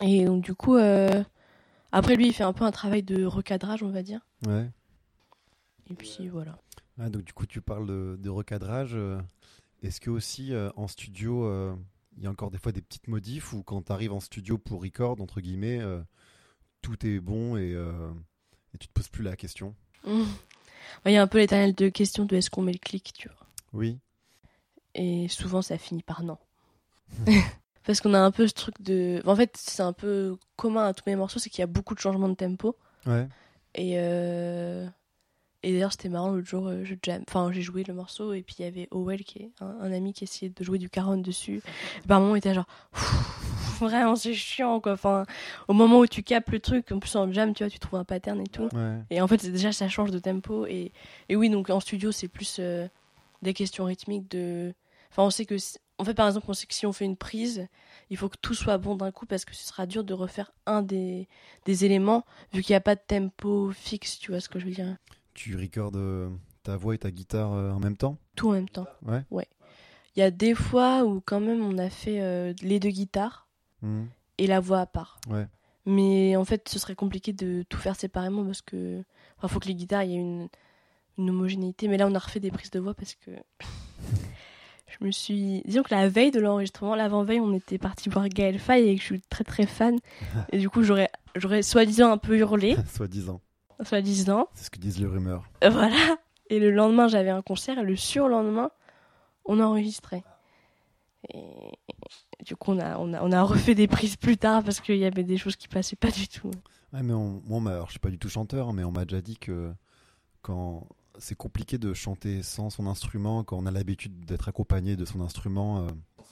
Et 0.00 0.24
donc, 0.24 0.42
du 0.44 0.54
coup, 0.54 0.76
euh, 0.76 1.22
après, 1.92 2.16
lui, 2.16 2.28
il 2.28 2.32
fait 2.32 2.44
un 2.44 2.52
peu 2.52 2.64
un 2.64 2.70
travail 2.72 3.02
de 3.02 3.24
recadrage, 3.24 3.82
on 3.82 3.90
va 3.90 4.02
dire. 4.02 4.20
Ouais. 4.46 4.68
Et 5.90 5.94
puis, 5.94 6.28
voilà. 6.28 6.56
Ah, 6.98 7.08
donc 7.10 7.24
du 7.24 7.32
coup, 7.32 7.46
tu 7.46 7.60
parles 7.60 7.86
de, 7.86 8.16
de 8.20 8.30
recadrage. 8.30 8.92
euh, 8.94 9.18
Est-ce 9.82 10.00
que 10.00 10.10
aussi 10.10 10.54
euh, 10.54 10.70
en 10.76 10.86
studio, 10.88 11.44
euh, 11.46 11.74
il 12.16 12.24
y 12.24 12.26
a 12.26 12.30
encore 12.30 12.50
des 12.50 12.58
fois 12.58 12.72
des 12.72 12.82
petites 12.82 13.08
modifs 13.08 13.52
ou 13.52 13.62
quand 13.62 13.82
tu 13.82 13.92
arrives 13.92 14.12
en 14.12 14.20
studio 14.20 14.58
pour 14.58 14.82
record, 14.82 15.20
entre 15.20 15.40
guillemets, 15.40 15.80
euh, 15.80 16.00
tout 16.80 17.06
est 17.06 17.20
bon 17.20 17.56
et, 17.56 17.72
euh, 17.74 18.12
et 18.74 18.78
tu 18.78 18.88
te 18.88 18.92
poses 18.92 19.08
plus 19.08 19.22
la 19.22 19.36
question 19.36 19.74
Mmh. 20.04 20.24
Il 21.06 21.12
y 21.12 21.16
a 21.16 21.22
un 21.22 21.26
peu 21.26 21.38
l'éternel 21.38 21.74
de 21.74 21.88
question 21.88 22.24
de 22.24 22.36
est-ce 22.36 22.50
qu'on 22.50 22.62
met 22.62 22.72
le 22.72 22.78
clic, 22.78 23.12
tu 23.16 23.28
vois. 23.28 23.46
Oui. 23.72 23.98
Et 24.94 25.28
souvent, 25.28 25.62
ça 25.62 25.78
finit 25.78 26.02
par 26.02 26.22
non. 26.22 26.38
Parce 27.84 28.00
qu'on 28.00 28.14
a 28.14 28.20
un 28.20 28.30
peu 28.30 28.46
ce 28.46 28.54
truc 28.54 28.80
de. 28.80 29.22
En 29.24 29.34
fait, 29.34 29.56
c'est 29.56 29.82
un 29.82 29.92
peu 29.92 30.36
commun 30.56 30.86
à 30.86 30.92
tous 30.92 31.04
mes 31.06 31.16
morceaux, 31.16 31.38
c'est 31.38 31.50
qu'il 31.50 31.60
y 31.60 31.64
a 31.64 31.68
beaucoup 31.68 31.94
de 31.94 32.00
changements 32.00 32.28
de 32.28 32.34
tempo. 32.34 32.76
Ouais. 33.06 33.28
Et, 33.74 33.94
euh, 33.96 34.86
et 35.62 35.72
d'ailleurs, 35.72 35.92
c'était 35.92 36.08
marrant 36.08 36.30
l'autre 36.30 36.46
jour, 36.48 36.66
euh, 36.68 36.82
je 36.84 36.94
jam... 37.02 37.22
enfin, 37.28 37.50
j'ai 37.52 37.62
joué 37.62 37.84
le 37.84 37.94
morceau 37.94 38.32
et 38.32 38.42
puis 38.42 38.56
il 38.58 38.64
y 38.64 38.68
avait 38.68 38.88
Owell, 38.90 39.22
qui 39.24 39.38
est 39.38 39.50
un, 39.60 39.76
un 39.80 39.92
ami 39.92 40.12
qui 40.12 40.24
essayait 40.24 40.52
de 40.54 40.64
jouer 40.64 40.78
du 40.78 40.88
caron 40.90 41.16
dessus. 41.16 41.62
Et 42.04 42.08
par 42.08 42.20
moment, 42.20 42.34
il 42.34 42.38
était 42.38 42.54
genre, 42.54 42.66
vraiment, 43.80 44.16
c'est 44.16 44.34
chiant 44.34 44.80
quoi. 44.80 44.92
Enfin, 44.92 45.24
au 45.68 45.72
moment 45.72 45.98
où 46.00 46.06
tu 46.06 46.22
capes 46.22 46.50
le 46.50 46.60
truc, 46.60 46.90
en 46.92 46.98
plus 46.98 47.14
en 47.16 47.30
jam, 47.32 47.54
tu 47.54 47.62
vois, 47.64 47.70
tu 47.70 47.78
trouves 47.78 47.98
un 47.98 48.04
pattern 48.04 48.40
et 48.40 48.46
tout. 48.46 48.68
Ouais. 48.72 48.98
Et 49.10 49.20
en 49.20 49.28
fait, 49.28 49.44
déjà, 49.50 49.72
ça 49.72 49.88
change 49.88 50.10
de 50.10 50.18
tempo. 50.18 50.66
Et, 50.66 50.92
et 51.28 51.36
oui, 51.36 51.50
donc 51.50 51.70
en 51.70 51.80
studio, 51.80 52.12
c'est 52.12 52.28
plus 52.28 52.56
euh, 52.60 52.86
des 53.42 53.54
questions 53.54 53.84
rythmiques 53.84 54.30
de. 54.30 54.72
Enfin, 55.10 55.22
on 55.24 55.30
sait 55.30 55.44
que. 55.46 55.58
si- 55.58 55.78
En 55.98 56.04
fait, 56.04 56.14
par 56.14 56.26
exemple, 56.26 56.46
on 56.48 56.54
sait 56.54 56.66
que 56.66 56.74
si 56.74 56.86
on 56.86 56.92
fait 56.92 57.04
une 57.04 57.16
prise, 57.16 57.66
il 58.10 58.16
faut 58.16 58.28
que 58.28 58.36
tout 58.40 58.54
soit 58.54 58.78
bon 58.78 58.96
d'un 58.96 59.10
coup 59.12 59.26
parce 59.26 59.44
que 59.44 59.54
ce 59.54 59.66
sera 59.66 59.86
dur 59.86 60.04
de 60.04 60.14
refaire 60.14 60.50
un 60.66 60.82
des, 60.82 61.28
des 61.64 61.84
éléments 61.84 62.24
vu 62.52 62.62
qu'il 62.62 62.72
n'y 62.72 62.76
a 62.76 62.80
pas 62.80 62.94
de 62.94 63.00
tempo 63.06 63.70
fixe, 63.72 64.18
tu 64.18 64.30
vois 64.32 64.40
ce 64.40 64.48
que 64.48 64.58
je 64.58 64.66
veux 64.66 64.72
dire 64.72 64.96
Tu 65.34 65.56
recordes 65.56 65.96
euh, 65.96 66.28
ta 66.62 66.76
voix 66.76 66.94
et 66.94 66.98
ta 66.98 67.10
guitare 67.10 67.52
euh, 67.54 67.70
en 67.72 67.78
même 67.80 67.96
temps? 67.96 68.18
Tout 68.36 68.48
en 68.50 68.52
même 68.52 68.68
temps. 68.68 68.86
Ouais. 69.02 69.24
Il 70.14 70.20
y 70.20 70.22
a 70.22 70.30
des 70.30 70.54
fois 70.54 71.04
où, 71.04 71.22
quand 71.24 71.40
même, 71.40 71.62
on 71.64 71.78
a 71.78 71.88
fait 71.88 72.20
euh, 72.20 72.52
les 72.62 72.80
deux 72.80 72.90
guitares 72.90 73.46
Hmm. 73.80 74.04
et 74.38 74.46
la 74.46 74.60
voix 74.60 74.78
à 74.80 74.86
part. 74.86 75.20
Ouais. 75.28 75.48
Mais 75.86 76.36
en 76.36 76.44
fait, 76.44 76.68
ce 76.68 76.78
serait 76.78 76.94
compliqué 76.94 77.32
de 77.32 77.64
tout 77.68 77.78
faire 77.78 77.96
séparément 77.96 78.44
parce 78.44 78.62
que. 78.62 79.02
Enfin, 79.38 79.48
faut 79.48 79.58
que 79.58 79.66
les 79.66 79.74
guitares, 79.74 80.04
il 80.04 80.10
y 80.10 80.14
ait 80.14 80.18
une, 80.20 80.48
une 81.18 81.30
homogénéité. 81.30 81.88
Mais 81.88 81.96
là, 81.96 82.06
on 82.06 82.14
a 82.14 82.18
refait 82.20 82.38
des 82.38 82.52
prises 82.52 82.70
de 82.70 82.78
voix 82.78 82.94
parce 82.94 83.16
que. 83.16 83.32
je 85.00 85.04
me 85.04 85.10
suis. 85.10 85.62
Disons 85.64 85.82
que 85.82 85.92
la 85.94 86.08
veille 86.08 86.30
de 86.30 86.38
l'enregistrement, 86.40 86.94
l'avant-veille, 86.94 87.40
on 87.40 87.52
était 87.54 87.78
parti 87.78 88.08
voir 88.08 88.28
Gaël 88.28 88.58
Faye 88.60 88.88
et 88.88 88.94
que 88.94 89.00
je 89.00 89.06
suis 89.06 89.20
très 89.22 89.42
très 89.44 89.66
fan. 89.66 89.98
et 90.52 90.58
du 90.58 90.68
coup, 90.70 90.82
j'aurais, 90.84 91.10
j'aurais 91.34 91.62
soi-disant 91.62 92.12
un 92.12 92.18
peu 92.18 92.36
hurlé, 92.38 92.76
Soi-disant. 92.94 93.40
Soi-disant. 93.84 94.48
C'est 94.54 94.64
ce 94.64 94.70
que 94.70 94.78
disent 94.78 94.98
les 95.00 95.06
rumeurs. 95.06 95.44
Euh, 95.64 95.70
Voilà. 95.70 96.16
Et 96.50 96.58
le 96.58 96.70
lendemain, 96.70 97.08
j'avais 97.08 97.30
un 97.30 97.42
concert 97.42 97.78
et 97.78 97.82
le 97.82 97.96
surlendemain, 97.96 98.70
on 99.44 99.58
enregistrait. 99.60 100.22
Et 101.32 101.72
du 102.44 102.56
coup, 102.56 102.72
on 102.72 102.78
a, 102.80 102.98
on 102.98 103.12
a, 103.14 103.22
on 103.22 103.32
a 103.32 103.42
refait 103.42 103.74
des 103.74 103.86
prises 103.86 104.16
plus 104.16 104.36
tard 104.36 104.62
parce 104.64 104.80
qu'il 104.80 104.96
y 104.96 105.04
avait 105.04 105.22
des 105.24 105.36
choses 105.38 105.56
qui 105.56 105.68
passaient 105.68 105.96
pas 105.96 106.10
du 106.10 106.28
tout. 106.28 106.50
Ouais, 106.92 107.02
mais 107.02 107.12
on, 107.14 107.40
moi, 107.46 107.60
alors, 107.72 107.86
je 107.86 107.92
suis 107.92 108.00
pas 108.00 108.10
du 108.10 108.18
tout 108.18 108.28
chanteur, 108.28 108.72
mais 108.72 108.84
on 108.84 108.92
m'a 108.92 109.04
déjà 109.04 109.22
dit 109.22 109.36
que 109.36 109.72
quand 110.42 110.86
c'est 111.18 111.36
compliqué 111.36 111.78
de 111.78 111.94
chanter 111.94 112.42
sans 112.42 112.70
son 112.70 112.86
instrument, 112.86 113.44
quand 113.44 113.56
on 113.56 113.66
a 113.66 113.70
l'habitude 113.70 114.24
d'être 114.24 114.48
accompagné 114.48 114.96
de 114.96 115.04
son 115.04 115.20
instrument, 115.20 115.86
euh, 115.86 115.86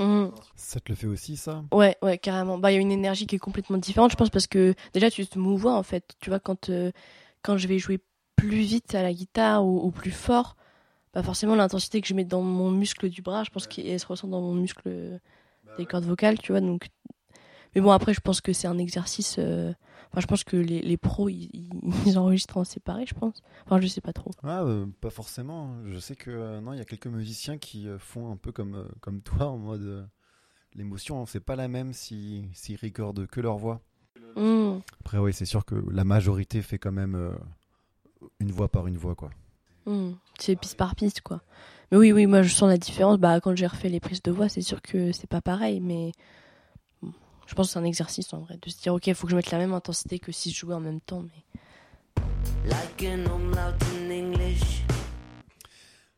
Mhm. 0.05 0.33
ça 0.57 0.81
te 0.81 0.91
le 0.91 0.97
fait 0.97 1.07
aussi, 1.07 1.37
ça? 1.37 1.63
Ouais, 1.73 1.97
ouais, 2.03 2.19
carrément. 2.19 2.59
Bah, 2.59 2.73
il 2.73 2.75
y 2.75 2.79
a 2.79 2.81
une 2.81 2.91
énergie 2.93 3.27
qui 3.27 3.37
est 3.37 3.41
complètement 3.41 3.77
différente, 3.79 4.11
je 4.11 4.17
pense, 4.17 4.31
parce 4.31 4.47
que 4.47 4.75
déjà, 4.93 5.11
tu 5.11 5.27
te 5.27 5.39
mouvoies, 5.39 5.75
en 5.75 5.83
fait. 5.83 6.17
Tu 6.21 6.31
vois, 6.31 6.41
quand, 6.41 6.69
euh, 6.71 6.91
quand 7.43 7.57
je 7.59 7.69
vais 7.69 7.79
jouer 7.79 8.01
plus 8.37 8.61
vite 8.61 8.95
à 8.95 9.03
la 9.03 9.13
guitare 9.13 9.65
ou, 9.65 9.87
ou 9.87 9.91
plus 9.91 10.11
fort, 10.11 10.57
bah, 11.15 11.23
forcément, 11.23 11.55
l'intensité 11.57 12.01
que 12.01 12.07
je 12.09 12.15
mets 12.15 12.25
dans 12.25 12.43
mon 12.43 12.71
muscle 12.71 13.09
du 13.09 13.23
bras, 13.23 13.45
je 13.45 13.51
pense 13.51 13.67
qu'elle 13.67 13.99
se 14.01 14.07
ressent 14.07 14.29
dans 14.29 14.41
mon 14.41 14.55
muscle 14.55 15.19
des 15.79 15.87
cordes 15.87 16.05
vocales, 16.05 16.39
tu 16.39 16.53
vois. 16.53 16.61
Donc... 16.61 16.89
Mais 17.75 17.81
bon, 17.81 17.91
après, 17.93 18.15
je 18.15 18.21
pense 18.21 18.41
que 18.41 18.53
c'est 18.53 18.67
un 18.69 18.79
exercice. 18.79 19.37
euh, 19.39 19.73
Enfin, 20.11 20.21
je 20.23 20.27
pense 20.27 20.43
que 20.43 20.57
les, 20.57 20.81
les 20.83 20.97
pros, 20.97 21.29
ils, 21.29 21.49
ils- 21.53 22.19
enregistrent 22.19 22.57
en 22.57 22.65
séparé, 22.65 23.07
je 23.07 23.15
pense. 23.15 23.43
Enfin, 23.65 23.81
je 23.81 23.87
sais 23.87 24.01
pas 24.01 24.13
trop. 24.13 24.33
Ah, 24.43 24.63
euh, 24.65 24.87
pas 25.01 25.11
forcément. 25.11 25.77
Je 25.87 25.99
sais 26.01 26.17
que 26.17 26.31
euh, 26.33 26.61
non, 26.61 26.73
il 26.73 26.79
y 26.79 26.83
a 26.83 26.85
quelques 26.85 27.07
musiciens 27.07 27.59
qui 27.59 27.87
euh, 27.87 27.97
font 27.99 28.33
un 28.33 28.37
peu 28.37 28.51
comme 28.51 28.75
euh, 28.75 28.89
comme 29.01 29.23
toi 29.23 29.47
en 29.47 29.57
mode 29.59 29.83
euh, 29.83 30.05
l'émotion, 30.75 31.23
hein, 31.23 31.27
c'est 31.27 31.39
pas 31.45 31.55
la 31.55 31.69
même 31.69 31.93
si 31.93 32.49
s'ils 32.55 32.79
recordent 32.81 33.27
que 33.29 33.41
leur 33.41 33.57
voix. 33.57 33.83
Mhm. 34.37 34.83
Après, 35.01 35.19
oui, 35.19 35.33
c'est 35.33 35.45
sûr 35.45 35.65
que 35.65 35.75
la 35.91 36.05
majorité 36.05 36.63
fait 36.63 36.79
quand 36.79 36.93
même 36.93 37.15
euh, 37.15 37.33
une 38.39 38.53
voix 38.53 38.69
par 38.69 38.87
une 38.87 38.97
voix, 38.97 39.15
quoi. 39.15 39.31
Mhm. 39.87 40.17
C'est 40.39 40.57
piste 40.57 40.77
par 40.77 40.95
piste, 40.95 41.21
quoi. 41.21 41.43
Mais 41.91 41.99
oui, 41.99 42.13
oui, 42.13 42.27
moi, 42.27 42.43
je 42.43 42.53
sens 42.53 42.69
la 42.69 42.79
différence. 42.79 43.19
Bah, 43.19 43.41
quand 43.41 43.57
j'ai 43.57 43.67
refait 43.67 43.89
les 43.89 44.01
prises 44.01 44.23
de 44.23 44.31
voix, 44.31 44.49
c'est 44.49 44.63
sûr 44.63 44.81
que 44.81 45.13
c'est 45.13 45.29
pas 45.29 45.41
pareil, 45.41 45.81
mais. 45.81 46.13
bon, 47.03 47.13
Je 47.47 47.55
pense 47.55 47.69
que 47.69 47.73
c'est 47.73 47.79
un 47.79 47.85
exercice 47.85 48.33
en 48.33 48.41
vrai, 48.41 48.59
de 48.61 48.71
se 48.71 48.81
dire 48.81 48.95
ok, 48.95 49.07
il 49.09 49.15
faut 49.15 49.27
que 49.27 49.33
je 49.33 49.37
mette 49.37 49.51
la 49.51 49.59
même 49.59 49.73
intensité 49.73 50.19
que 50.19 50.33
si 50.33 50.53
je 50.53 50.59
jouais 50.59 50.75
en 50.75 50.81
même 50.81 51.01
temps. 51.01 51.23
Mais... 51.23 52.25
Like 52.69 53.03
an 53.03 53.25
umlaut 53.35 53.77
in 53.97 54.11
English. 54.11 54.85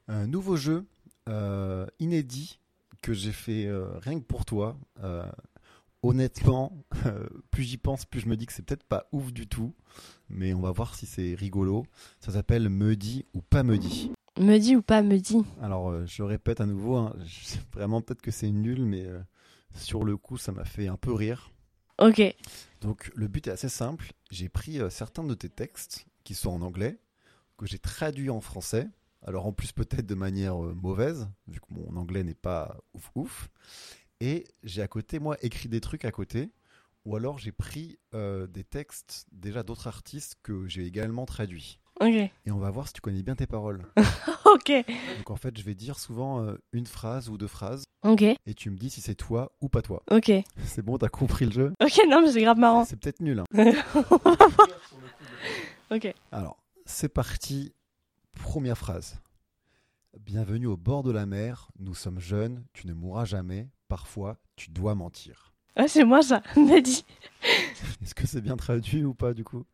Un 0.09 0.27
nouveau 0.27 0.57
jeu 0.57 0.85
euh, 1.29 1.87
inédit 2.01 2.59
que 3.01 3.12
j'ai 3.12 3.33
fait 3.33 3.66
euh, 3.66 3.98
rien 4.01 4.18
que 4.20 4.25
pour 4.25 4.44
toi. 4.44 4.77
Euh, 5.03 5.25
honnêtement, 6.03 6.85
euh, 7.07 7.27
plus 7.51 7.62
j'y 7.65 7.77
pense, 7.79 8.05
plus 8.05 8.21
je 8.21 8.29
me 8.29 8.37
dis 8.37 8.47
que 8.47 8.53
c'est 8.53 8.62
peut-être 8.65 8.85
pas 8.85 9.09
ouf 9.12 9.33
du 9.33 9.47
tout. 9.47 9.75
Mais 10.29 10.55
on 10.55 10.61
va 10.61 10.71
voir 10.73 10.95
si 10.95 11.07
c'est 11.07 11.35
rigolo. 11.35 11.85
Ça 12.21 12.33
s'appelle 12.33 12.69
Me 12.69 12.97
dit 12.97 13.25
ou 13.35 13.43
pas 13.43 13.62
me 13.62 13.79
dit. 13.79 14.11
Me 14.38 14.59
dit 14.59 14.77
ou 14.77 14.83
pas 14.83 15.03
me 15.03 15.19
dit 15.19 15.43
Alors, 15.61 15.91
euh, 15.91 16.07
je 16.07 16.23
répète 16.23 16.61
à 16.61 16.67
nouveau, 16.67 16.97
hein, 16.97 17.15
je- 17.27 17.57
vraiment 17.73 18.01
peut-être 18.01 18.23
que 18.23 18.31
c'est 18.31 18.51
nul, 18.51 18.85
mais 18.85 19.05
euh, 19.07 19.21
sur 19.75 20.05
le 20.05 20.17
coup, 20.17 20.38
ça 20.38 20.53
m'a 20.53 20.65
fait 20.65 20.88
un 20.88 20.97
peu 20.97 21.12
rire. 21.12 21.51
Ok. 21.99 22.23
Donc, 22.81 23.12
le 23.15 23.29
but 23.29 23.47
est 23.47 23.51
assez 23.51 23.69
simple. 23.69 24.12
J'ai 24.31 24.49
pris 24.49 24.79
certains 24.91 25.25
de 25.25 25.35
tes 25.35 25.49
textes 25.51 26.07
qui 26.25 26.35
sont 26.35 26.51
en 26.51 26.62
anglais, 26.62 26.99
que 27.59 27.67
j'ai 27.67 27.79
traduits 27.79 28.31
en 28.31 28.41
français. 28.41 28.88
Alors, 29.25 29.47
en 29.47 29.53
plus, 29.53 29.71
peut-être 29.73 30.07
de 30.07 30.15
manière 30.17 30.57
mauvaise, 30.57 31.29
vu 31.47 31.61
que 31.61 31.67
mon 31.73 31.95
anglais 31.97 32.25
n'est 32.25 32.35
pas 32.35 32.77
ouf 32.95 33.11
ouf. 33.15 33.51
Et 34.25 34.45
j'ai 34.63 34.83
à 34.83 34.87
côté, 34.89 35.19
moi, 35.19 35.37
écrit 35.43 35.69
des 35.69 35.81
trucs 35.81 36.05
à 36.05 36.13
côté. 36.13 36.51
Ou 37.05 37.17
alors, 37.17 37.39
j'ai 37.39 37.51
pris 37.51 37.99
euh, 38.15 38.47
des 38.47 38.63
textes 38.63 39.27
déjà 39.33 39.65
d'autres 39.65 39.89
artistes 39.89 40.37
que 40.45 40.69
j'ai 40.69 40.87
également 40.87 41.27
traduits. 41.27 41.81
Ok. 42.01 42.07
Et 42.15 42.51
on 42.53 42.59
va 42.59 42.71
voir 42.71 42.87
si 42.87 42.93
tu 42.95 43.01
connais 43.01 43.25
bien 43.25 43.35
tes 43.35 43.47
paroles. 43.49 43.85
Ok. 44.45 44.71
Donc, 45.17 45.31
en 45.31 45.37
fait, 45.37 45.57
je 45.59 45.63
vais 45.65 45.75
dire 45.75 45.99
souvent 45.99 46.43
euh, 46.43 46.57
une 46.73 46.87
phrase 46.87 47.29
ou 47.31 47.39
deux 47.39 47.47
phrases. 47.49 47.85
Ok. 48.05 48.23
Et 48.23 48.55
tu 48.55 48.71
me 48.71 48.77
dis 48.77 48.91
si 48.91 49.01
c'est 49.01 49.15
toi 49.15 49.51
ou 49.63 49.69
pas 49.69 49.81
toi. 49.83 50.03
Ok. 50.11 50.31
C'est 50.65 50.83
bon, 50.83 50.99
t'as 50.99 51.09
compris 51.09 51.47
le 51.47 51.53
jeu? 51.53 51.73
Ok, 51.83 51.99
non, 52.09 52.21
mais 52.21 52.31
c'est 52.31 52.43
grave 52.43 52.59
marrant. 52.59 52.85
C'est 52.85 52.97
peut-être 52.97 53.21
nul. 53.21 53.41
hein. 53.41 53.45
Ok. 55.91 56.13
Alors, 56.31 56.57
c'est 56.87 57.09
parti. 57.09 57.73
Première 58.43 58.79
phrase. 58.79 59.17
Bienvenue 60.20 60.66
au 60.66 60.77
bord 60.77 61.03
de 61.03 61.11
la 61.11 61.25
mer, 61.25 61.68
nous 61.79 61.94
sommes 61.94 62.20
jeunes, 62.20 62.62
tu 62.75 62.87
ne 62.87 62.92
mourras 62.92 63.25
jamais, 63.25 63.68
parfois 63.88 64.37
tu 64.57 64.70
dois 64.70 64.94
mentir. 64.94 65.55
C'est 65.88 66.05
moi 66.05 66.22
ça, 66.22 66.42
Nadie. 66.57 67.05
Est-ce 68.03 68.14
que 68.14 68.27
c'est 68.27 68.42
bien 68.42 68.57
traduit 68.57 69.05
ou 69.05 69.14
pas 69.14 69.33
du 69.33 69.42
coup? 69.42 69.64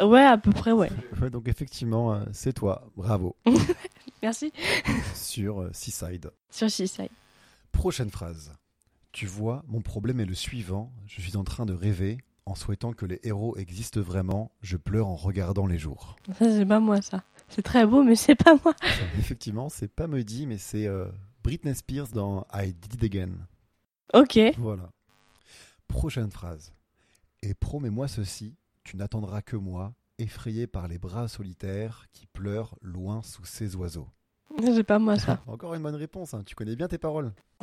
Ouais, 0.00 0.22
à 0.24 0.38
peu 0.38 0.52
près, 0.52 0.70
ouais. 0.70 0.90
Ouais, 1.20 1.30
Donc 1.30 1.48
effectivement, 1.48 2.14
euh, 2.14 2.24
c'est 2.32 2.52
toi, 2.52 2.88
bravo, 2.96 3.34
Merci. 4.22 4.52
sur 5.16 5.62
euh, 5.62 5.70
Seaside. 5.72 6.30
Sur 6.48 6.70
Seaside. 6.70 7.10
Prochaine 7.72 8.10
phrase. 8.10 8.54
Tu 9.10 9.26
vois, 9.26 9.64
mon 9.66 9.80
problème 9.80 10.20
est 10.20 10.26
le 10.26 10.34
suivant, 10.34 10.92
je 11.06 11.20
suis 11.20 11.36
en 11.36 11.42
train 11.42 11.66
de 11.66 11.74
rêver, 11.74 12.18
en 12.46 12.54
souhaitant 12.54 12.92
que 12.92 13.04
les 13.04 13.18
héros 13.24 13.56
existent 13.56 14.00
vraiment, 14.00 14.52
je 14.62 14.76
pleure 14.76 15.08
en 15.08 15.16
regardant 15.16 15.66
les 15.66 15.78
jours. 15.78 16.14
Ça, 16.38 16.44
c'est 16.44 16.64
pas 16.66 16.78
moi 16.78 17.02
ça. 17.02 17.24
C'est 17.48 17.62
très 17.62 17.86
beau, 17.86 18.02
mais 18.02 18.16
c'est 18.16 18.34
pas 18.34 18.54
moi. 18.64 18.74
Effectivement, 19.18 19.68
c'est 19.68 19.88
pas 19.88 20.06
Muddy, 20.06 20.46
mais 20.46 20.58
c'est 20.58 20.86
euh, 20.86 21.06
Britney 21.42 21.74
Spears 21.74 22.08
dans 22.08 22.46
I 22.52 22.72
Did 22.72 22.94
It 22.94 23.04
Again. 23.04 23.32
Ok. 24.14 24.38
Voilà. 24.58 24.90
Prochaine 25.86 26.30
phrase. 26.30 26.72
Et 27.42 27.54
promets-moi 27.54 28.08
ceci, 28.08 28.56
tu 28.84 28.96
n'attendras 28.96 29.42
que 29.42 29.56
moi, 29.56 29.94
effrayé 30.18 30.66
par 30.66 30.88
les 30.88 30.98
bras 30.98 31.28
solitaires 31.28 32.06
qui 32.12 32.26
pleurent 32.26 32.76
loin 32.82 33.22
sous 33.22 33.44
ces 33.44 33.76
oiseaux. 33.76 34.08
C'est 34.60 34.82
pas 34.84 34.98
moi 34.98 35.18
ça. 35.18 35.40
Encore 35.46 35.74
une 35.74 35.82
bonne 35.82 35.94
réponse, 35.94 36.34
hein, 36.34 36.42
tu 36.44 36.54
connais 36.54 36.74
bien 36.76 36.88
tes 36.88 36.98
paroles. 36.98 37.32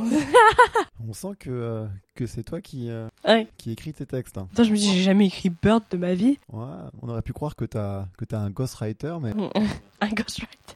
On 1.08 1.14
sent 1.14 1.36
que, 1.40 1.50
euh, 1.50 1.88
que 2.16 2.26
c'est 2.26 2.44
toi 2.44 2.62
qui, 2.62 2.90
euh, 2.90 3.08
Ouais. 3.26 3.48
qui 3.58 3.72
écris 3.72 3.94
tes 3.94 4.06
textes. 4.06 4.38
hein. 4.38 4.48
Attends, 4.54 4.64
je 4.64 4.72
me 4.72 4.78
dis, 4.78 4.92
j'ai 4.94 5.04
jamais 5.04 5.28
écrit 5.28 5.50
Bird 5.50 5.84
de 5.92 5.98
ma 5.98 6.14
vie. 6.14 6.40
Ouais, 6.52 6.66
on 7.02 7.10
aurait 7.10 7.22
pu 7.22 7.34
croire 7.34 7.56
que 7.56 7.66
t'as 7.66 8.06
que 8.18 8.26
t'as 8.26 8.40
un 8.40 8.50
ghostwriter, 8.50 9.18
mais 9.22 9.34
Un 10.02 10.10
ghostwriter. 10.10 10.76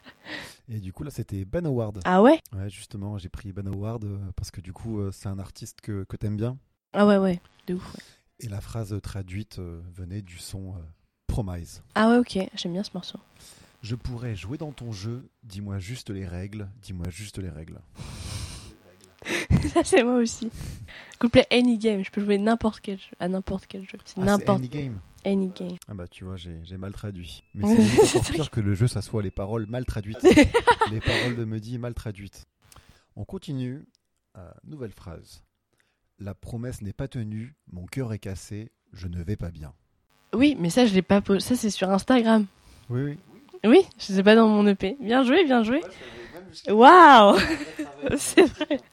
et 0.69 0.79
du 0.79 0.93
coup 0.93 1.03
là 1.03 1.10
c'était 1.12 1.45
Ben 1.45 1.65
Howard. 1.65 1.99
Ah 2.05 2.21
ouais? 2.21 2.39
Ouais, 2.55 2.69
justement, 2.69 3.17
j'ai 3.17 3.29
pris 3.29 3.51
Ben 3.53 3.67
Howard 3.67 4.03
euh, 4.05 4.17
parce 4.36 4.51
que 4.51 4.62
du 4.62 4.73
coup 4.73 4.99
c'est 5.12 5.29
un 5.29 5.39
artiste 5.39 5.82
que, 5.82 6.03
que 6.03 6.17
t'aimes 6.17 6.38
bien. 6.38 6.58
Ah 6.93 7.05
ouais, 7.08 7.17
ouais. 7.17 7.41
De 7.67 7.75
ouf. 7.75 7.93
ouais. 7.95 8.03
Et 8.41 8.49
la 8.49 8.62
phrase 8.62 8.95
traduite 9.01 9.60
euh, 9.60 9.82
venait 9.93 10.21
du 10.21 10.38
son 10.38 10.75
Promise. 11.27 11.84
Ah 11.95 12.10
ouais, 12.10 12.17
ok. 12.17 12.39
J'aime 12.55 12.73
bien 12.73 12.84
ce 12.84 12.89
morceau. 12.93 13.19
Je 13.81 13.95
pourrais 13.95 14.35
jouer 14.35 14.57
dans 14.57 14.71
ton 14.71 14.91
jeu, 14.91 15.29
dis-moi 15.43 15.79
juste 15.79 16.09
les 16.09 16.25
règles, 16.25 16.67
dis-moi 16.81 17.09
juste 17.09 17.37
les 17.39 17.49
règles. 17.49 17.79
ça, 19.73 19.83
c'est 19.83 20.03
moi 20.03 20.15
aussi. 20.15 20.49
Couplet 21.19 21.45
Any 21.51 21.77
Game. 21.77 22.03
Je 22.03 22.11
peux 22.11 22.23
jouer 22.23 22.37
n'importe 22.37 22.79
quel 22.81 22.97
jeu. 22.97 23.11
À 23.19 23.27
n'importe 23.27 23.67
quel 23.67 23.83
jeu. 23.83 23.97
C'est 24.05 24.15
Ah, 24.17 24.21
c'est 24.21 24.25
n'importe. 24.25 24.63
Endgame. 24.63 24.99
Any 25.25 25.49
Game. 25.49 25.77
Ah 25.87 25.93
bah 25.93 26.07
tu 26.07 26.23
vois, 26.23 26.37
j'ai 26.37 26.59
j'ai 26.63 26.77
mal 26.77 26.93
traduit. 26.93 27.43
Mais 27.53 27.75
c'est 27.75 27.81
c'est 28.05 28.17
encore 28.17 28.23
vrai. 28.23 28.33
pire 28.35 28.51
que 28.51 28.61
le 28.61 28.73
jeu, 28.73 28.87
ça 28.87 29.01
soit 29.01 29.21
les 29.21 29.31
paroles 29.31 29.65
mal 29.65 29.85
traduites. 29.85 30.23
les 30.91 31.01
paroles 31.01 31.35
de 31.35 31.43
Mehdi 31.45 31.77
mal 31.77 31.93
traduites. 31.93 32.45
On 33.15 33.25
continue. 33.25 33.85
Euh, 34.37 34.49
nouvelle 34.63 34.91
phrase. 34.93 35.43
La 36.19 36.33
promesse 36.33 36.81
n'est 36.81 36.93
pas 36.93 37.07
tenue, 37.07 37.55
mon 37.71 37.85
cœur 37.85 38.13
est 38.13 38.19
cassé, 38.19 38.71
je 38.93 39.07
ne 39.07 39.21
vais 39.23 39.35
pas 39.37 39.51
bien. 39.51 39.73
Oui, 40.33 40.55
mais 40.59 40.69
ça, 40.69 40.85
je 40.85 40.93
l'ai 40.93 41.01
pas 41.01 41.21
posé. 41.21 41.39
Ça, 41.39 41.55
c'est 41.55 41.69
sur 41.69 41.89
Instagram. 41.89 42.45
Oui, 42.89 43.01
oui. 43.03 43.17
Oui, 43.65 43.85
je 43.97 44.05
sais 44.05 44.23
pas 44.23 44.35
dans 44.35 44.47
mon 44.47 44.65
EP. 44.67 44.97
Bien 44.99 45.23
joué, 45.23 45.43
bien 45.43 45.63
joué. 45.63 45.81
Waouh 46.69 47.37
C'est 48.17 48.45
vrai. 48.45 48.79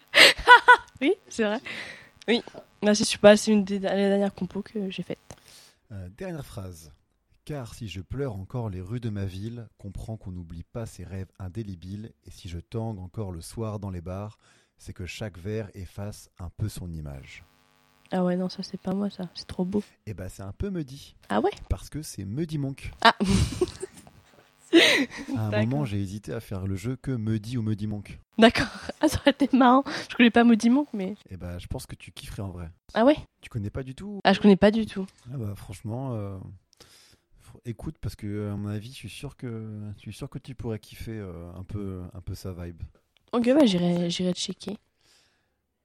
oui, 1.00 1.14
c'est 1.28 1.44
vrai. 1.44 1.60
Oui. 2.28 2.42
Bah, 2.82 2.94
c'est 2.94 3.04
super, 3.04 3.38
c'est 3.38 3.52
une 3.52 3.64
des 3.64 3.78
dernières 3.78 4.34
compos 4.34 4.62
que 4.62 4.90
j'ai 4.90 5.02
faites. 5.02 5.18
Euh, 5.92 6.08
dernière 6.16 6.44
phrase. 6.44 6.92
Car 7.44 7.74
si 7.74 7.88
je 7.88 8.00
pleure 8.00 8.34
encore 8.34 8.70
les 8.70 8.80
rues 8.80 8.98
de 9.00 9.08
ma 9.08 9.24
ville, 9.24 9.68
comprends 9.78 10.16
qu'on 10.16 10.32
n'oublie 10.32 10.64
pas 10.64 10.84
ses 10.84 11.04
rêves 11.04 11.30
indélébiles, 11.38 12.12
et 12.24 12.30
si 12.30 12.48
je 12.48 12.58
tangue 12.58 12.98
encore 12.98 13.30
le 13.30 13.40
soir 13.40 13.78
dans 13.78 13.90
les 13.90 14.00
bars, 14.00 14.38
c'est 14.78 14.92
que 14.92 15.06
chaque 15.06 15.38
verre 15.38 15.70
efface 15.74 16.28
un 16.40 16.50
peu 16.50 16.68
son 16.68 16.90
image. 16.90 17.44
Ah 18.10 18.24
ouais, 18.24 18.36
non, 18.36 18.48
ça 18.48 18.62
c'est 18.62 18.80
pas 18.80 18.92
moi, 18.92 19.10
ça. 19.10 19.24
C'est 19.34 19.46
trop 19.46 19.64
beau. 19.64 19.82
Et 20.06 20.14
bah 20.14 20.28
c'est 20.28 20.42
un 20.42 20.52
peu 20.52 20.70
Muddy, 20.70 21.14
Ah 21.28 21.40
ouais? 21.40 21.50
Parce 21.68 21.88
que 21.88 22.02
c'est 22.02 22.24
Muddy 22.24 22.58
Monk. 22.58 22.92
Ah 23.02 23.14
À 25.36 25.48
un 25.48 25.64
moment, 25.64 25.84
j'ai 25.84 26.00
hésité 26.00 26.32
à 26.32 26.40
faire 26.40 26.66
le 26.66 26.76
jeu 26.76 26.96
que 26.96 27.10
Muddy 27.10 27.56
ou 27.58 27.62
Muddy 27.62 27.86
Monk. 27.86 28.18
D'accord. 28.38 28.66
Ah, 29.00 29.08
ça 29.08 29.18
aurait 29.20 29.32
été 29.32 29.54
marrant. 29.54 29.84
Je 30.10 30.16
connais 30.16 30.30
pas 30.30 30.42
Maudit 30.42 30.70
Monk, 30.70 30.88
mais. 30.94 31.16
Et 31.28 31.36
bah 31.36 31.58
je 31.58 31.66
pense 31.66 31.84
que 31.86 31.94
tu 31.94 32.12
kifferais 32.12 32.42
en 32.42 32.48
vrai. 32.50 32.70
Ah 32.94 33.04
ouais? 33.04 33.16
Tu 33.42 33.50
connais 33.50 33.68
pas 33.68 33.82
du 33.82 33.94
tout 33.94 34.20
Ah, 34.24 34.32
je 34.32 34.40
connais 34.40 34.56
pas 34.56 34.70
du 34.70 34.86
tout. 34.86 35.06
Ah 35.32 35.36
bah 35.36 35.54
franchement, 35.54 36.14
euh, 36.14 36.38
écoute 37.66 37.96
parce 38.00 38.16
que 38.16 38.50
à 38.50 38.56
mon 38.56 38.68
avis, 38.68 38.88
je 38.88 38.94
suis 38.96 39.08
sûr 39.10 39.36
que 39.36 39.80
je 39.96 40.00
suis 40.00 40.12
sûr 40.14 40.30
que 40.30 40.38
tu 40.38 40.54
pourrais 40.54 40.78
kiffer 40.78 41.18
euh, 41.18 41.52
un 41.54 41.62
peu 41.62 42.02
un 42.14 42.20
peu 42.22 42.34
sa 42.34 42.52
vibe. 42.52 42.82
Ok, 43.32 43.44
bah 43.46 43.66
j'irai, 43.66 44.08
j'irai 44.08 44.32
checker. 44.32 44.78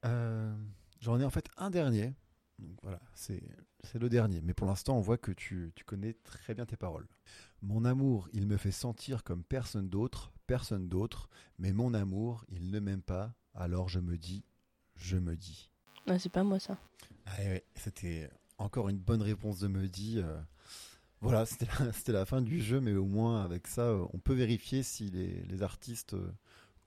Euh, 0.05 0.53
J'en 1.01 1.19
ai 1.19 1.25
en 1.25 1.29
fait 1.29 1.47
un 1.57 1.69
dernier. 1.69 2.13
Donc 2.59 2.77
voilà, 2.83 2.99
c'est 3.13 3.41
c'est 3.83 3.99
le 3.99 4.07
dernier. 4.09 4.39
Mais 4.41 4.53
pour 4.53 4.67
l'instant, 4.67 4.95
on 4.97 5.01
voit 5.01 5.17
que 5.17 5.31
tu, 5.31 5.71
tu 5.75 5.83
connais 5.83 6.13
très 6.23 6.53
bien 6.53 6.65
tes 6.65 6.77
paroles. 6.77 7.07
Mon 7.61 7.85
amour, 7.85 8.27
il 8.33 8.47
me 8.47 8.57
fait 8.57 8.71
sentir 8.71 9.23
comme 9.23 9.43
personne 9.43 9.87
d'autre, 9.87 10.31
personne 10.47 10.89
d'autre. 10.89 11.29
Mais 11.59 11.73
mon 11.73 11.93
amour, 11.93 12.43
il 12.49 12.71
ne 12.71 12.79
m'aime 12.79 13.03
pas. 13.03 13.35
Alors 13.53 13.87
je 13.87 13.99
me 13.99 14.17
dis, 14.17 14.43
je 14.95 15.17
me 15.17 15.35
dis. 15.35 15.69
Ah, 16.07 16.17
c'est 16.17 16.31
pas 16.31 16.43
moi, 16.43 16.59
ça. 16.59 16.77
Ah 17.27 17.37
ouais, 17.37 17.63
c'était 17.75 18.29
encore 18.57 18.89
une 18.89 18.97
bonne 18.97 19.21
réponse 19.21 19.59
de 19.59 19.67
Mehdi. 19.67 20.15
euh, 20.17 20.41
voilà, 21.21 21.45
c'était 21.93 22.11
la, 22.11 22.25
fin 22.25 22.41
du 22.41 22.61
jeu, 22.61 22.81
mais 22.81 22.93
au 22.93 23.05
moins 23.05 23.43
avec 23.43 23.67
ça, 23.67 23.83
euh, 23.83 24.05
on 24.13 24.17
peut 24.17 24.33
vérifier 24.33 24.81
si 24.81 25.09
les, 25.11 25.43
les 25.43 25.61
artistes 25.61 26.15
euh, 26.15 26.33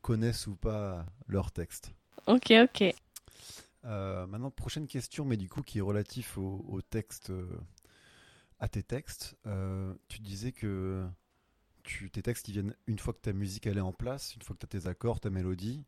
connaissent 0.03 0.49
ou 0.49 0.57
pas 0.57 1.07
leur 1.29 1.53
texte. 1.53 1.93
Ok, 2.27 2.53
ok. 2.53 2.95
Maintenant, 3.85 4.51
prochaine 4.51 4.87
question, 4.87 5.27
mais 5.27 5.37
du 5.37 5.49
coup 5.49 5.61
qui 5.61 5.77
est 5.79 5.83
relatif 5.83 6.39
au, 6.39 6.65
au 6.69 6.81
texte, 6.81 7.31
à 8.59 8.69
tes 8.69 8.83
textes. 8.83 9.37
Euh, 9.47 9.95
tu 10.09 10.21
disais 10.21 10.53
que 10.53 11.07
tu, 11.83 12.11
tes 12.11 12.23
textes 12.23 12.49
ils 12.49 12.53
viennent 12.53 12.75
une 12.87 12.99
fois 12.99 13.12
que 13.12 13.21
ta 13.21 13.33
musique 13.33 13.67
elle 13.67 13.79
est 13.79 13.83
en 13.83 13.93
place, 13.93 14.35
une 14.35 14.43
fois 14.43 14.57
que 14.57 14.67
tu 14.67 14.77
as 14.77 14.81
tes 14.81 14.88
accords, 14.88 15.21
ta 15.21 15.31
mélodie. 15.31 15.85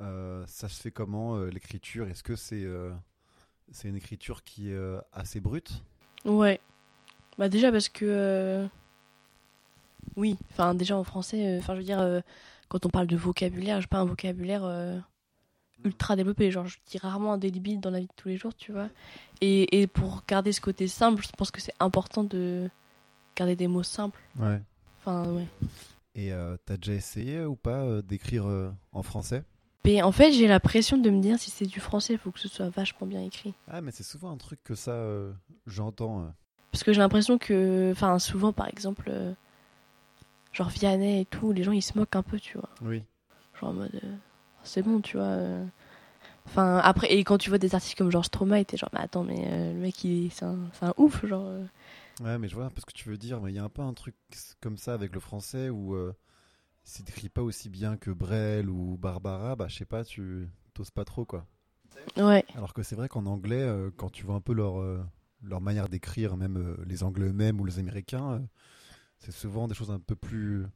Euh, 0.00 0.44
ça 0.46 0.68
se 0.68 0.80
fait 0.80 0.90
comment 0.90 1.36
euh, 1.36 1.48
l'écriture? 1.48 2.08
Est-ce 2.08 2.22
que 2.22 2.36
c'est 2.36 2.64
une 3.88 3.96
écriture 3.96 4.42
qui 4.42 4.70
est 4.70 4.98
assez 5.12 5.40
brute? 5.40 5.82
Ouais. 6.24 6.60
Bah 7.38 7.48
déjà 7.48 7.72
parce 7.72 7.88
que 7.88 8.68
oui, 10.16 10.36
enfin 10.50 10.74
déjà 10.74 10.96
en 10.96 11.04
français, 11.04 11.58
enfin 11.58 11.74
je 11.74 11.78
veux 11.78 11.84
dire 11.84 12.22
quand 12.68 12.86
on 12.86 12.90
parle 12.90 13.06
de 13.06 13.16
vocabulaire, 13.16 13.80
j'ai 13.80 13.88
pas 13.88 13.98
un 13.98 14.04
vocabulaire 14.04 15.02
ultra 15.84 16.16
développé, 16.16 16.50
genre 16.50 16.66
je 16.66 16.78
dis 16.86 16.98
rarement 16.98 17.34
un 17.34 17.38
débile 17.38 17.80
dans 17.80 17.90
la 17.90 18.00
vie 18.00 18.06
de 18.06 18.12
tous 18.16 18.28
les 18.28 18.36
jours, 18.36 18.54
tu 18.54 18.72
vois. 18.72 18.88
Et, 19.40 19.80
et 19.80 19.86
pour 19.86 20.22
garder 20.26 20.52
ce 20.52 20.60
côté 20.60 20.88
simple, 20.88 21.22
je 21.22 21.28
pense 21.36 21.50
que 21.50 21.60
c'est 21.60 21.74
important 21.80 22.24
de 22.24 22.68
garder 23.36 23.56
des 23.56 23.68
mots 23.68 23.82
simples. 23.82 24.20
Ouais. 24.38 24.60
Enfin 25.00 25.30
ouais. 25.30 25.46
Et 26.14 26.32
euh, 26.32 26.56
t'as 26.64 26.76
déjà 26.76 26.94
essayé 26.94 27.44
ou 27.44 27.56
pas 27.56 27.82
euh, 27.82 28.02
d'écrire 28.02 28.46
euh, 28.46 28.70
en 28.92 29.02
français? 29.02 29.42
Mais 29.84 30.00
en 30.00 30.12
fait, 30.12 30.32
j'ai 30.32 30.46
la 30.46 30.60
pression 30.60 30.96
de 30.96 31.10
me 31.10 31.20
dire 31.20 31.38
si 31.38 31.50
c'est 31.50 31.66
du 31.66 31.80
français, 31.80 32.14
il 32.14 32.18
faut 32.18 32.30
que 32.30 32.40
ce 32.40 32.48
soit 32.48 32.70
vachement 32.70 33.06
bien 33.06 33.20
écrit. 33.20 33.52
Ah, 33.68 33.82
mais 33.82 33.90
c'est 33.90 34.02
souvent 34.02 34.30
un 34.30 34.38
truc 34.38 34.58
que 34.64 34.74
ça, 34.74 34.98
j'entends. 35.66 36.32
Parce 36.72 36.84
que 36.84 36.94
j'ai 36.94 37.00
l'impression 37.00 37.36
que, 37.36 37.90
enfin, 37.92 38.18
souvent, 38.18 38.54
par 38.54 38.68
exemple, 38.68 39.12
genre 40.52 40.70
Vianney 40.70 41.20
et 41.20 41.24
tout, 41.26 41.52
les 41.52 41.62
gens 41.62 41.72
ils 41.72 41.82
se 41.82 41.98
moquent 41.98 42.16
un 42.16 42.22
peu, 42.22 42.40
tu 42.40 42.56
vois. 42.56 42.70
Oui. 42.80 43.02
Genre 43.60 43.70
en 43.70 43.74
mode, 43.74 44.00
c'est 44.64 44.82
bon, 44.82 45.00
tu 45.00 45.16
vois. 45.16 45.26
euh. 45.26 45.64
Enfin, 46.46 46.78
après, 46.78 47.12
et 47.12 47.24
quand 47.24 47.38
tu 47.38 47.48
vois 47.50 47.58
des 47.58 47.74
artistes 47.74 47.96
comme 47.96 48.10
genre 48.10 48.24
Stromae, 48.24 48.64
t'es 48.64 48.76
genre, 48.76 48.90
mais 48.92 49.00
attends, 49.00 49.24
mais 49.24 49.44
euh, 49.46 49.72
le 49.74 49.80
mec, 49.80 49.96
c'est 50.32 50.44
un, 50.44 50.94
ouf, 50.98 51.24
genre. 51.26 51.46
euh. 51.46 51.64
Ouais, 52.20 52.38
mais 52.38 52.48
je 52.48 52.54
vois 52.54 52.66
un 52.66 52.70
peu 52.70 52.80
ce 52.80 52.86
que 52.86 52.92
tu 52.92 53.08
veux 53.08 53.16
dire. 53.18 53.40
Mais 53.40 53.52
il 53.52 53.56
y 53.56 53.58
a 53.58 53.64
un 53.64 53.68
peu 53.68 53.82
un 53.82 53.94
truc 53.94 54.14
comme 54.60 54.76
ça 54.76 54.94
avec 54.94 55.12
le 55.14 55.20
français 55.20 55.68
où 55.70 55.94
euh, 55.94 56.12
si 56.84 57.04
t'écris 57.04 57.28
pas 57.28 57.42
aussi 57.42 57.68
bien 57.70 57.96
que 57.96 58.10
Brel 58.10 58.70
ou 58.70 58.96
Barbara, 58.98 59.56
bah 59.56 59.68
je 59.68 59.76
sais 59.76 59.84
pas, 59.86 60.04
tu 60.04 60.48
t'oses 60.74 60.90
pas 60.90 61.04
trop 61.04 61.24
quoi. 61.24 61.46
Ouais, 62.16 62.44
Alors 62.54 62.74
que 62.74 62.82
c'est 62.82 62.96
vrai 62.96 63.08
qu'en 63.08 63.26
anglais, 63.26 63.66
quand 63.96 64.10
tu 64.10 64.24
vois 64.24 64.34
un 64.36 64.40
peu 64.40 64.52
leur, 64.52 64.76
leur 65.42 65.60
manière 65.60 65.88
d'écrire, 65.88 66.36
même 66.36 66.76
les 66.86 67.02
anglais 67.04 67.28
eux-mêmes 67.28 67.60
ou 67.60 67.64
les 67.64 67.78
américains, 67.78 68.42
c'est 69.18 69.32
souvent 69.32 69.68
des 69.68 69.74
choses 69.74 69.90
un 69.92 70.00
peu 70.00 70.16
plus, 70.16 70.66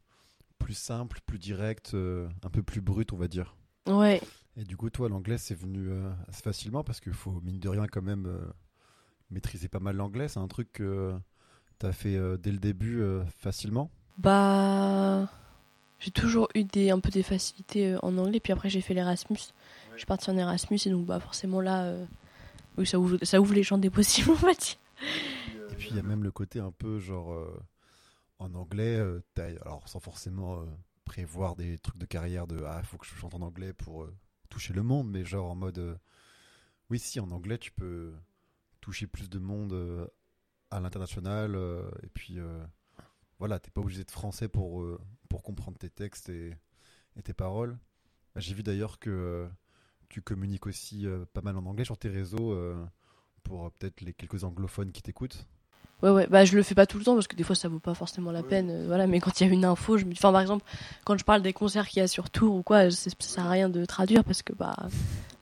plus 0.58 0.74
simples, 0.74 1.20
plus 1.26 1.38
directes, 1.38 1.94
un 1.94 2.50
peu 2.50 2.62
plus 2.62 2.80
brutes, 2.80 3.12
on 3.12 3.18
va 3.18 3.28
dire. 3.28 3.57
Ouais. 3.88 4.20
Et 4.56 4.64
du 4.64 4.76
coup, 4.76 4.90
toi, 4.90 5.08
l'anglais, 5.08 5.38
c'est 5.38 5.54
venu 5.54 5.88
euh, 5.90 6.10
assez 6.28 6.42
facilement 6.42 6.82
parce 6.82 7.00
qu'il 7.00 7.12
faut, 7.12 7.40
mine 7.42 7.60
de 7.60 7.68
rien, 7.68 7.86
quand 7.86 8.02
même 8.02 8.26
euh, 8.26 8.40
maîtriser 9.30 9.68
pas 9.68 9.80
mal 9.80 9.96
l'anglais. 9.96 10.28
C'est 10.28 10.40
un 10.40 10.48
truc 10.48 10.72
que 10.72 11.14
tu 11.78 11.86
as 11.86 11.92
fait 11.92 12.16
euh, 12.16 12.36
dès 12.36 12.50
le 12.50 12.58
début 12.58 13.00
euh, 13.00 13.24
facilement? 13.38 13.90
Bah, 14.18 15.28
j'ai 16.00 16.10
toujours 16.10 16.48
eu 16.54 16.64
des, 16.64 16.90
un 16.90 17.00
peu 17.00 17.10
des 17.10 17.22
facilités 17.22 17.92
euh, 17.92 17.98
en 18.02 18.16
anglais, 18.18 18.40
puis 18.40 18.52
après 18.52 18.68
j'ai 18.68 18.80
fait 18.80 18.94
l'Erasmus. 18.94 19.52
Je 19.92 19.98
suis 19.98 20.06
partie 20.06 20.30
en 20.30 20.36
Erasmus, 20.36 20.78
et 20.86 20.90
donc, 20.90 21.06
bah, 21.06 21.20
forcément 21.20 21.60
là, 21.60 21.84
euh, 21.84 22.04
oui, 22.76 22.86
ça 22.86 22.98
ouvre, 22.98 23.18
ça 23.22 23.40
ouvre 23.40 23.54
les 23.54 23.62
champs 23.62 23.78
des 23.78 23.90
possibles, 23.90 24.30
on 24.32 24.34
va 24.34 24.54
dire. 24.54 24.76
Et 25.70 25.74
puis, 25.76 25.88
il 25.90 25.96
y 25.96 26.00
a 26.00 26.02
même 26.02 26.24
le 26.24 26.30
côté 26.30 26.60
un 26.60 26.72
peu 26.72 26.98
genre 26.98 27.32
euh, 27.32 27.60
en 28.38 28.54
anglais, 28.54 28.96
euh, 28.96 29.20
alors 29.64 29.88
sans 29.88 30.00
forcément 30.00 30.60
euh, 30.60 30.64
prévoir 31.08 31.56
des 31.56 31.78
trucs 31.78 31.96
de 31.96 32.04
carrière 32.04 32.46
de 32.46 32.62
ah 32.64 32.82
faut 32.82 32.98
que 32.98 33.06
je 33.06 33.14
chante 33.14 33.34
en 33.34 33.40
anglais 33.40 33.72
pour 33.72 34.02
euh, 34.02 34.14
toucher 34.50 34.74
le 34.74 34.82
monde, 34.82 35.10
mais 35.10 35.24
genre 35.24 35.50
en 35.50 35.54
mode 35.54 35.78
euh, 35.78 35.96
oui 36.90 36.98
si 36.98 37.18
en 37.18 37.30
anglais 37.30 37.56
tu 37.56 37.72
peux 37.72 38.12
toucher 38.82 39.06
plus 39.06 39.30
de 39.30 39.38
monde 39.38 39.72
euh, 39.72 40.06
à 40.70 40.80
l'international 40.80 41.56
et 42.02 42.08
puis 42.08 42.38
voilà 43.38 43.58
t'es 43.58 43.70
pas 43.70 43.80
obligé 43.80 44.00
d'être 44.00 44.10
français 44.10 44.48
pour 44.48 44.84
pour 45.30 45.42
comprendre 45.42 45.78
tes 45.78 45.88
textes 45.88 46.28
et, 46.28 46.54
et 47.16 47.22
tes 47.22 47.32
paroles. 47.32 47.78
J'ai 48.36 48.52
vu 48.52 48.62
d'ailleurs 48.62 48.98
que 48.98 49.48
tu 50.10 50.20
communiques 50.20 50.66
aussi 50.66 51.06
pas 51.32 51.40
mal 51.40 51.56
en 51.56 51.64
anglais 51.64 51.86
sur 51.86 51.96
tes 51.96 52.10
réseaux 52.10 52.54
pour 53.44 53.72
peut-être 53.72 54.02
les 54.02 54.12
quelques 54.12 54.44
anglophones 54.44 54.92
qui 54.92 55.00
t'écoutent. 55.00 55.48
Ouais, 56.02 56.10
ouais, 56.10 56.26
bah 56.28 56.44
je 56.44 56.54
le 56.56 56.62
fais 56.62 56.76
pas 56.76 56.86
tout 56.86 56.96
le 56.98 57.04
temps 57.04 57.14
parce 57.14 57.26
que 57.26 57.34
des 57.34 57.42
fois 57.42 57.56
ça 57.56 57.68
vaut 57.68 57.80
pas 57.80 57.94
forcément 57.94 58.30
la 58.30 58.44
peine. 58.44 58.70
euh, 58.70 58.84
voilà, 58.86 59.08
mais 59.08 59.18
quand 59.18 59.40
il 59.40 59.46
y 59.46 59.50
a 59.50 59.52
une 59.52 59.64
info, 59.64 59.98
je 59.98 60.04
me 60.04 60.12
dis. 60.12 60.18
Enfin, 60.20 60.30
par 60.30 60.40
exemple, 60.40 60.64
quand 61.04 61.18
je 61.18 61.24
parle 61.24 61.42
des 61.42 61.52
concerts 61.52 61.88
qu'il 61.88 61.98
y 62.00 62.02
a 62.02 62.06
sur 62.06 62.30
Tours 62.30 62.54
ou 62.54 62.62
quoi, 62.62 62.88
ça 62.92 63.10
sert 63.18 63.46
à 63.46 63.50
rien 63.50 63.68
de 63.68 63.84
traduire 63.84 64.22
parce 64.22 64.42
que 64.42 64.52
bah 64.52 64.76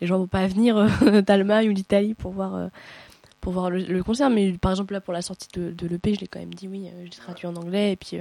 les 0.00 0.06
gens 0.06 0.16
vont 0.18 0.26
pas 0.26 0.46
venir 0.46 0.78
euh, 0.78 1.20
d'Allemagne 1.26 1.68
ou 1.68 1.72
d'Italie 1.74 2.14
pour 2.14 2.32
voir, 2.32 2.54
euh, 2.54 2.68
pour 3.42 3.52
voir 3.52 3.68
le, 3.68 3.80
le 3.80 4.02
concert. 4.02 4.30
Mais 4.30 4.52
par 4.52 4.70
exemple, 4.72 4.94
là 4.94 5.02
pour 5.02 5.12
la 5.12 5.20
sortie 5.20 5.48
de, 5.52 5.72
de 5.72 5.86
l'EP, 5.86 6.14
je 6.14 6.20
l'ai 6.20 6.26
quand 6.26 6.40
même 6.40 6.54
dit 6.54 6.68
oui, 6.68 6.88
je 7.00 7.04
l'ai 7.04 7.10
traduit 7.10 7.46
en 7.46 7.54
anglais. 7.56 7.92
Et 7.92 7.96
puis, 7.96 8.18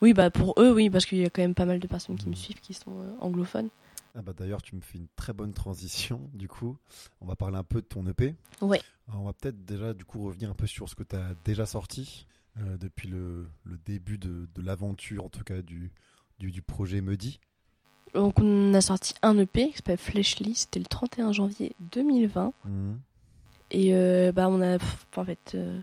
oui, 0.00 0.12
bah 0.12 0.30
pour 0.30 0.54
eux, 0.60 0.70
oui, 0.72 0.90
parce 0.90 1.06
qu'il 1.06 1.18
y 1.18 1.24
a 1.24 1.30
quand 1.30 1.42
même 1.42 1.54
pas 1.54 1.64
mal 1.66 1.80
de 1.80 1.86
personnes 1.88 2.16
qui 2.16 2.28
me 2.28 2.36
suivent 2.36 2.60
qui 2.60 2.72
sont 2.74 2.92
anglophones. 3.20 3.68
Ah 4.14 4.22
bah 4.22 4.32
d'ailleurs, 4.36 4.62
tu 4.62 4.76
me 4.76 4.80
fais 4.80 4.98
une 4.98 5.08
très 5.16 5.32
bonne 5.32 5.52
transition. 5.54 6.30
Du 6.34 6.48
coup, 6.48 6.76
on 7.20 7.26
va 7.26 7.36
parler 7.36 7.56
un 7.56 7.64
peu 7.64 7.80
de 7.80 7.86
ton 7.86 8.06
EP. 8.06 8.34
Ouais. 8.60 8.80
Alors, 9.08 9.22
on 9.22 9.24
va 9.24 9.32
peut-être 9.32 9.64
déjà 9.64 9.94
du 9.94 10.04
coup 10.04 10.22
revenir 10.24 10.50
un 10.50 10.54
peu 10.54 10.66
sur 10.66 10.88
ce 10.88 10.94
que 10.94 11.02
tu 11.02 11.16
as 11.16 11.34
déjà 11.44 11.66
sorti 11.66 12.26
euh, 12.58 12.76
depuis 12.76 13.08
le, 13.08 13.46
le 13.64 13.78
début 13.86 14.18
de, 14.18 14.48
de 14.54 14.62
l'aventure, 14.62 15.24
en 15.24 15.28
tout 15.28 15.44
cas 15.44 15.62
du, 15.62 15.90
du, 16.38 16.50
du 16.50 16.62
projet 16.62 17.00
Medi. 17.00 17.40
Donc 18.14 18.38
on 18.40 18.74
a 18.74 18.82
sorti 18.82 19.14
un 19.22 19.38
EP 19.38 19.70
qui 19.70 19.76
s'appelle 19.76 19.96
Fleshly, 19.96 20.54
c'était 20.54 20.80
le 20.80 20.84
31 20.86 21.32
janvier 21.32 21.74
2020. 21.92 22.52
Mhm. 22.66 22.98
Et 23.70 23.94
euh, 23.94 24.32
bah 24.32 24.48
on 24.50 24.60
a 24.60 24.78
pff, 24.78 25.06
en 25.16 25.24
fait 25.24 25.52
euh, 25.54 25.80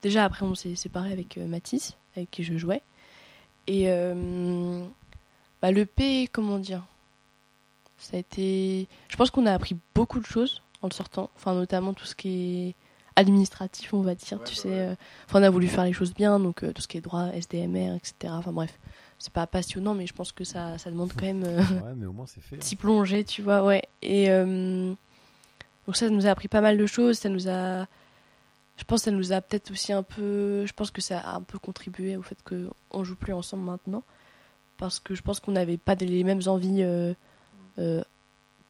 déjà 0.00 0.24
après 0.24 0.46
on 0.46 0.54
s'est 0.54 0.74
séparé 0.74 1.12
avec 1.12 1.36
euh, 1.36 1.46
Mathis 1.46 1.98
avec 2.16 2.30
qui 2.30 2.44
je 2.44 2.56
jouais 2.56 2.80
et 3.66 3.90
euh, 3.90 4.86
bah 5.60 5.70
le 5.70 5.84
P 5.84 6.28
comment 6.32 6.58
dire? 6.58 6.86
Ça 7.98 8.16
a 8.16 8.20
été 8.20 8.88
je 9.08 9.16
pense 9.16 9.30
qu'on 9.30 9.46
a 9.46 9.52
appris 9.52 9.76
beaucoup 9.94 10.20
de 10.20 10.26
choses 10.26 10.62
en 10.82 10.88
le 10.88 10.92
sortant 10.92 11.30
enfin 11.36 11.54
notamment 11.54 11.94
tout 11.94 12.04
ce 12.06 12.14
qui 12.14 12.68
est 12.68 12.74
administratif 13.16 13.94
on 13.94 14.02
va 14.02 14.14
dire 14.14 14.42
tu 14.44 14.54
sais 14.54 14.68
euh, 14.72 14.94
enfin 15.26 15.40
on 15.40 15.42
a 15.42 15.50
voulu 15.50 15.68
faire 15.68 15.84
les 15.84 15.92
choses 15.94 16.12
bien 16.12 16.38
donc 16.38 16.62
euh, 16.62 16.72
tout 16.72 16.82
ce 16.82 16.88
qui 16.88 16.98
est 16.98 17.00
droit 17.00 17.28
SDMR 17.32 17.94
etc 17.94 18.12
enfin 18.36 18.52
bref 18.52 18.78
c'est 19.18 19.32
pas 19.32 19.46
passionnant 19.46 19.94
mais 19.94 20.06
je 20.06 20.12
pense 20.12 20.32
que 20.32 20.44
ça 20.44 20.76
ça 20.76 20.90
demande 20.90 21.12
quand 21.14 21.24
même 21.24 21.42
euh, 21.44 21.58
Ouais, 21.60 21.94
mais 21.96 22.04
au 22.06 22.12
moins 22.12 22.26
c'est 22.26 22.42
fait. 22.42 22.56
hein. 22.56 22.58
s'y 22.60 22.76
plonger, 22.76 23.24
tu 23.24 23.40
vois, 23.40 23.64
ouais. 23.64 23.82
Et 24.02 24.28
euh, 24.30 24.92
donc 25.86 25.96
ça 25.96 26.10
nous 26.10 26.26
a 26.26 26.30
appris 26.30 26.48
pas 26.48 26.60
mal 26.60 26.76
de 26.76 26.84
choses, 26.86 27.16
ça 27.18 27.30
nous 27.30 27.48
a... 27.48 27.86
Je 28.76 28.84
pense 28.84 29.00
que 29.00 29.04
ça 29.06 29.10
nous 29.10 29.32
a 29.32 29.40
peut-être 29.40 29.70
aussi 29.70 29.94
un 29.94 30.02
peu... 30.02 30.66
Je 30.66 30.72
pense 30.74 30.90
que 30.90 31.00
ça 31.00 31.20
a 31.20 31.36
un 31.36 31.40
peu 31.40 31.58
contribué 31.58 32.18
au 32.18 32.22
fait 32.22 32.36
qu'on 32.44 33.04
joue 33.04 33.16
plus 33.16 33.32
ensemble 33.32 33.62
maintenant. 33.62 34.02
Parce 34.76 35.00
que 35.00 35.14
je 35.14 35.22
pense 35.22 35.40
qu'on 35.40 35.52
n'avait 35.52 35.78
pas 35.78 35.94
les 35.94 36.22
mêmes 36.24 36.42
envies 36.46 36.84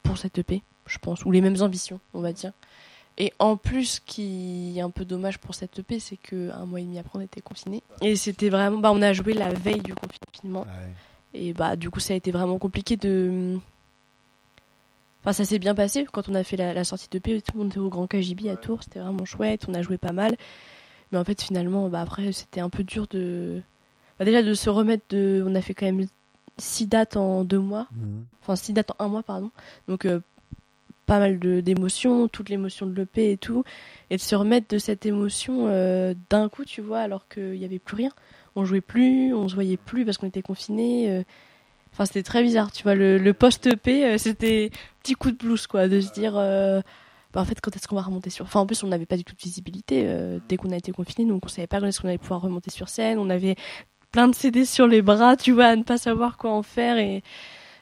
pour 0.03 0.17
cette 0.17 0.37
EP, 0.37 0.61
je 0.85 0.97
pense. 0.97 1.25
Ou 1.25 1.31
les 1.31 1.41
mêmes 1.41 1.61
ambitions, 1.61 1.99
on 2.13 2.21
va 2.21 2.33
dire. 2.33 2.51
Et 3.17 3.33
en 3.39 3.57
plus, 3.57 3.85
ce 3.85 4.01
qui 4.01 4.75
est 4.77 4.81
un 4.81 4.91
peu 4.91 5.03
dommage 5.03 5.39
pour 5.39 5.55
cette 5.55 5.79
EP, 5.79 5.99
c'est 5.99 6.17
qu'un 6.17 6.65
mois 6.65 6.79
et 6.79 6.83
demi 6.83 6.99
après, 6.99 7.17
on 7.17 7.21
était 7.21 7.41
confinés. 7.41 7.81
Et 8.01 8.15
c'était 8.15 8.49
vraiment... 8.49 8.77
Bah, 8.77 8.91
on 8.93 9.01
a 9.01 9.11
joué 9.13 9.33
la 9.33 9.49
veille 9.49 9.81
du 9.81 9.95
confinement. 9.95 10.61
Ouais. 10.61 10.93
Et 11.33 11.53
bah 11.53 11.75
du 11.75 11.89
coup 11.89 11.99
ça 11.99 12.13
a 12.13 12.17
été 12.17 12.31
vraiment 12.31 12.57
compliqué 12.57 12.97
de... 12.97 13.57
Enfin 15.21 15.33
ça 15.33 15.45
s'est 15.45 15.59
bien 15.59 15.75
passé 15.75 16.07
quand 16.11 16.29
on 16.29 16.35
a 16.35 16.43
fait 16.43 16.57
la, 16.57 16.73
la 16.73 16.83
sortie 16.83 17.09
de 17.11 17.19
P, 17.19 17.41
tout 17.41 17.51
le 17.53 17.59
monde 17.59 17.69
était 17.69 17.79
au 17.79 17.89
Grand 17.89 18.07
KGB 18.07 18.49
à 18.49 18.55
Tours, 18.55 18.83
c'était 18.83 18.99
vraiment 18.99 19.25
chouette, 19.25 19.65
on 19.67 19.73
a 19.73 19.81
joué 19.81 19.97
pas 19.97 20.13
mal. 20.13 20.35
Mais 21.11 21.17
en 21.17 21.23
fait 21.23 21.41
finalement 21.41 21.89
bah 21.89 22.01
après 22.01 22.31
c'était 22.31 22.61
un 22.61 22.69
peu 22.69 22.83
dur 22.83 23.07
de... 23.07 23.61
Bah, 24.17 24.25
déjà 24.25 24.41
de 24.41 24.53
se 24.53 24.69
remettre 24.69 25.03
de... 25.09 25.43
On 25.45 25.53
a 25.53 25.61
fait 25.61 25.73
quand 25.73 25.85
même 25.85 26.07
six 26.57 26.87
dates 26.87 27.17
en 27.17 27.43
deux 27.43 27.59
mois, 27.59 27.87
Mhm. 27.95 28.25
enfin 28.41 28.55
six 28.55 28.73
dates 28.73 28.91
en 28.99 29.05
un 29.05 29.07
mois 29.07 29.23
pardon. 29.23 29.51
Donc 29.87 30.05
euh, 30.05 30.19
pas 31.05 31.19
mal 31.19 31.39
d'émotions, 31.39 32.27
toute 32.27 32.49
l'émotion 32.49 32.85
de 32.85 32.93
l'EP 32.93 33.31
et 33.31 33.37
tout. 33.37 33.63
Et 34.09 34.17
de 34.17 34.21
se 34.21 34.35
remettre 34.35 34.67
de 34.69 34.77
cette 34.77 35.05
émotion 35.05 35.67
euh, 35.67 36.13
d'un 36.29 36.49
coup 36.49 36.65
tu 36.65 36.81
vois 36.81 36.99
alors 36.99 37.27
qu'il 37.29 37.57
n'y 37.59 37.65
avait 37.65 37.79
plus 37.79 37.95
rien 37.95 38.11
on 38.59 38.65
jouait 38.65 38.81
plus, 38.81 39.35
on 39.35 39.47
se 39.47 39.53
voyait 39.53 39.77
plus 39.77 40.03
parce 40.03 40.17
qu'on 40.17 40.25
était 40.27 40.41
confinés. 40.41 41.11
euh. 41.11 41.23
Enfin, 41.93 42.05
c'était 42.05 42.23
très 42.23 42.41
bizarre, 42.41 42.71
tu 42.71 42.81
vois. 42.81 42.95
Le, 42.95 43.19
le 43.19 43.33
post-EP, 43.33 44.17
c'était 44.17 44.71
petit 45.03 45.13
coup 45.13 45.29
de 45.31 45.37
blues, 45.37 45.67
quoi, 45.67 45.87
de 45.87 46.01
se 46.01 46.11
dire, 46.11 46.33
bah, 46.33 46.81
en 47.41 47.45
fait, 47.45 47.59
quand 47.61 47.75
est-ce 47.75 47.87
qu'on 47.87 47.95
va 47.95 48.01
remonter 48.01 48.29
sur. 48.31 48.45
Enfin, 48.45 48.59
en 48.59 48.65
plus, 48.65 48.83
on 48.83 48.87
n'avait 48.87 49.05
pas 49.05 49.15
du 49.17 49.23
tout 49.23 49.35
de 49.35 49.39
visibilité 49.39 50.07
dès 50.49 50.57
qu'on 50.57 50.71
a 50.71 50.75
été 50.75 50.91
confinés, 50.91 51.27
donc 51.29 51.45
on 51.45 51.47
savait 51.47 51.67
pas 51.67 51.79
quand 51.79 51.85
est-ce 51.85 52.01
qu'on 52.01 52.07
allait 52.07 52.17
pouvoir 52.17 52.41
remonter 52.41 52.71
sur 52.71 52.89
scène. 52.89 53.19
On 53.19 53.29
avait 53.29 53.55
plein 54.17 54.27
de 54.27 54.33
CD 54.33 54.65
sur 54.65 54.87
les 54.87 55.03
bras, 55.03 55.35
tu 55.37 55.51
vois, 55.51 55.65
à 55.65 55.75
ne 55.75 55.83
pas 55.83 55.99
savoir 55.99 56.37
quoi 56.37 56.51
en 56.51 56.63
faire 56.63 56.97
et 56.97 57.21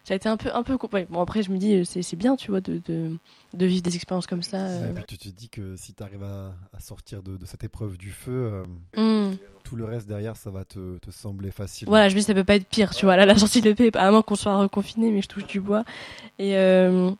ça 0.04 0.14
a 0.14 0.18
été 0.18 0.28
un 0.28 0.36
peu, 0.36 0.50
un 0.54 0.64
peu. 0.64 0.78
ouais, 0.92 1.08
Bon, 1.10 1.22
après, 1.22 1.44
je 1.44 1.50
me 1.50 1.58
dis, 1.58 1.76
euh, 1.76 1.84
c'est 1.86 2.16
bien, 2.18 2.36
tu 2.36 2.52
vois, 2.52 2.60
de, 2.60 2.82
de, 2.86 3.18
de 3.54 3.66
vivre 3.66 3.82
des 3.82 3.96
expériences 3.96 4.28
comme 4.28 4.44
ça. 4.44 4.58
Euh. 4.58 4.90
et 4.92 4.94
puis 4.94 5.06
tu 5.06 5.18
te 5.18 5.30
dis 5.30 5.48
que 5.48 5.78
si 5.78 5.94
tu 5.94 6.04
arrives 6.04 6.24
à, 6.26 6.54
à 6.76 6.80
sortir 6.82 7.24
de, 7.24 7.38
de 7.38 7.46
cette 7.46 7.64
épreuve 7.64 7.98
du 7.98 8.12
feu, 8.12 8.66
euh, 8.98 9.30
Mm. 9.32 9.38
tout 9.64 9.78
le 9.78 9.86
reste 9.86 10.08
derrière, 10.10 10.36
ça 10.36 10.50
va 10.50 10.66
te, 10.66 10.98
te 10.98 11.10
sembler 11.10 11.52
facile. 11.52 11.88
Voilà, 11.88 12.10
je 12.10 12.16
me 12.16 12.20
dis 12.20 12.26
ça 12.26 12.34
peut 12.34 12.44
pas 12.44 12.56
être 12.56 12.68
pire, 12.68 12.94
tu 12.94 13.06
vois. 13.06 13.16
Là, 13.16 13.26
la 13.26 13.38
sortie 13.38 13.62
de 13.62 13.70
l'EP, 13.70 13.98
à 13.98 14.12
moins 14.12 14.22
qu'on 14.22 14.36
soit 14.36 14.58
reconfiné, 14.58 15.10
mais 15.10 15.22
je 15.22 15.30
touche 15.30 15.48
du 15.48 15.62
bois. 15.62 15.86
Et 16.38 16.58
euh, 16.58 17.12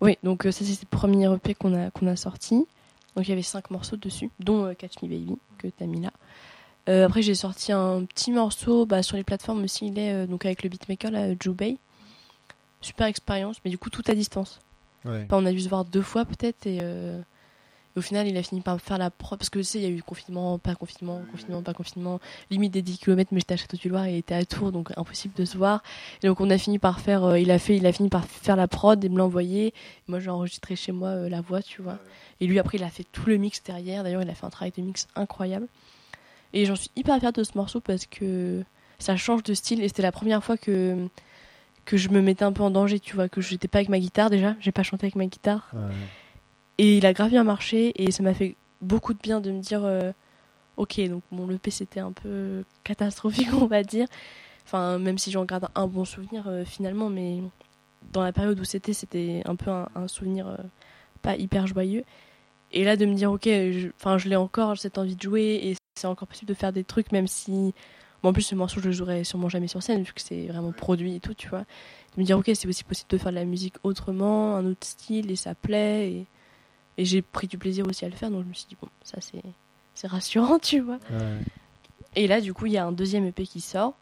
oui, 0.00 0.18
donc 0.22 0.44
ça 0.44 0.52
c'est 0.52 0.80
le 0.82 0.86
premier 0.88 1.26
EP 1.34 1.54
qu'on 1.56 1.74
a 1.74 1.90
qu'on 1.90 2.06
a 2.06 2.14
sorti. 2.14 2.64
Donc 3.16 3.26
il 3.26 3.30
y 3.30 3.32
avait 3.32 3.42
cinq 3.42 3.70
morceaux 3.72 3.96
dessus, 3.96 4.30
dont 4.38 4.72
Catch 4.76 5.02
Me 5.02 5.08
Baby 5.08 5.36
que 5.58 5.66
t'as 5.66 5.86
mis 5.86 6.00
là. 6.00 6.12
Euh, 6.88 7.06
après 7.06 7.22
j'ai 7.22 7.34
sorti 7.34 7.72
un 7.72 8.04
petit 8.04 8.32
morceau 8.32 8.86
bah, 8.86 9.02
sur 9.02 9.16
les 9.16 9.24
plateformes 9.24 9.64
aussi, 9.64 9.88
il 9.88 9.98
est 9.98 10.12
euh, 10.12 10.26
donc 10.26 10.44
avec 10.44 10.62
le 10.62 10.68
beatmaker 10.68 11.10
là, 11.10 11.34
Jubei. 11.38 11.78
Super 12.80 13.06
expérience, 13.06 13.58
mais 13.64 13.70
du 13.70 13.78
coup 13.78 13.90
tout 13.90 14.02
à 14.06 14.14
distance. 14.14 14.60
Ouais. 15.04 15.24
Enfin, 15.24 15.38
on 15.42 15.46
a 15.46 15.52
dû 15.52 15.60
se 15.60 15.68
voir 15.68 15.84
deux 15.84 16.02
fois 16.02 16.24
peut-être 16.24 16.66
et, 16.66 16.78
euh, 16.82 17.20
et 17.96 17.98
au 17.98 18.02
final 18.02 18.28
il 18.28 18.36
a 18.36 18.42
fini 18.42 18.60
par 18.60 18.74
me 18.74 18.78
faire 18.78 18.98
la 18.98 19.10
prod 19.10 19.38
parce 19.38 19.50
que 19.50 19.58
tu 19.58 19.64
sais 19.64 19.78
il 19.78 19.82
y 19.82 19.86
a 19.86 19.90
eu 19.90 20.02
confinement, 20.02 20.58
pas 20.58 20.74
confinement, 20.74 21.20
confinement, 21.30 21.62
pas 21.62 21.74
confinement, 21.74 22.20
limite 22.50 22.72
des 22.72 22.82
10 22.82 22.98
km 22.98 23.30
mais 23.32 23.40
j'étais 23.40 23.54
à 23.54 23.56
Château 23.56 23.76
du 23.76 23.88
Loir 23.88 24.04
et 24.04 24.12
il 24.12 24.16
était 24.18 24.34
à 24.34 24.44
Tours 24.44 24.72
donc 24.72 24.92
impossible 24.96 25.34
de 25.34 25.44
se 25.44 25.56
voir. 25.56 25.82
Et 26.22 26.28
donc 26.28 26.40
on 26.40 26.50
a 26.50 26.58
fini 26.58 26.78
par 26.78 27.00
faire, 27.00 27.24
euh, 27.24 27.38
il 27.38 27.50
a 27.50 27.58
fait, 27.58 27.76
il 27.76 27.86
a 27.86 27.92
fini 27.92 28.08
par 28.08 28.24
faire 28.24 28.56
la 28.56 28.68
prod 28.68 29.02
et 29.04 29.08
me 29.08 29.18
l'envoyer. 29.18 29.74
Moi 30.06 30.20
j'ai 30.20 30.30
enregistré 30.30 30.76
chez 30.76 30.92
moi 30.92 31.08
euh, 31.08 31.28
la 31.28 31.40
voix 31.40 31.62
tu 31.62 31.82
vois. 31.82 31.98
Et 32.40 32.46
lui 32.46 32.58
après 32.58 32.78
il 32.78 32.84
a 32.84 32.90
fait 32.90 33.06
tout 33.10 33.26
le 33.26 33.36
mix 33.36 33.62
derrière. 33.62 34.04
D'ailleurs 34.04 34.22
il 34.22 34.30
a 34.30 34.34
fait 34.34 34.46
un 34.46 34.50
travail 34.50 34.72
de 34.76 34.82
mix 34.82 35.08
incroyable. 35.16 35.66
Et 36.52 36.64
j'en 36.64 36.76
suis 36.76 36.90
hyper 36.96 37.18
fière 37.18 37.32
de 37.32 37.44
ce 37.44 37.52
morceau 37.56 37.80
parce 37.80 38.06
que 38.06 38.62
ça 38.98 39.16
change 39.16 39.42
de 39.42 39.54
style 39.54 39.82
et 39.82 39.88
c'était 39.88 40.02
la 40.02 40.12
première 40.12 40.42
fois 40.44 40.56
que 40.56 41.08
que 41.86 41.96
je 41.96 42.10
me 42.10 42.20
mettais 42.20 42.44
un 42.44 42.52
peu 42.52 42.62
en 42.62 42.70
danger, 42.70 43.00
tu 43.00 43.16
vois, 43.16 43.28
que 43.28 43.40
j'étais 43.40 43.66
pas 43.66 43.78
avec 43.78 43.88
ma 43.88 43.98
guitare 43.98 44.30
déjà, 44.30 44.54
j'ai 44.60 44.70
pas 44.70 44.82
chanté 44.82 45.06
avec 45.06 45.16
ma 45.16 45.26
guitare. 45.26 45.70
Ouais. 45.72 45.80
Et 46.78 46.98
il 46.98 47.06
a 47.06 47.12
grave 47.12 47.30
bien 47.30 47.42
marché 47.42 47.92
et 48.00 48.10
ça 48.10 48.22
m'a 48.22 48.34
fait 48.34 48.54
beaucoup 48.80 49.12
de 49.12 49.18
bien 49.18 49.40
de 49.40 49.50
me 49.50 49.60
dire 49.60 49.84
euh, 49.84 50.12
ok 50.76 51.00
donc 51.08 51.22
mon 51.30 51.50
EP 51.50 51.70
c'était 51.70 52.00
un 52.00 52.12
peu 52.12 52.64
catastrophique 52.84 53.52
on 53.60 53.66
va 53.66 53.82
dire. 53.82 54.06
Enfin 54.64 54.98
même 54.98 55.18
si 55.18 55.30
j'en 55.30 55.44
garde 55.44 55.68
un 55.74 55.86
bon 55.86 56.04
souvenir 56.04 56.44
euh, 56.46 56.64
finalement 56.64 57.10
mais 57.10 57.40
dans 58.12 58.22
la 58.22 58.32
période 58.32 58.58
où 58.60 58.64
c'était 58.64 58.92
c'était 58.92 59.42
un 59.44 59.56
peu 59.56 59.70
un, 59.70 59.88
un 59.94 60.08
souvenir 60.08 60.48
euh, 60.48 60.56
pas 61.22 61.36
hyper 61.36 61.66
joyeux. 61.66 62.04
Et 62.72 62.84
là 62.84 62.96
de 62.96 63.04
me 63.06 63.14
dire 63.14 63.32
ok 63.32 63.48
enfin 63.96 64.18
je, 64.18 64.28
l'ai 64.28 64.36
encore 64.36 64.78
cette 64.78 64.98
envie 64.98 65.16
de 65.16 65.22
jouer 65.22 65.60
et 65.62 65.76
c'est 65.96 66.06
encore 66.06 66.28
possible 66.28 66.48
de 66.48 66.54
faire 66.54 66.72
des 66.72 66.84
trucs 66.84 67.10
même 67.10 67.26
si 67.26 67.74
bon, 68.22 68.28
en 68.28 68.32
plus 68.32 68.42
ce 68.42 68.54
morceau 68.54 68.80
je 68.80 68.86
le 68.86 68.92
jouerai 68.92 69.24
sûrement 69.24 69.48
jamais 69.48 69.66
sur 69.66 69.82
scène 69.82 70.02
vu 70.02 70.12
que 70.12 70.20
c'est 70.20 70.46
vraiment 70.46 70.72
produit 70.72 71.16
et 71.16 71.20
tout 71.20 71.34
tu 71.34 71.48
vois. 71.48 71.64
De 72.14 72.20
me 72.20 72.24
dire 72.24 72.38
ok 72.38 72.50
c'est 72.54 72.68
aussi 72.68 72.84
possible 72.84 73.10
de 73.10 73.18
faire 73.18 73.32
de 73.32 73.36
la 73.36 73.44
musique 73.44 73.74
autrement, 73.82 74.56
un 74.56 74.66
autre 74.66 74.86
style 74.86 75.30
et 75.30 75.36
ça 75.36 75.54
plaît 75.54 76.12
et 76.12 76.26
et 77.00 77.06
j'ai 77.06 77.22
pris 77.22 77.46
du 77.46 77.56
plaisir 77.56 77.86
aussi 77.86 78.04
à 78.04 78.10
le 78.10 78.14
faire, 78.14 78.30
donc 78.30 78.44
je 78.44 78.48
me 78.48 78.52
suis 78.52 78.66
dit, 78.68 78.76
bon, 78.78 78.88
ça 79.02 79.22
c'est, 79.22 79.42
c'est 79.94 80.06
rassurant, 80.06 80.58
tu 80.62 80.80
vois. 80.80 80.98
Ouais. 81.10 81.38
Et 82.14 82.26
là, 82.26 82.42
du 82.42 82.52
coup, 82.52 82.66
il 82.66 82.72
y 82.72 82.76
a 82.76 82.84
un 82.84 82.92
deuxième 82.92 83.24
EP 83.24 83.46
qui 83.46 83.62
sort, 83.62 83.94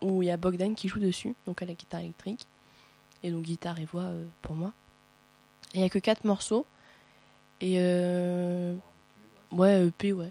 où 0.00 0.22
il 0.22 0.26
y 0.26 0.30
a 0.30 0.38
Bogdan 0.38 0.74
qui 0.74 0.88
joue 0.88 0.98
dessus, 0.98 1.34
donc 1.44 1.60
à 1.60 1.66
la 1.66 1.74
guitare 1.74 2.00
électrique. 2.00 2.46
Et 3.22 3.30
donc 3.30 3.42
guitare 3.42 3.78
et 3.78 3.84
voix 3.84 4.04
euh, 4.04 4.24
pour 4.40 4.56
moi. 4.56 4.72
Et 5.74 5.76
il 5.76 5.80
n'y 5.80 5.86
a 5.86 5.90
que 5.90 5.98
quatre 5.98 6.24
morceaux. 6.24 6.64
Et 7.62 7.76
euh... 7.78 8.74
ouais, 9.52 9.86
EP, 9.86 10.12
ouais. 10.12 10.30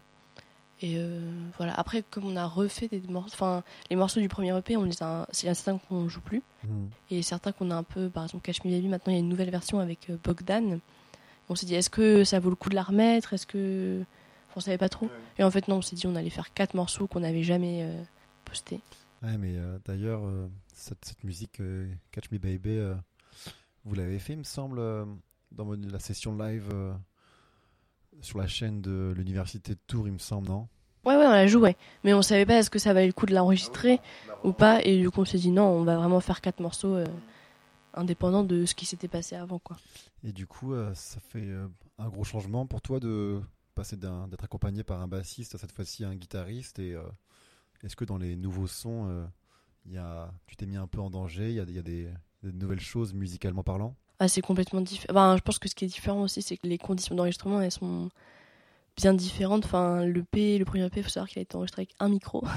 Et 0.81 0.95
euh, 0.97 1.19
voilà. 1.57 1.73
Après, 1.75 2.03
comme 2.03 2.25
on 2.25 2.35
a 2.35 2.45
refait 2.45 2.87
des 2.87 2.99
morceaux, 3.07 3.33
enfin, 3.33 3.63
les 3.89 3.95
morceaux 3.95 4.19
du 4.19 4.27
premier 4.27 4.55
EP, 4.57 4.75
on 4.77 4.83
les 4.83 5.01
a, 5.01 5.27
c'est 5.31 5.53
certains 5.53 5.79
qu'on 5.79 6.09
joue 6.09 6.21
plus. 6.21 6.41
Mhm. 6.63 6.89
Et 7.09 7.21
certains 7.21 7.51
qu'on 7.51 7.71
a 7.71 7.75
un 7.75 7.83
peu, 7.83 8.09
par 8.09 8.23
exemple, 8.25 8.43
Cash 8.43 8.63
Me 8.65 8.71
Baby, 8.71 8.87
maintenant 8.87 9.13
il 9.13 9.15
y 9.15 9.17
a 9.17 9.21
une 9.21 9.29
nouvelle 9.29 9.49
version 9.49 9.79
avec 9.79 10.09
euh, 10.09 10.17
Bogdan. 10.23 10.79
On 11.49 11.55
s'est 11.55 11.65
dit, 11.65 11.75
est-ce 11.75 11.89
que 11.89 12.23
ça 12.23 12.39
vaut 12.39 12.49
le 12.49 12.55
coup 12.55 12.69
de 12.69 12.75
la 12.75 12.83
remettre? 12.83 13.33
Est-ce 13.33 13.47
que. 13.47 14.01
Enfin, 14.49 14.55
on 14.57 14.59
savait 14.59 14.77
pas 14.77 14.89
trop. 14.89 15.09
Et 15.37 15.43
en 15.43 15.51
fait, 15.51 15.67
non, 15.69 15.77
on 15.77 15.81
s'est 15.81 15.95
dit, 15.95 16.07
on 16.07 16.15
allait 16.15 16.29
faire 16.29 16.53
quatre 16.53 16.73
morceaux 16.73 17.07
qu'on 17.07 17.21
n'avait 17.21 17.43
jamais 17.43 17.83
euh, 17.83 18.03
postés. 18.43 18.81
Ouais, 19.23 19.37
mais 19.37 19.55
euh, 19.55 19.77
d'ailleurs, 19.85 20.25
euh, 20.25 20.47
cette, 20.73 21.05
cette 21.05 21.23
musique 21.23 21.61
euh, 21.61 21.87
Catch 22.11 22.31
Me 22.31 22.37
Baby, 22.39 22.77
euh, 22.77 22.95
vous 23.85 23.95
l'avez 23.95 24.19
fait, 24.19 24.33
il 24.33 24.39
me 24.39 24.43
semble, 24.43 24.79
euh, 24.79 25.05
dans 25.51 25.71
la 25.71 25.99
session 25.99 26.35
live 26.37 26.69
euh, 26.73 26.91
sur 28.21 28.37
la 28.39 28.47
chaîne 28.47 28.81
de 28.81 29.13
l'université 29.15 29.73
de 29.73 29.79
Tours, 29.87 30.07
il 30.07 30.13
me 30.13 30.17
semble, 30.19 30.47
non? 30.47 30.67
Ouais, 31.03 31.15
ouais, 31.15 31.25
on 31.25 31.31
la 31.31 31.47
jouait. 31.47 31.75
Mais 32.03 32.13
on 32.13 32.21
savait 32.21 32.45
pas 32.45 32.55
est-ce 32.59 32.69
que 32.69 32.77
ça 32.79 32.93
valait 32.93 33.07
le 33.07 33.13
coup 33.13 33.25
de 33.25 33.33
l'enregistrer 33.33 33.99
ou 34.43 34.53
pas. 34.53 34.83
Et 34.83 34.97
du 34.99 35.09
coup, 35.09 35.21
on 35.21 35.25
s'est 35.25 35.39
dit 35.39 35.49
non, 35.51 35.63
on 35.65 35.83
va 35.83 35.95
vraiment 35.97 36.19
faire 36.19 36.41
quatre 36.41 36.59
morceaux 36.59 36.93
euh, 36.95 37.05
indépendants 37.93 38.43
de 38.43 38.65
ce 38.65 38.75
qui 38.75 38.85
s'était 38.85 39.07
passé 39.07 39.35
avant, 39.35 39.59
quoi. 39.59 39.77
Et 40.23 40.31
du 40.31 40.45
coup, 40.45 40.73
euh, 40.73 40.93
ça 40.93 41.19
fait 41.19 41.41
euh, 41.47 41.67
un 41.97 42.07
gros 42.09 42.23
changement 42.23 42.67
pour 42.67 42.81
toi 42.81 42.99
de 42.99 43.41
passer 43.73 43.97
d'un- 43.97 44.27
d'être 44.27 44.43
accompagné 44.43 44.83
par 44.83 45.01
un 45.01 45.07
bassiste 45.07 45.55
à 45.55 45.57
cette 45.57 45.71
fois-ci 45.71 46.03
un 46.05 46.15
guitariste. 46.15 46.77
Et 46.79 46.95
est-ce 47.83 47.95
que 47.95 48.05
dans 48.05 48.17
les 48.17 48.35
nouveaux 48.35 48.67
sons, 48.67 49.27
il 49.87 49.93
y 49.93 49.97
a, 49.97 50.31
tu 50.45 50.55
t'es 50.55 50.67
mis 50.67 50.77
un 50.77 50.87
peu 50.87 50.99
en 50.99 51.09
danger 51.09 51.49
Il 51.49 51.55
y 51.55 51.59
a, 51.59 51.63
y 51.63 51.79
a 51.79 51.81
des, 51.81 52.09
des 52.43 52.51
nouvelles 52.53 52.79
choses 52.79 53.13
musicalement 53.15 53.63
parlant? 53.63 53.95
Ah, 54.21 54.27
c'est 54.27 54.41
complètement 54.41 54.81
différent. 54.81 55.13
Ben, 55.15 55.35
je 55.35 55.41
pense 55.41 55.57
que 55.57 55.67
ce 55.67 55.73
qui 55.73 55.85
est 55.85 55.87
différent 55.87 56.21
aussi, 56.21 56.43
c'est 56.43 56.55
que 56.55 56.67
les 56.67 56.77
conditions 56.77 57.15
d'enregistrement, 57.15 57.59
elles 57.59 57.71
sont 57.71 58.11
bien 58.95 59.15
différentes. 59.15 59.65
Enfin, 59.65 60.05
le 60.05 60.21
P, 60.21 60.59
le 60.59 60.65
premier 60.65 60.85
EP, 60.85 60.99
il 60.99 61.03
faut 61.03 61.09
savoir 61.09 61.27
qu'il 61.27 61.39
a 61.39 61.41
été 61.41 61.55
enregistré 61.55 61.81
avec 61.81 61.95
un 61.99 62.07
micro. 62.07 62.43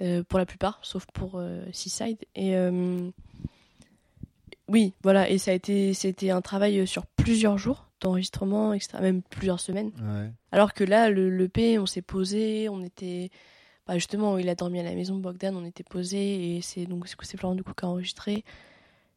Euh, 0.00 0.22
pour 0.22 0.38
la 0.38 0.46
plupart, 0.46 0.78
sauf 0.82 1.06
pour 1.12 1.32
euh, 1.34 1.64
Seaside. 1.72 2.18
Et 2.36 2.54
euh, 2.54 3.10
oui, 4.68 4.92
voilà. 5.02 5.28
Et 5.28 5.38
ça 5.38 5.50
a 5.50 5.54
été, 5.54 5.92
c'était 5.92 6.30
un 6.30 6.40
travail 6.40 6.86
sur 6.86 7.04
plusieurs 7.04 7.58
jours 7.58 7.88
d'enregistrement, 8.00 8.72
etc. 8.72 8.98
Même 9.00 9.22
plusieurs 9.22 9.58
semaines. 9.58 9.90
Ouais. 10.00 10.30
Alors 10.52 10.72
que 10.72 10.84
là, 10.84 11.10
le, 11.10 11.28
le 11.28 11.48
P, 11.48 11.80
on 11.80 11.86
s'est 11.86 12.00
posé, 12.00 12.68
on 12.68 12.84
était. 12.84 13.30
Bah 13.88 13.94
justement, 13.94 14.38
il 14.38 14.48
a 14.48 14.54
dormi 14.54 14.78
à 14.78 14.84
la 14.84 14.94
maison, 14.94 15.16
Bogdan, 15.16 15.56
on 15.56 15.64
était 15.64 15.82
posé, 15.82 16.54
et 16.54 16.62
c'est 16.62 16.86
donc 16.86 17.08
c'est 17.08 17.36
Florent 17.36 17.56
du 17.56 17.64
coup 17.64 17.72
qui 17.74 17.84
a 17.84 17.88
enregistré. 17.88 18.44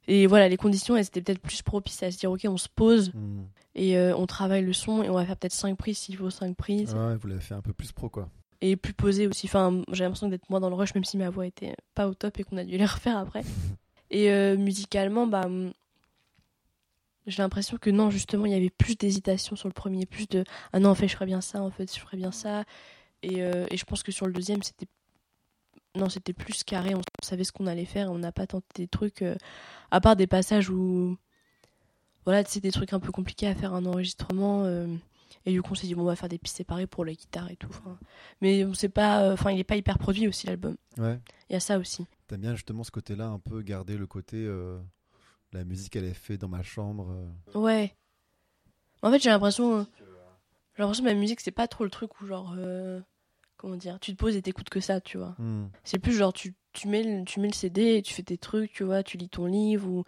Et 0.08 0.26
voilà, 0.28 0.50
les 0.50 0.58
conditions, 0.58 0.96
elles 0.98 1.06
étaient 1.06 1.22
peut-être 1.22 1.42
plus 1.42 1.62
propices 1.62 2.02
à 2.04 2.12
se 2.12 2.18
dire, 2.18 2.32
ok, 2.32 2.42
on 2.46 2.58
se 2.58 2.68
pose 2.74 3.12
Hmm. 3.14 3.44
et 3.76 3.98
euh, 3.98 4.16
on 4.18 4.26
travaille 4.26 4.64
le 4.66 4.74
son 4.74 5.04
et 5.04 5.10
on 5.10 5.14
va 5.14 5.26
faire 5.26 5.38
peut-être 5.38 5.54
5 5.54 5.78
prises 5.78 6.00
s'il 6.00 6.18
faut 6.18 6.30
5 6.30 6.56
prises. 6.56 6.94
Ouais, 6.94 7.16
vous 7.16 7.28
l'avez 7.28 7.42
fait 7.42 7.54
un 7.54 7.62
peu 7.62 7.74
plus 7.74 7.92
pro, 7.92 8.10
quoi. 8.10 8.30
Et 8.62 8.76
plus 8.76 8.94
posé 8.94 9.28
aussi. 9.28 9.48
Enfin, 9.48 9.82
j'ai 9.92 10.04
l'impression 10.04 10.28
d'être 10.28 10.50
moins 10.50 10.60
dans 10.60 10.70
le 10.70 10.76
rush, 10.76 10.94
même 10.96 11.04
si 11.04 11.18
ma 11.18 11.30
voix 11.30 11.46
était 11.48 11.76
pas 11.96 12.08
au 12.08 12.14
top 12.14 12.40
et 12.40 12.44
qu'on 12.44 12.58
a 12.58 12.64
dû 12.64 12.78
les 12.78 12.86
refaire 12.86 13.18
après. 13.18 13.44
Et 14.10 14.30
euh, 14.32 14.58
musicalement, 14.58 15.26
bah, 15.26 15.44
hum, 15.46 15.72
j'ai 17.28 17.42
l'impression 17.44 17.78
que 17.78 17.90
non, 17.90 18.10
justement, 18.10 18.46
il 18.46 18.52
y 18.52 18.56
avait 18.56 18.70
plus 18.72 18.98
d'hésitation 18.98 19.56
sur 19.56 19.68
le 19.70 19.74
premier, 19.74 20.06
plus 20.06 20.28
de 20.28 20.44
ah 20.74 20.80
non, 20.80 20.90
en 20.90 20.96
fait, 20.96 21.08
je 21.08 21.14
ferais 21.14 21.28
bien 21.28 21.42
ça, 21.42 21.62
en 21.62 21.70
fait, 21.72 21.94
je 21.94 22.00
ferais 22.00 22.18
bien 22.18 22.32
ça. 22.32 22.64
Et, 23.24 23.44
euh, 23.44 23.68
et 23.70 23.78
je 23.78 23.86
pense 23.86 24.02
que 24.04 24.12
sur 24.12 24.26
le 24.26 24.34
deuxième, 24.34 24.64
c'était 24.64 24.88
non, 25.96 26.10
c'était 26.10 26.34
plus 26.34 26.64
carré, 26.64 26.96
on 26.96 27.02
savait 27.24 27.44
ce 27.44 27.52
qu'on 27.52 27.68
allait 27.68 27.86
faire, 27.86 28.12
on 28.12 28.18
n'a 28.18 28.32
pas 28.32 28.48
tenté 28.48 28.66
des 28.76 28.88
trucs, 28.88 29.22
euh, 29.22 29.36
à 29.92 30.00
part 30.02 30.16
des 30.16 30.28
passages 30.28 30.70
où, 30.70 31.18
voilà, 32.26 32.44
tu 32.44 32.52
sais, 32.52 32.60
des 32.60 32.72
trucs 32.72 32.94
un 32.94 33.00
peu 33.00 33.12
compliqués 33.12 33.48
à 33.48 33.56
faire 33.56 33.74
un 33.74 33.86
enregistrement. 33.86 34.64
euh, 34.66 34.88
et 35.46 35.52
du 35.52 35.62
coup, 35.62 35.72
on 35.72 35.76
s'est 35.76 35.88
dit, 35.88 35.96
bon, 35.96 36.04
on 36.04 36.06
va 36.06 36.16
faire 36.16 36.30
des 36.30 36.38
pistes 36.38 36.58
séparées 36.58 36.86
pour 36.88 37.04
la 37.04 37.14
guitare 37.14 37.50
et 37.50 37.56
tout. 37.56 37.72
Mais 38.42 38.64
on 38.64 38.74
sait 38.74 38.90
pas, 38.90 39.24
euh, 39.24 39.34
enfin, 39.34 39.52
il 39.52 39.60
est 39.60 39.64
pas 39.64 39.76
hyper 39.76 39.98
produit 39.98 40.28
aussi, 40.28 40.46
l'album. 40.46 40.78
Ouais. 40.98 41.20
Il 41.50 41.54
y 41.54 41.56
a 41.56 41.60
ça 41.60 41.80
aussi. 41.80 42.06
T'aimes 42.28 42.42
bien 42.42 42.56
justement 42.56 42.84
ce 42.84 42.92
côté-là, 42.92 43.28
un 43.28 43.40
peu 43.40 43.62
garder 43.62 43.98
le 43.98 44.06
côté. 44.08 44.38
euh, 44.38 44.80
la 45.52 45.64
musique, 45.66 45.96
elle 45.96 46.06
est 46.06 46.14
faite 46.14 46.40
dans 46.42 46.48
ma 46.48 46.64
chambre. 46.64 47.14
Ouais. 47.56 47.96
En 49.02 49.12
fait, 49.12 49.20
j'ai 49.20 49.30
l'impression. 49.30 49.86
J'ai 49.98 50.84
l'impression 50.84 51.04
que 51.04 51.10
ma 51.10 51.16
musique, 51.16 51.42
c'est 51.42 51.52
pas 51.52 51.68
trop 51.68 51.84
le 51.84 51.90
truc 51.90 52.22
où, 52.22 52.26
genre. 52.28 52.56
Comment 53.62 53.76
dire 53.76 54.00
Tu 54.00 54.12
te 54.14 54.18
poses 54.18 54.36
et 54.36 54.42
t'écoutes 54.42 54.70
que 54.70 54.80
ça, 54.80 55.00
tu 55.00 55.18
vois. 55.18 55.36
Hmm. 55.38 55.68
C'est 55.84 56.00
plus 56.00 56.14
genre, 56.14 56.34
tu, 56.34 56.56
tu, 56.74 56.88
mets 56.88 57.04
le, 57.04 57.24
tu 57.24 57.40
mets 57.40 57.48
le 57.48 57.54
CD 57.54 57.98
et 57.98 58.02
tu 58.02 58.14
fais 58.14 58.24
tes 58.24 58.38
trucs, 58.38 58.72
tu 58.74 58.84
vois, 58.84 59.04
tu 59.04 59.18
lis 59.18 59.30
ton 59.30 59.46
livre 59.46 59.88
ou, 59.88 60.04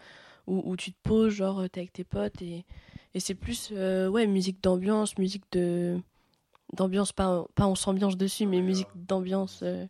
ou, 0.47 0.71
ou 0.71 0.75
tu 0.75 0.91
te 0.91 0.97
poses, 1.03 1.33
genre, 1.33 1.59
euh, 1.59 1.67
t'es 1.67 1.81
avec 1.81 1.93
tes 1.93 2.03
potes 2.03 2.41
et, 2.41 2.65
et 3.13 3.19
c'est 3.19 3.35
plus, 3.35 3.69
euh, 3.71 4.09
ouais, 4.09 4.25
musique 4.27 4.61
d'ambiance, 4.61 5.17
musique 5.17 5.43
de. 5.51 5.99
d'ambiance, 6.73 7.13
pas, 7.13 7.45
pas 7.55 7.67
on 7.67 7.75
s'ambiance 7.75 8.17
dessus, 8.17 8.45
mais 8.47 8.61
musique 8.61 8.89
d'ambiance. 8.95 9.61
euh, 9.63 9.85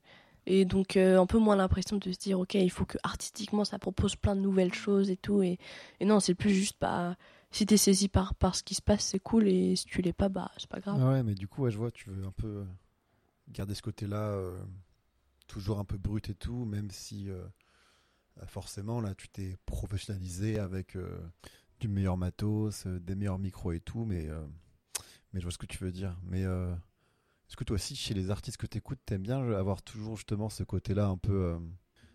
et 0.45 0.65
donc, 0.65 0.97
euh, 0.97 1.19
un 1.19 1.25
peu 1.25 1.37
moins 1.37 1.55
l'impression 1.55 1.95
de 1.97 2.11
se 2.11 2.17
dire, 2.17 2.37
ok, 2.39 2.55
il 2.55 2.69
faut 2.69 2.85
que 2.85 2.97
artistiquement 3.03 3.63
ça 3.63 3.79
propose 3.79 4.17
plein 4.17 4.35
de 4.35 4.41
nouvelles 4.41 4.73
choses 4.73 5.09
et 5.09 5.15
tout. 5.15 5.41
Et, 5.41 5.57
et 6.01 6.05
non, 6.05 6.19
c'est 6.19 6.35
plus 6.35 6.49
juste, 6.49 6.75
bah, 6.81 7.15
si 7.51 7.65
t'es 7.65 7.77
saisi 7.77 8.09
par, 8.09 8.35
par 8.35 8.55
ce 8.55 8.61
qui 8.63 8.75
se 8.75 8.81
passe, 8.81 9.05
c'est 9.05 9.19
cool, 9.19 9.47
et 9.47 9.77
si 9.77 9.85
tu 9.85 10.01
l'es 10.01 10.11
pas, 10.11 10.27
bah, 10.27 10.51
c'est 10.57 10.67
pas 10.67 10.81
grave. 10.81 10.99
Ah 11.01 11.11
ouais, 11.13 11.23
mais 11.23 11.33
du 11.33 11.47
coup, 11.47 11.61
ouais, 11.63 11.71
je 11.71 11.77
vois, 11.77 11.91
tu 11.91 12.09
veux 12.09 12.25
un 12.25 12.31
peu 12.31 12.65
garder 13.49 13.75
ce 13.75 13.81
côté-là, 13.81 14.29
euh, 14.31 14.57
toujours 15.47 15.79
un 15.79 15.85
peu 15.85 15.97
brut 15.97 16.29
et 16.29 16.35
tout, 16.35 16.65
même 16.65 16.89
si 16.91 17.29
euh, 17.29 17.45
euh, 18.41 18.45
forcément, 18.47 19.01
là, 19.01 19.13
tu 19.15 19.27
t'es 19.29 19.57
professionnalisé 19.65 20.59
avec 20.59 20.95
euh, 20.95 21.19
du 21.79 21.87
meilleur 21.87 22.17
matos, 22.17 22.87
des 22.87 23.15
meilleurs 23.15 23.39
micros 23.39 23.71
et 23.71 23.79
tout, 23.79 24.05
mais, 24.05 24.29
mais 25.33 25.39
je 25.39 25.45
vois 25.45 25.51
ce 25.51 25.57
que 25.57 25.65
tu 25.65 25.83
veux 25.83 25.91
dire. 25.91 26.17
Mais 26.23 26.43
est-ce 26.43 27.57
que 27.57 27.65
toi 27.65 27.75
aussi, 27.75 27.95
chez 27.95 28.13
les 28.13 28.29
artistes 28.31 28.57
que 28.57 28.67
tu 28.67 28.77
écoutes, 28.77 28.99
t'aimes 29.05 29.23
bien 29.23 29.41
avoir 29.53 29.81
toujours 29.81 30.15
justement 30.15 30.49
ce 30.49 30.63
côté-là 30.63 31.07
un 31.07 31.17
peu 31.17 31.59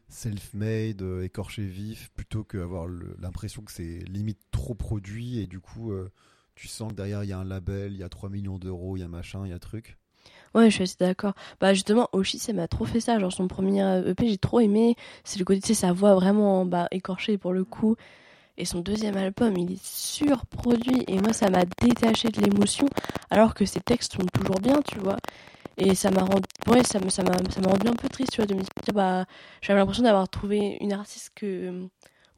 self-made, 0.09 1.03
écorché 1.23 1.67
vif, 1.67 2.11
plutôt 2.15 2.45
qu'avoir 2.45 2.89
l'impression 3.19 3.63
que 3.63 3.73
c'est 3.73 3.99
limite 4.09 4.41
trop 4.51 4.75
produit 4.75 5.39
et 5.39 5.47
du 5.47 5.61
coup. 5.61 5.93
tu 6.55 6.67
sens 6.67 6.93
que 6.93 6.97
derrière 6.97 7.25
il 7.25 7.29
y 7.29 7.33
a 7.33 7.39
un 7.39 7.45
label, 7.45 7.93
il 7.93 7.99
y 7.99 8.03
a 8.03 8.09
3 8.09 8.31
millions 8.31 8.59
d'euros, 8.59 8.97
il 8.97 9.01
y 9.01 9.03
a 9.03 9.09
machin, 9.09 9.45
il 9.45 9.51
y 9.51 9.53
a 9.53 9.59
truc? 9.59 9.99
Ouais, 10.55 10.71
je 10.71 10.75
suis 10.75 10.83
assez 10.85 10.97
d'accord. 10.99 11.35
Bah, 11.61 11.75
justement, 11.75 12.09
Oshi, 12.13 12.39
ça 12.39 12.53
m'a 12.53 12.69
trop 12.69 12.85
fait 12.85 13.01
ça. 13.01 13.19
Genre, 13.19 13.33
son 13.33 13.49
premier 13.49 13.83
euh, 13.83 14.11
EP, 14.11 14.29
j'ai 14.29 14.39
trop 14.39 14.61
aimé. 14.61 14.97
C'est 15.25 15.39
le 15.39 15.45
côté, 15.45 15.61
tu 15.61 15.69
sais, 15.69 15.75
sa 15.75 15.93
voix 15.93 16.15
vraiment 16.15 16.65
bah, 16.65 16.89
écorchée 16.91 17.39
pour 17.39 17.53
le 17.53 17.65
coup. 17.65 17.97
Et 18.57 18.65
son 18.65 18.81
deuxième 18.81 19.17
album, 19.17 19.57
il 19.57 19.73
est 19.73 19.85
surproduit. 19.85 21.05
Et 21.09 21.21
moi, 21.21 21.33
ça 21.33 21.51
m'a 21.51 21.65
détaché 21.81 22.29
de 22.29 22.41
l'émotion. 22.41 22.89
Alors 23.31 23.55
que 23.55 23.65
ses 23.65 23.81
textes 23.81 24.15
sont 24.15 24.27
toujours 24.33 24.61
bien, 24.61 24.81
tu 24.83 24.99
vois. 24.99 25.17
Et 25.77 25.95
ça 25.95 26.11
m'a 26.11 26.23
rendu, 26.23 26.43
ouais, 26.67 26.83
ça 26.85 26.99
m'a, 26.99 27.11
ça 27.11 27.23
m'a 27.23 27.31
rendu 27.71 27.89
un 27.89 27.93
peu 27.95 28.09
triste, 28.09 28.33
tu 28.33 28.39
vois, 28.39 28.47
de 28.47 28.55
me 28.55 28.61
dire, 28.61 28.69
bah, 28.95 29.27
j'avais 29.63 29.79
l'impression 29.79 30.03
d'avoir 30.03 30.29
trouvé 30.29 30.77
une 30.81 30.93
artiste 30.93 31.31
que, 31.37 31.89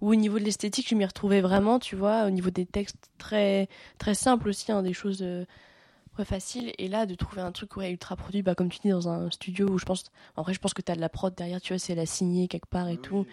où 0.03 0.11
au 0.11 0.15
niveau 0.15 0.39
de 0.39 0.45
l'esthétique, 0.45 0.89
je 0.91 0.95
m'y 0.95 1.07
retrouvais 1.07 1.41
vraiment, 1.41 1.79
tu 1.79 1.97
vois, 1.97 2.27
au 2.27 2.31
niveau 2.31 2.51
des 2.51 2.67
textes 2.67 3.11
très, 3.19 3.69
très 3.99 4.15
simples 4.15 4.49
aussi, 4.51 4.71
hein, 4.73 4.83
des 4.83 4.93
choses 4.93 5.21
euh, 5.23 5.45
ouais, 6.19 6.25
faciles. 6.25 6.73
Et 6.79 6.89
là, 6.89 7.07
de 7.07 7.15
trouver 7.15 7.43
un 7.43 7.53
truc 7.53 7.77
ouais, 7.77 7.91
ultra 7.91 8.17
produit, 8.17 8.43
bah, 8.43 8.55
comme 8.55 8.69
tu 8.69 8.79
dis, 8.81 8.91
dans 8.91 9.09
un 9.09 9.31
studio 9.31 9.69
où 9.69 9.79
je 9.79 9.85
pense, 9.85 10.05
en 10.37 10.43
vrai, 10.43 10.55
je 10.55 10.59
pense 10.59 10.75
que 10.75 10.83
tu 10.83 10.93
as 10.93 10.97
de 10.97 11.01
la 11.01 11.09
prod 11.09 11.35
derrière, 11.35 11.61
tu 11.61 11.73
vois, 11.73 11.79
c'est 11.79 11.95
la 11.95 12.07
signée 12.07 12.49
quelque 12.49 12.69
part 12.69 12.89
et 12.89 12.99
tout. 12.99 13.27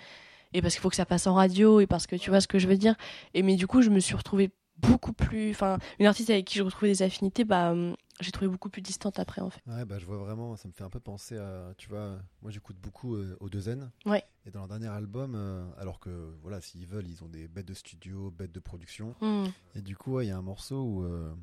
Et 0.53 0.61
parce 0.61 0.73
qu'il 0.73 0.82
faut 0.82 0.89
que 0.89 0.95
ça 0.95 1.05
passe 1.05 1.28
en 1.28 1.34
radio 1.34 1.80
et 1.80 1.88
parce 1.88 2.07
que 2.07 2.15
tu 2.15 2.30
vois 2.30 2.41
ce 2.41 2.47
que 2.47 2.59
je 2.59 2.67
veux 2.67 2.78
dire. 2.78 2.95
Et 3.34 3.43
mais 3.43 3.55
du 3.55 3.67
coup, 3.67 3.82
je 3.82 3.89
me 3.89 3.99
suis 3.99 4.15
retrouvée 4.15 4.51
beaucoup 4.78 5.13
plus, 5.13 5.51
enfin, 5.51 5.80
une 5.99 6.05
artiste 6.05 6.30
avec 6.30 6.45
qui 6.45 6.57
je 6.57 6.63
retrouvais 6.63 6.91
des 6.91 7.01
affinités, 7.01 7.43
bah, 7.43 7.71
hum, 7.71 7.95
j'ai 8.19 8.32
trouvé 8.32 8.47
beaucoup 8.47 8.69
plus 8.69 8.82
distante 8.82 9.19
après, 9.19 9.41
en 9.41 9.49
fait. 9.49 9.61
Ouais, 9.67 9.86
bah 9.86 9.99
je 9.99 10.05
vois 10.05 10.17
vraiment, 10.17 10.55
ça 10.55 10.67
me 10.67 10.73
fait 10.73 10.84
un 10.84 10.89
peu 10.89 10.99
penser 10.99 11.38
à, 11.38 11.73
tu 11.78 11.89
vois, 11.89 12.17
moi 12.41 12.51
j'écoute 12.51 12.78
beaucoup 12.78 13.15
euh, 13.15 13.36
aux 13.39 13.49
deux 13.49 13.69
N. 13.69 13.91
Ouais. 14.05 14.23
Et 14.45 14.51
dans 14.51 14.59
leur 14.59 14.67
dernier 14.67 14.88
album, 14.88 15.34
euh, 15.36 15.65
alors 15.78 15.99
que 15.99 16.34
voilà, 16.41 16.61
s'ils 16.61 16.88
veulent, 16.88 17.07
ils 17.07 17.23
ont 17.23 17.28
des 17.28 17.47
bêtes 17.47 17.67
de 17.67 17.73
studio, 17.73 18.32
bêtes 18.32 18.51
de 18.51 18.59
production. 18.59 19.15
Hmm. 19.21 19.45
Et 19.75 19.82
du 19.82 19.95
coup, 19.95 20.13
ouais, 20.13 20.25
il 20.25 20.30
y 20.30 20.32
a 20.32 20.38
un 20.38 20.41
morceau 20.41 20.82
où 20.82 21.03
euh, 21.03 21.34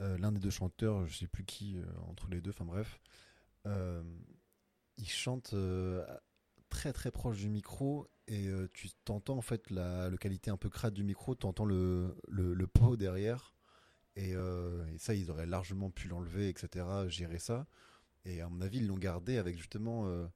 l'un 0.00 0.32
des 0.32 0.40
deux 0.40 0.50
chanteurs, 0.50 1.06
je 1.06 1.18
sais 1.18 1.26
plus 1.26 1.44
qui 1.44 1.78
euh, 1.78 1.84
entre 2.08 2.28
les 2.28 2.40
deux, 2.40 2.50
enfin 2.50 2.64
bref, 2.64 3.00
euh, 3.66 4.02
il 4.96 5.08
chante 5.08 5.52
euh, 5.54 6.04
très 6.68 6.92
très 6.92 7.10
proche 7.10 7.38
du 7.38 7.48
micro 7.48 8.08
et 8.26 8.48
euh, 8.48 8.68
tu 8.72 8.90
t'entends 9.04 9.36
en 9.36 9.42
fait 9.42 9.70
la, 9.70 10.08
la 10.08 10.16
qualité 10.16 10.50
un 10.50 10.56
peu 10.56 10.68
crade 10.70 10.94
du 10.94 11.04
micro, 11.04 11.34
tu 11.34 11.46
entends 11.46 11.64
le, 11.64 12.16
le, 12.28 12.54
le 12.54 12.66
pot 12.66 12.96
derrière. 12.96 13.54
Et, 14.16 14.34
euh, 14.34 14.84
ça, 14.98 15.14
ils 15.14 15.30
auraient 15.30 15.46
largement 15.46 15.90
pu 15.90 16.08
l'enlever, 16.08 16.48
etc., 16.48 16.84
gérer 17.08 17.38
ça. 17.38 17.66
Et 18.24 18.40
à 18.40 18.48
mon 18.48 18.60
avis, 18.60 18.78
ils 18.78 18.86
l'ont 18.86 18.98
gardé 18.98 19.38
avec 19.38 19.56
justement 19.56 20.06
euh, 20.06 20.26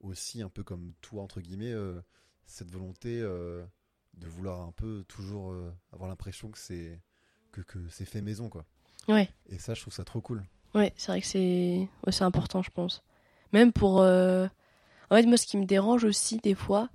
aussi, 0.00 0.42
un 0.42 0.48
peu 0.48 0.62
comme 0.62 0.94
toi, 1.00 1.22
entre 1.22 1.40
guillemets, 1.40 1.72
euh, 1.72 2.00
cette 2.46 2.70
volonté 2.70 3.20
euh, 3.20 3.64
de 4.14 4.28
vouloir 4.28 4.60
un 4.60 4.72
peu 4.72 5.04
toujours 5.08 5.52
euh, 5.52 5.72
avoir 5.92 6.08
l'impression 6.08 6.50
que 6.50 6.58
c'est 6.58 7.02
que, 7.52 7.60
que 7.62 7.88
c'est 7.88 8.04
fait 8.04 8.22
maison, 8.22 8.48
quoi. 8.48 8.64
Ouais. 9.08 9.28
Et 9.50 9.58
ça, 9.58 9.74
je 9.74 9.80
trouve 9.80 9.92
ça 9.94 10.04
trop 10.04 10.20
cool. 10.20 10.42
Ouais, 10.74 10.92
c'est 10.96 11.12
vrai 11.12 11.20
que 11.20 11.26
c'est 11.26 11.88
ouais, 12.06 12.22
important, 12.22 12.62
je 12.62 12.70
pense. 12.70 13.02
Même 13.52 13.72
pour. 13.72 14.00
euh, 14.00 14.46
En 15.10 15.16
fait, 15.16 15.26
moi, 15.26 15.36
ce 15.36 15.46
qui 15.46 15.56
me 15.58 15.64
dérange 15.66 16.04
aussi, 16.04 16.38
des 16.38 16.54
fois, 16.54 16.88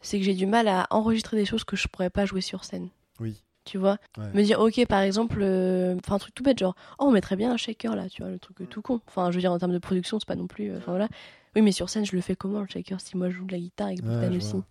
c'est 0.00 0.18
que 0.18 0.24
j'ai 0.24 0.34
du 0.34 0.46
mal 0.46 0.68
à 0.68 0.86
enregistrer 0.90 1.36
des 1.36 1.44
choses 1.44 1.64
que 1.64 1.76
je 1.76 1.88
pourrais 1.88 2.10
pas 2.10 2.24
jouer 2.26 2.40
sur 2.40 2.64
scène. 2.64 2.88
Oui. 3.18 3.42
Tu 3.64 3.76
vois? 3.78 3.98
Ouais. 4.16 4.32
Me 4.32 4.42
dire, 4.44 4.60
ok, 4.60 4.86
par 4.86 5.00
exemple, 5.00 5.40
euh, 5.42 5.96
enfin, 6.04 6.14
un 6.14 6.18
truc 6.18 6.34
tout 6.34 6.42
bête, 6.44 6.58
genre, 6.58 6.74
oh, 6.98 7.06
on 7.06 7.10
mettrait 7.10 7.36
bien 7.36 7.52
un 7.52 7.56
shaker 7.56 7.96
là, 7.96 8.08
tu 8.08 8.22
vois, 8.22 8.30
le 8.30 8.38
truc 8.38 8.56
tout 8.70 8.80
con. 8.80 9.00
Enfin, 9.08 9.30
je 9.30 9.36
veux 9.36 9.40
dire, 9.40 9.52
en 9.52 9.58
termes 9.58 9.72
de 9.72 9.78
production, 9.78 10.18
c'est 10.20 10.28
pas 10.28 10.36
non 10.36 10.46
plus. 10.46 10.70
euh, 10.70 10.78
Enfin, 10.78 10.92
voilà. 10.92 11.08
Oui, 11.56 11.62
mais 11.62 11.72
sur 11.72 11.88
scène, 11.90 12.06
je 12.06 12.14
le 12.14 12.22
fais 12.22 12.36
comment, 12.36 12.60
le 12.60 12.66
shaker, 12.68 13.00
si 13.00 13.16
moi 13.16 13.28
je 13.30 13.36
joue 13.36 13.44
de 13.46 13.52
la 13.52 13.58
guitare 13.58 13.88
Ouais, 13.88 13.96
Bogdan 13.96 14.32
je 14.32 14.36
aussi? 14.36 14.52
vois. 14.52 14.64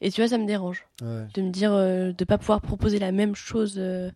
Et 0.00 0.10
tu 0.10 0.20
vois, 0.20 0.28
ça 0.28 0.38
me 0.38 0.46
dérange. 0.46 0.86
Ouais. 1.02 1.26
De 1.34 1.42
me 1.42 1.50
dire, 1.50 1.72
euh, 1.72 2.12
de 2.12 2.24
pas 2.24 2.38
pouvoir 2.38 2.60
proposer 2.60 2.98
la 3.00 3.12
même 3.12 3.34
chose. 3.34 3.74
euh. 3.78 4.10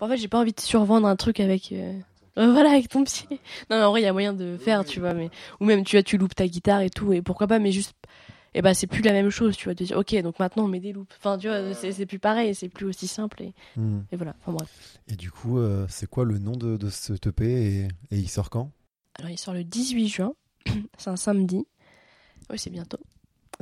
En 0.00 0.08
fait, 0.08 0.16
j'ai 0.16 0.28
pas 0.28 0.40
envie 0.40 0.52
de 0.52 0.60
survendre 0.60 1.06
un 1.06 1.16
truc 1.16 1.40
avec. 1.40 1.72
euh, 1.72 1.98
Euh, 2.36 2.52
voilà, 2.52 2.70
avec 2.70 2.88
ton 2.88 3.04
pied. 3.04 3.26
Non, 3.70 3.78
mais 3.78 3.82
en 3.82 3.90
vrai, 3.90 4.00
il 4.00 4.04
y 4.04 4.08
a 4.08 4.12
moyen 4.12 4.32
de 4.32 4.56
faire, 4.56 4.84
tu 4.84 4.98
vois. 5.00 5.14
Mais... 5.14 5.30
Ou 5.60 5.64
même, 5.64 5.84
tu 5.84 5.96
vois, 5.96 6.02
tu 6.02 6.18
loupes 6.18 6.34
ta 6.34 6.46
guitare 6.48 6.80
et 6.80 6.90
tout, 6.90 7.12
et 7.12 7.22
pourquoi 7.22 7.46
pas, 7.46 7.58
mais 7.60 7.70
juste. 7.72 7.94
Et 8.56 8.62
bah, 8.62 8.72
c'est 8.74 8.86
plus 8.86 9.02
la 9.02 9.12
même 9.12 9.30
chose, 9.30 9.56
tu 9.56 9.64
vois. 9.64 9.74
De 9.74 9.84
dire, 9.84 9.96
ok, 9.96 10.14
donc 10.22 10.38
maintenant, 10.38 10.64
on 10.64 10.68
met 10.68 10.78
des 10.80 10.92
loupes. 10.92 11.12
Enfin, 11.18 11.38
tu 11.38 11.48
vois, 11.48 11.74
c'est 11.74 12.06
plus 12.06 12.18
pareil, 12.20 12.54
c'est 12.54 12.68
plus 12.68 12.86
aussi 12.86 13.06
simple. 13.08 13.42
Et, 13.42 13.52
Hmm. 13.76 14.00
et 14.12 14.16
voilà, 14.16 14.34
enfin 14.40 14.52
bref. 14.52 14.98
Et 15.08 15.16
du 15.16 15.30
coup, 15.30 15.58
euh, 15.58 15.86
c'est 15.88 16.08
quoi 16.08 16.24
le 16.24 16.38
nom 16.38 16.52
de, 16.52 16.76
de 16.76 16.88
ce 16.90 17.12
EP 17.14 17.44
et, 17.44 17.82
et 17.84 18.18
il 18.18 18.28
sort 18.28 18.50
quand? 18.50 18.70
Alors, 19.18 19.30
il 19.30 19.38
sort 19.38 19.54
le 19.54 19.64
18 19.64 20.08
juin. 20.08 20.34
c'est 20.98 21.10
un 21.10 21.16
samedi. 21.16 21.66
Oui, 22.50 22.58
c'est 22.58 22.70
bientôt. 22.70 22.98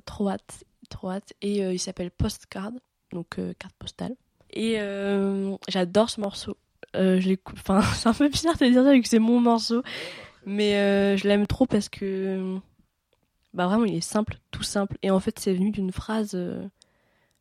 Trop 0.07 0.29
hâte. 0.31 0.65
Trop 0.91 1.11
hâte. 1.11 1.33
Et 1.43 1.63
euh, 1.65 1.73
il 1.73 1.79
s'appelle 1.79 2.11
Postcard, 2.11 2.73
donc 3.13 3.39
carte 3.59 3.75
postale. 3.79 4.15
Et 4.53 4.77
euh, 4.79 5.57
j'adore 5.69 6.11
ce 6.11 6.21
morceau. 6.21 6.57
Euh, 6.97 7.21
Enfin, 7.53 7.83
c'est 7.95 8.09
un 8.09 8.15
peu 8.15 8.29
bizarre 8.29 8.57
de 8.57 8.67
dire 8.67 8.85
ça 8.85 8.93
vu 8.93 9.03
que 9.03 9.09
c'est 9.09 9.19
mon 9.19 9.41
morceau. 9.41 9.83
Mais 10.45 10.77
euh, 10.77 11.17
je 11.17 11.29
l'aime 11.29 11.47
trop 11.47 11.67
parce 11.67 11.89
que. 11.89 12.59
Bah, 13.55 13.67
vraiment, 13.67 13.85
il 13.85 13.95
est 13.95 14.01
simple, 14.01 14.39
tout 14.51 14.63
simple. 14.63 14.97
Et 15.03 15.11
en 15.11 15.21
fait, 15.21 15.39
c'est 15.39 15.53
venu 15.53 15.71
d'une 15.71 15.93
phrase. 15.93 16.35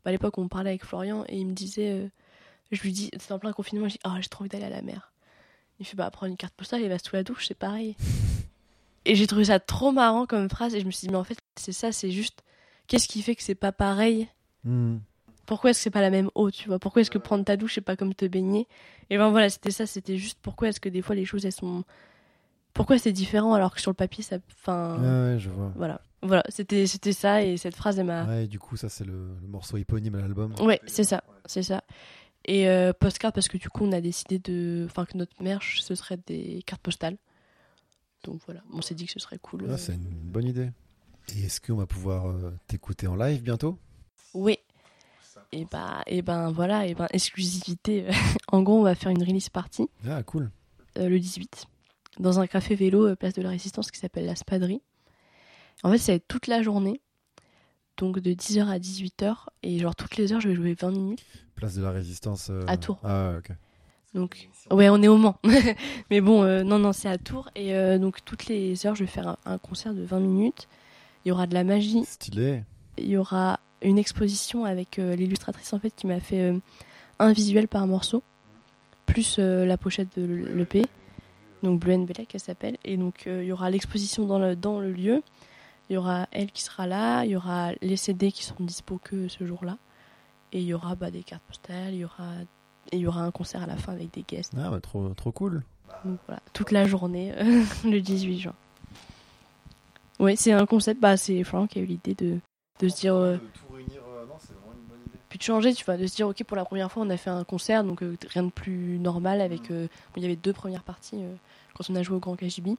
à 0.06 0.12
l'époque, 0.12 0.38
on 0.38 0.48
parlait 0.48 0.72
avec 0.72 0.86
Florian 0.86 1.24
et 1.28 1.38
il 1.38 1.48
me 1.48 1.54
disait. 1.54 2.10
je 2.72 2.82
lui 2.82 2.92
dis, 2.92 3.10
c'était 3.14 3.34
en 3.34 3.40
plein 3.40 3.54
confinement, 3.54 3.88
je 3.88 3.94
dis, 3.94 4.00
ah, 4.04 4.18
j'ai 4.20 4.28
trop 4.30 4.44
envie 4.44 4.50
d'aller 4.50 4.66
à 4.66 4.70
la 4.70 4.82
mer. 4.82 5.12
Il 5.80 5.86
fait, 5.86 5.96
bah, 5.96 6.12
prends 6.12 6.28
une 6.28 6.38
carte 6.38 6.54
postale 6.54 6.82
et 6.82 6.90
va 6.90 7.00
sous 7.00 7.16
la 7.16 7.24
douche, 7.24 7.48
c'est 7.48 7.58
pareil. 7.58 7.96
Et 9.06 9.16
j'ai 9.16 9.26
trouvé 9.26 9.46
ça 9.46 9.60
trop 9.60 9.92
marrant 9.92 10.26
comme 10.28 10.50
phrase 10.50 10.76
et 10.76 10.80
je 10.80 10.86
me 10.86 10.92
suis 10.92 11.08
dit, 11.08 11.12
mais 11.12 11.18
en 11.18 11.24
fait, 11.24 11.40
c'est 11.56 11.72
ça, 11.72 11.92
c'est 11.92 12.12
juste. 12.12 12.44
Qu'est-ce 12.88 13.08
qui 13.08 13.22
fait 13.22 13.36
que 13.36 13.44
c'est 13.44 13.56
pas 13.56 13.72
pareil? 13.72 14.28
Hmm. 14.64 14.98
Pourquoi 15.46 15.72
est-ce 15.72 15.80
que 15.80 15.84
c'est 15.84 15.90
pas 15.90 16.02
la 16.02 16.10
même 16.10 16.30
eau, 16.36 16.52
tu 16.52 16.68
vois? 16.68 16.80
Pourquoi 16.80 17.02
est-ce 17.02 17.12
que 17.12 17.18
prendre 17.18 17.44
ta 17.44 17.58
douche, 17.58 17.76
c'est 17.76 17.82
pas 17.82 17.96
comme 17.96 18.14
te 18.14 18.26
baigner? 18.26 18.68
Et 19.10 19.18
ben 19.18 19.30
voilà, 19.30 19.50
c'était 19.50 19.72
ça, 19.72 19.86
c'était 19.86 20.18
juste 20.18 20.40
pourquoi 20.42 20.70
est-ce 20.70 20.80
que 20.80 20.90
des 20.90 21.02
fois 21.02 21.16
les 21.16 21.26
choses, 21.26 21.46
elles 21.46 21.52
sont. 21.52 21.84
Pourquoi 22.74 22.98
c'est 22.98 23.12
différent 23.12 23.54
alors 23.54 23.74
que 23.76 23.82
sur 23.82 23.92
le 23.92 23.96
papier, 23.96 24.24
ça. 24.24 24.38
Enfin. 24.54 24.98
Ouais, 25.00 25.34
ouais, 25.34 25.40
je 25.40 25.50
vois. 25.50 25.72
Voilà. 25.76 26.02
Voilà, 26.24 26.44
c'était 26.50 26.86
c'était 26.86 27.14
ça 27.14 27.44
et 27.44 27.58
cette 27.58 27.76
phrase, 27.76 27.98
elle 27.98 28.06
m'a. 28.06 28.26
Ouais, 28.26 28.46
et 28.46 28.48
du 28.48 28.60
coup, 28.60 28.78
ça, 28.78 28.90
c'est 28.90 29.04
le, 29.04 29.36
le 29.42 29.48
morceau 29.48 29.78
éponyme 29.78 30.16
à 30.16 30.22
l'album. 30.22 30.54
Ouais, 30.62 30.80
c'est 30.86 31.04
ça, 31.04 31.24
c'est 31.48 31.64
ça. 31.64 31.84
Et 32.46 32.68
euh, 32.68 32.92
postcard 32.94 33.34
parce 33.34 33.48
que 33.48 33.58
du 33.58 33.70
coup 33.70 33.86
on 33.86 33.92
a 33.92 34.02
décidé 34.02 34.40
de, 34.40 34.86
enfin 34.90 35.06
que 35.06 35.18
notre 35.18 35.42
merch 35.44 35.82
ce 35.82 35.94
serait 35.96 36.18
des 36.26 36.64
cartes 36.66 36.82
postales. 36.82 37.18
Donc 38.24 38.42
voilà, 38.46 38.62
on 38.74 38.82
s'est 38.82 38.96
dit 38.96 39.06
que 39.06 39.12
ce 39.12 39.20
serait 39.20 39.38
cool. 39.38 39.66
Ah, 39.68 39.74
euh. 39.74 39.78
c'est 39.78 39.94
une 39.94 40.32
bonne 40.32 40.48
idée. 40.48 40.72
Et 41.36 41.46
est-ce 41.46 41.62
qu'on 41.62 41.76
va 41.76 41.86
pouvoir 41.86 42.28
euh, 42.28 42.52
t'écouter 42.68 43.08
en 43.08 43.16
live 43.16 43.42
bientôt? 43.42 43.78
Oui. 44.34 44.58
Et 45.54 45.66
bah, 45.70 46.02
et 46.08 46.22
ben 46.22 46.52
voilà, 46.52 46.86
et 46.88 46.94
ben 46.96 47.08
exclusivité. 47.12 48.06
en 48.52 48.62
gros, 48.62 48.80
on 48.80 48.84
va 48.84 48.96
faire 48.96 49.12
une 49.12 49.22
release 49.24 49.50
party 49.50 49.88
Ah, 50.10 50.24
cool. 50.24 50.50
euh, 50.98 51.10
le 51.10 51.20
18 51.20 51.66
dans 52.20 52.40
un 52.40 52.48
café 52.48 52.76
vélo 52.76 53.08
euh, 53.08 53.16
place 53.16 53.34
de 53.34 53.42
la 53.42 53.50
Résistance 53.50 53.92
qui 53.92 54.00
s'appelle 54.00 54.26
la 54.26 54.36
Spaderie. 54.36 54.82
En 55.84 55.92
fait, 55.92 55.98
ça 55.98 56.12
va 56.12 56.16
être 56.18 56.28
toute 56.28 56.48
la 56.48 56.62
journée. 56.62 57.02
Donc 57.98 58.20
de 58.20 58.32
10h 58.32 58.68
à 58.68 58.80
18h 58.80 59.36
et 59.64 59.78
genre 59.80 59.96
toutes 59.96 60.16
les 60.18 60.32
heures, 60.34 60.40
je 60.42 60.48
vais 60.50 60.56
jouer 60.56 60.74
20 60.74 60.92
minutes. 60.92 61.26
Place 61.56 61.76
de 61.76 61.84
la 61.84 61.92
Résistance. 61.92 62.50
euh, 62.50 62.64
À 62.68 62.78
Tours. 62.78 63.00
Ah, 63.04 63.34
ok. 63.38 63.52
Donc, 64.14 64.50
ouais, 64.72 64.90
on 64.90 65.02
est 65.02 65.08
au 65.08 65.16
Mans. 65.18 65.38
Mais 66.10 66.20
bon, 66.20 66.44
euh, 66.44 66.64
non, 66.64 66.80
non, 66.80 66.92
c'est 66.92 67.08
à 67.08 67.18
Tours. 67.18 67.50
Et 67.56 67.74
donc, 67.98 68.26
toutes 68.26 68.48
les 68.48 68.86
heures, 68.86 68.94
je 68.96 69.04
vais 69.06 69.10
faire 69.10 69.28
un, 69.30 69.38
un 69.46 69.58
concert 69.58 69.94
de 69.94 70.02
20 70.04 70.20
minutes. 70.20 70.68
Il 71.24 71.30
y 71.30 71.32
aura 71.32 71.48
de 71.48 71.54
la 71.54 71.64
magie. 71.64 72.04
Stylé. 72.06 72.64
Il 72.98 73.08
y 73.08 73.16
aura 73.16 73.62
une 73.82 73.98
exposition 73.98 74.66
avec 74.66 75.00
euh, 75.00 75.16
l'illustratrice, 75.16 75.74
en 75.74 75.80
fait, 75.80 75.92
qui 75.96 76.08
m'a 76.08 76.20
fait 76.20 76.52
euh, 76.52 76.58
un 77.20 77.34
visuel 77.34 77.68
par 77.68 77.88
morceau, 77.88 78.24
plus 79.06 79.38
euh, 79.40 79.66
la 79.66 79.78
pochette 79.78 80.18
de 80.20 80.26
l'EP. 80.26 80.86
Donc, 81.64 81.80
Bleu 81.80 81.94
and 81.94 82.04
Bella, 82.04 82.26
qu'elle 82.26 82.42
s'appelle. 82.42 82.78
Et 82.84 82.98
donc, 82.98 83.24
il 83.28 83.44
y 83.44 83.52
aura 83.52 83.70
l'exposition 83.70 84.26
dans 84.26 84.40
le, 84.40 84.56
dans 84.56 84.80
le 84.80 84.92
lieu. 84.92 85.22
Il 85.90 85.94
y 85.94 85.98
aura 85.98 86.28
elle 86.32 86.52
qui 86.52 86.64
sera 86.64 86.88
là. 86.88 87.24
Il 87.24 87.32
y 87.32 87.36
aura 87.36 87.72
les 87.82 87.98
CD 87.98 88.32
qui 88.32 88.44
seront 88.44 88.64
dispo 88.64 89.00
que 89.04 89.28
ce 89.28 89.46
jour-là. 89.46 89.78
Et 90.54 90.60
il 90.60 90.66
y 90.66 90.74
aura 90.74 90.96
bah, 90.96 91.12
des 91.12 91.22
cartes 91.22 91.44
postales. 91.44 91.94
Il 91.94 92.00
y 92.00 92.06
aura 92.06 92.34
et 92.92 92.98
il 92.98 93.02
y 93.02 93.08
aura 93.08 93.22
un 93.22 93.32
concert 93.32 93.64
à 93.64 93.68
la 93.68 93.78
fin 93.78 93.94
avec 93.94 94.14
des 94.14 94.24
guests. 94.24 94.54
Ah, 94.58 94.70
bah, 94.70 94.80
trop, 94.82 95.10
trop 95.10 95.32
cool. 95.32 95.64
Donc 96.06 96.20
voilà, 96.28 96.42
toute 96.54 96.72
la 96.72 96.86
journée, 96.86 97.34
euh, 97.38 97.64
le 97.86 98.02
18 98.02 98.40
juin. 98.40 98.54
Ouais, 100.20 100.36
c'est 100.36 100.52
un 100.52 100.66
concept, 100.66 101.00
bah, 101.00 101.18
c'est 101.18 101.44
Florent 101.44 101.68
qui 101.68 101.80
a 101.80 101.82
eu 101.82 101.86
l'idée 101.86 102.16
de, 102.16 102.40
de 102.80 102.90
se 102.90 102.96
dire, 102.96 103.16
euh, 103.16 103.38
tout 103.38 103.74
réunir, 103.74 104.02
non, 104.28 104.36
c'est 104.40 104.54
vraiment 104.54 104.74
une 104.74 104.88
bonne 104.88 105.02
idée. 105.08 105.20
Puis 105.32 105.40
de 105.40 105.44
changer, 105.44 105.74
tu 105.74 105.86
vois, 105.86 105.96
de 105.96 106.06
se 106.08 106.14
dire, 106.16 106.28
ok, 106.28 106.44
pour 106.44 106.58
la 106.58 106.66
première 106.66 106.92
fois, 106.92 107.04
on 107.04 107.10
a 107.10 107.16
fait 107.16 107.30
un 107.30 107.46
concert, 107.46 107.86
donc 107.86 108.04
euh, 108.04 108.18
rien 108.28 108.44
de 108.44 108.50
plus 108.50 109.00
normal 109.00 109.40
avec, 109.40 109.72
euh, 109.72 109.88
bon, 109.88 110.18
il 110.18 110.24
y 110.24 110.26
avait 110.26 110.36
deux 110.36 110.52
premières 110.52 110.84
parties 110.84 111.16
euh, 111.16 111.34
quand 111.74 111.90
on 111.90 111.96
a 111.96 112.04
joué 112.04 112.18
au 112.18 112.20
Grand 112.20 112.36
KGB. 112.36 112.76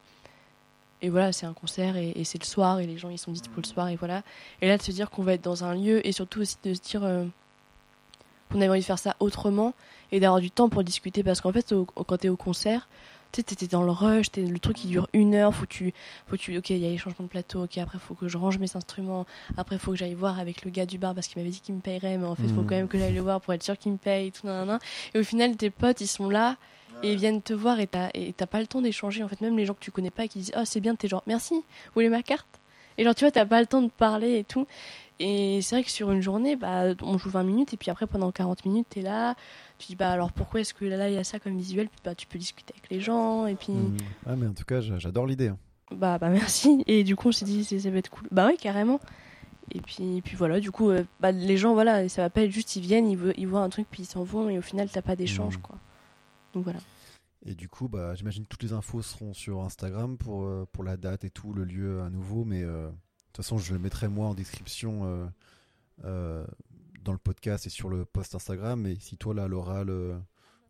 Et 1.00 1.08
voilà, 1.08 1.32
c'est 1.32 1.46
un 1.46 1.54
concert 1.54 1.96
et, 1.96 2.10
et 2.14 2.24
c'est 2.24 2.38
le 2.38 2.44
soir 2.46 2.78
et 2.78 2.86
les 2.86 2.98
gens 2.98 3.08
ils 3.08 3.16
sont 3.18 3.32
dispo 3.32 3.60
le 3.62 3.66
soir 3.66 3.88
et 3.88 3.96
voilà. 3.96 4.22
Et 4.60 4.68
là 4.68 4.76
de 4.76 4.82
se 4.82 4.92
dire 4.92 5.08
qu'on 5.10 5.22
va 5.22 5.32
être 5.32 5.42
dans 5.42 5.64
un 5.64 5.74
lieu 5.74 6.06
et 6.06 6.12
surtout 6.12 6.40
aussi 6.42 6.58
de 6.62 6.74
se 6.74 6.80
dire 6.80 7.02
euh, 7.04 7.24
qu'on 8.50 8.60
avait 8.60 8.68
envie 8.68 8.80
de 8.80 8.84
faire 8.84 8.98
ça 8.98 9.16
autrement 9.18 9.72
et 10.12 10.20
d'avoir 10.20 10.40
du 10.40 10.50
temps 10.50 10.68
pour 10.68 10.84
discuter 10.84 11.22
parce 11.24 11.40
qu'en 11.40 11.52
fait 11.52 11.72
au- 11.72 11.86
au- 11.96 12.04
quand 12.04 12.18
t'es 12.18 12.28
au 12.28 12.36
concert, 12.36 12.86
tu 13.32 13.40
sais 13.40 13.42
t'étais 13.44 13.66
dans 13.66 13.82
le 13.82 13.90
rush, 13.90 14.30
t'es 14.30 14.42
le 14.42 14.58
truc 14.58 14.76
qui 14.76 14.86
dure 14.88 15.08
une 15.14 15.34
heure, 15.34 15.54
faut 15.54 15.66
tu, 15.66 15.92
faut 16.26 16.36
tu, 16.36 16.56
ok 16.58 16.70
il 16.70 16.78
y 16.78 16.86
a 16.86 16.90
les 16.90 16.98
changements 16.98 17.24
de 17.24 17.30
plateau, 17.30 17.64
ok 17.64 17.78
après 17.78 17.98
faut 17.98 18.14
que 18.14 18.28
je 18.28 18.36
range 18.36 18.58
mes 18.58 18.76
instruments, 18.76 19.24
après 19.56 19.78
faut 19.78 19.92
que 19.92 19.96
j'aille 19.96 20.14
voir 20.14 20.38
avec 20.38 20.64
le 20.64 20.70
gars 20.70 20.86
du 20.86 20.98
bar 20.98 21.14
parce 21.14 21.26
qu'il 21.28 21.38
m'avait 21.40 21.50
dit 21.50 21.60
qu'il 21.60 21.74
me 21.74 21.80
payerait 21.80 22.18
mais 22.18 22.26
en 22.26 22.34
fait 22.34 22.48
faut 22.48 22.60
Mhm. 22.60 22.66
quand 22.66 22.74
même 22.76 22.88
que 22.88 22.98
j'aille 22.98 23.14
le 23.14 23.20
voir 23.22 23.40
pour 23.40 23.52
être 23.54 23.62
sûr 23.62 23.76
qu'il 23.78 23.92
me 23.92 23.96
paye 23.96 24.28
et 24.28 24.30
tout 24.30 24.46
nanana. 24.46 24.78
Et 25.14 25.18
au 25.18 25.24
final 25.24 25.56
tes 25.56 25.70
potes 25.70 26.00
ils 26.02 26.06
sont 26.06 26.28
là 26.28 26.56
et 27.02 27.12
ils 27.14 27.18
viennent 27.18 27.42
te 27.42 27.52
voir 27.54 27.80
et 27.80 27.86
t'as 27.86 28.10
et 28.14 28.32
pas 28.32 28.60
le 28.60 28.66
temps 28.66 28.80
d'échanger 28.82 29.22
en 29.24 29.28
fait 29.28 29.40
même 29.40 29.56
les 29.56 29.64
gens 29.66 29.74
que 29.74 29.80
tu 29.80 29.90
connais 29.90 30.10
pas 30.10 30.28
qui 30.28 30.38
disent 30.40 30.52
oh 30.56 30.62
c'est 30.64 30.80
bien 30.80 30.94
t'es 30.94 31.08
genre 31.08 31.22
merci 31.26 31.54
vous 31.54 31.62
voulez 31.94 32.08
ma 32.10 32.22
carte? 32.22 32.46
Et 32.98 33.04
genre 33.04 33.14
tu 33.14 33.24
vois 33.24 33.30
t'as 33.32 33.46
pas 33.46 33.60
le 33.60 33.66
temps 33.66 33.80
de 33.82 33.88
parler 33.90 34.38
et 34.40 34.44
tout 34.44 34.66
et 35.18 35.60
c'est 35.62 35.76
vrai 35.76 35.84
que 35.84 35.90
sur 35.90 36.10
une 36.10 36.20
journée 36.20 36.56
bah 36.56 36.84
on 37.02 37.16
joue 37.18 37.30
20 37.30 37.42
minutes 37.44 37.72
et 37.74 37.76
puis 37.76 37.90
après 37.90 38.06
pendant 38.06 38.30
40 38.32 38.64
minutes 38.66 38.86
t'es 38.90 39.00
là 39.02 39.34
tu 39.82 39.88
dis 39.88 39.96
bah 39.96 40.10
alors 40.10 40.32
pourquoi 40.32 40.60
est-ce 40.60 40.72
que 40.74 40.84
là 40.84 41.08
il 41.10 41.14
y 41.14 41.18
a 41.18 41.24
ça 41.24 41.38
comme 41.38 41.56
visuel? 41.56 41.88
Puis 41.88 42.00
bah 42.04 42.14
tu 42.14 42.26
peux 42.26 42.38
discuter 42.38 42.72
avec 42.76 42.88
les 42.90 43.00
gens 43.00 43.46
et 43.46 43.54
puis 43.56 43.72
Hmm. 43.72 43.96
Ah, 44.26 44.36
mais 44.36 44.46
en 44.46 44.54
tout 44.54 44.64
cas, 44.64 44.80
j'a- 44.80 44.98
j'adore 44.98 45.26
l'idée. 45.26 45.48
hein. 45.48 45.58
bah 45.90 46.18
bah 46.18 46.28
merci 46.30 46.82
et 46.86 47.04
du 47.04 47.16
coup 47.16 47.28
on 47.28 47.32
s'est 47.32 47.44
dit 47.44 47.64
ça 47.64 47.90
va 47.90 47.98
être 47.98 48.08
cool 48.10 48.26
bah 48.30 48.46
ouais 48.46 48.56
carrément 48.56 48.98
et 49.70 49.80
puis, 49.80 50.20
puis 50.22 50.36
voilà 50.36 50.58
du 50.60 50.70
coup 50.70 50.90
euh, 50.90 51.04
bah, 51.20 51.32
les 51.32 51.56
gens 51.56 51.74
voilà 51.74 52.08
ça 52.08 52.22
va 52.22 52.30
pas 52.30 52.42
être 52.42 52.50
juste 52.50 52.76
ils 52.76 52.82
viennent 52.82 53.08
ils, 53.08 53.46
voient 53.46 53.60
un 53.62 53.68
truc 53.68 53.86
puis 53.90 54.02
ils 54.02 54.06
s'en 54.06 54.22
vont 54.24 54.48
et 54.50 54.58
au 54.58 54.62
final 54.62 54.88
t'as 54.90 55.02
pas 55.02 55.16
d'échange 55.16 55.56
Mhm. 55.56 55.62
quoi 55.62 55.76
donc 56.54 56.64
voilà 56.64 56.80
Et 57.46 57.54
du 57.54 57.68
coup, 57.68 57.88
bah, 57.88 58.14
j'imagine 58.14 58.44
que 58.44 58.48
toutes 58.48 58.62
les 58.62 58.72
infos 58.72 59.02
seront 59.02 59.34
sur 59.34 59.62
Instagram 59.62 60.16
pour, 60.16 60.44
euh, 60.44 60.66
pour 60.72 60.84
la 60.84 60.96
date 60.96 61.24
et 61.24 61.30
tout, 61.30 61.52
le 61.52 61.64
lieu 61.64 62.00
à 62.02 62.08
nouveau. 62.10 62.44
Mais 62.44 62.62
euh, 62.62 62.86
de 62.88 62.92
toute 63.32 63.38
façon, 63.38 63.58
je 63.58 63.72
le 63.72 63.78
mettrai 63.80 64.06
moi 64.08 64.26
en 64.28 64.34
description 64.34 65.30
dans 67.02 67.12
le 67.12 67.18
podcast 67.18 67.66
et 67.66 67.70
sur 67.70 67.88
le 67.88 68.04
post 68.04 68.34
Instagram. 68.34 68.80
Mais 68.80 68.96
si 69.00 69.16
toi, 69.16 69.34
là, 69.34 69.44
à 69.44 69.48
l'oral, 69.48 69.90
euh, 69.90 70.18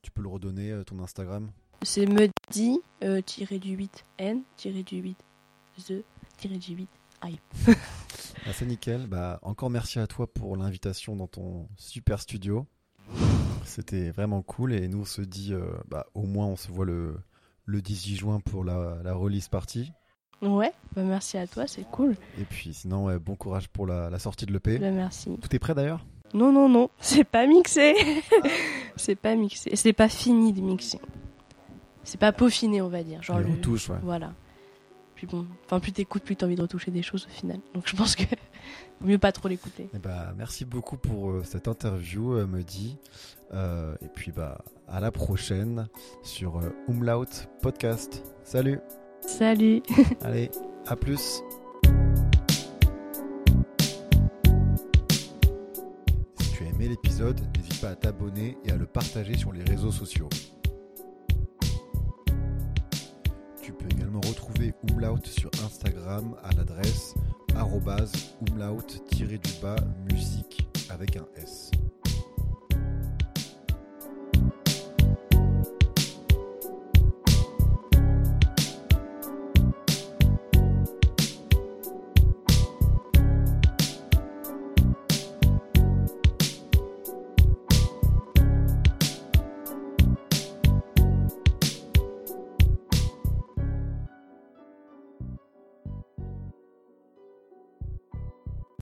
tu 0.03 0.11
peux 0.11 0.23
le 0.23 0.29
redonner, 0.29 0.71
euh, 0.71 0.85
ton 0.85 0.99
Instagram 1.01 1.51
C'est 1.83 2.07
Muddy, 2.07 2.81
euh, 3.05 3.21
tiré 3.21 3.59
du 3.59 3.73
8 3.75 4.05
N, 4.19 4.43
tiré 4.57 4.83
du 4.83 4.97
8 4.97 5.17
The, 5.87 6.05
tiré 6.37 6.57
du 6.57 6.75
8 6.75 6.89
I. 7.25 7.39
Ah, 8.45 8.53
c'est 8.53 8.67
nickel. 8.67 9.07
Bah, 9.07 9.39
encore 9.43 9.71
merci 9.71 10.01
à 10.01 10.09
toi 10.09 10.27
pour 10.27 10.57
l'invitation 10.57 11.15
dans 11.15 11.29
ton 11.29 11.69
super 11.77 12.19
studio. 12.21 12.67
C'était 13.65 14.11
vraiment 14.11 14.43
cool. 14.43 14.73
Et 14.73 14.89
nous, 14.89 15.03
on 15.03 15.05
se 15.05 15.23
dit, 15.23 15.53
euh, 15.53 15.71
bah, 15.87 16.07
au 16.15 16.23
moins, 16.23 16.47
on 16.47 16.57
se 16.57 16.73
voit 16.73 16.85
le, 16.85 17.21
le 17.67 17.81
18 17.81 18.17
juin 18.17 18.41
pour 18.41 18.65
la, 18.65 18.99
la 19.05 19.15
release 19.15 19.49
party. 19.49 19.93
Ouais, 20.41 20.73
bah 20.97 21.05
merci 21.05 21.39
à 21.39 21.47
toi, 21.47 21.69
c'est 21.69 21.89
cool. 21.89 22.17
Et 22.37 22.45
puis, 22.45 22.75
sinon, 22.75 23.05
ouais, 23.05 23.21
bon 23.21 23.37
courage 23.37 23.69
pour 23.69 23.87
la, 23.87 24.11
la 24.11 24.19
sortie 24.19 24.45
de 24.45 24.53
l'EP. 24.53 24.79
Bah 24.81 24.91
merci. 24.91 25.39
Tout 25.41 25.55
est 25.55 25.61
prêt 25.61 25.75
d'ailleurs? 25.75 26.05
Non, 26.35 26.53
non, 26.53 26.69
non, 26.69 26.91
c'est 27.01 27.25
pas 27.25 27.47
mixé. 27.47 27.95
c'est 28.97 29.17
pas 29.17 29.35
mixé. 29.35 29.75
C'est 29.77 29.93
pas 29.93 30.09
fini 30.09 30.53
de 30.53 30.61
mixer. 30.61 31.01
C'est 32.05 32.19
pas 32.19 32.33
peaufiné, 32.33 32.81
on 32.83 32.89
va 32.89 33.03
dire. 33.03 33.23
Genre 33.23 33.39
le- 33.39 33.47
retouches, 33.51 33.89
ouais. 33.91 33.99
Voilà. 34.03 34.33
Puis 35.15 35.27
bon, 35.27 35.47
enfin, 35.67 35.79
plus 35.79 35.93
t'écoutes, 35.93 36.25
plus 36.25 36.35
t'as 36.35 36.47
envie 36.47 36.57
de 36.57 36.63
retoucher 36.63 36.91
des 36.91 37.03
choses 37.03 37.27
au 37.27 37.33
final. 37.33 37.59
Donc 37.75 37.85
je 37.87 37.95
pense 37.95 38.17
que 38.17 38.25
vaut 39.01 39.07
mieux 39.07 39.19
pas 39.19 39.31
trop 39.31 39.47
l'écouter. 39.49 39.89
Bah, 40.03 40.33
merci 40.37 40.65
beaucoup 40.65 40.97
pour 40.97 41.31
euh, 41.31 41.43
cette 41.45 41.69
interview, 41.69 42.33
euh, 42.35 42.47
Mehdi. 42.47 42.97
Euh, 43.55 43.95
et 44.03 44.09
puis, 44.09 44.33
bah, 44.33 44.65
à 44.89 44.99
la 44.99 45.13
prochaine 45.13 45.87
sur 46.25 46.59
euh, 46.59 46.71
Umlaut 46.89 47.27
Podcast. 47.61 48.25
Salut 48.43 48.81
Salut 49.21 49.83
Allez, 50.23 50.51
à 50.87 50.97
plus 50.97 51.43
l'épisode, 56.89 57.41
n'hésite 57.57 57.81
pas 57.81 57.91
à 57.91 57.97
t'abonner 57.97 58.59
et 58.65 58.73
à 58.73 58.77
le 58.77 58.87
partager 58.87 59.37
sur 59.37 59.53
les 59.53 59.63
réseaux 59.63 59.93
sociaux. 59.93 60.29
Tu 63.63 63.73
peux 63.73 63.87
également 63.91 64.21
retrouver 64.21 64.75
Umlaut 64.91 65.19
sur 65.25 65.51
Instagram 65.65 66.37
à 66.43 66.53
l'adresse 66.53 67.15
umlaut-musique 68.41 70.67
avec 70.91 71.17
un 71.17 71.27
S. 71.37 71.71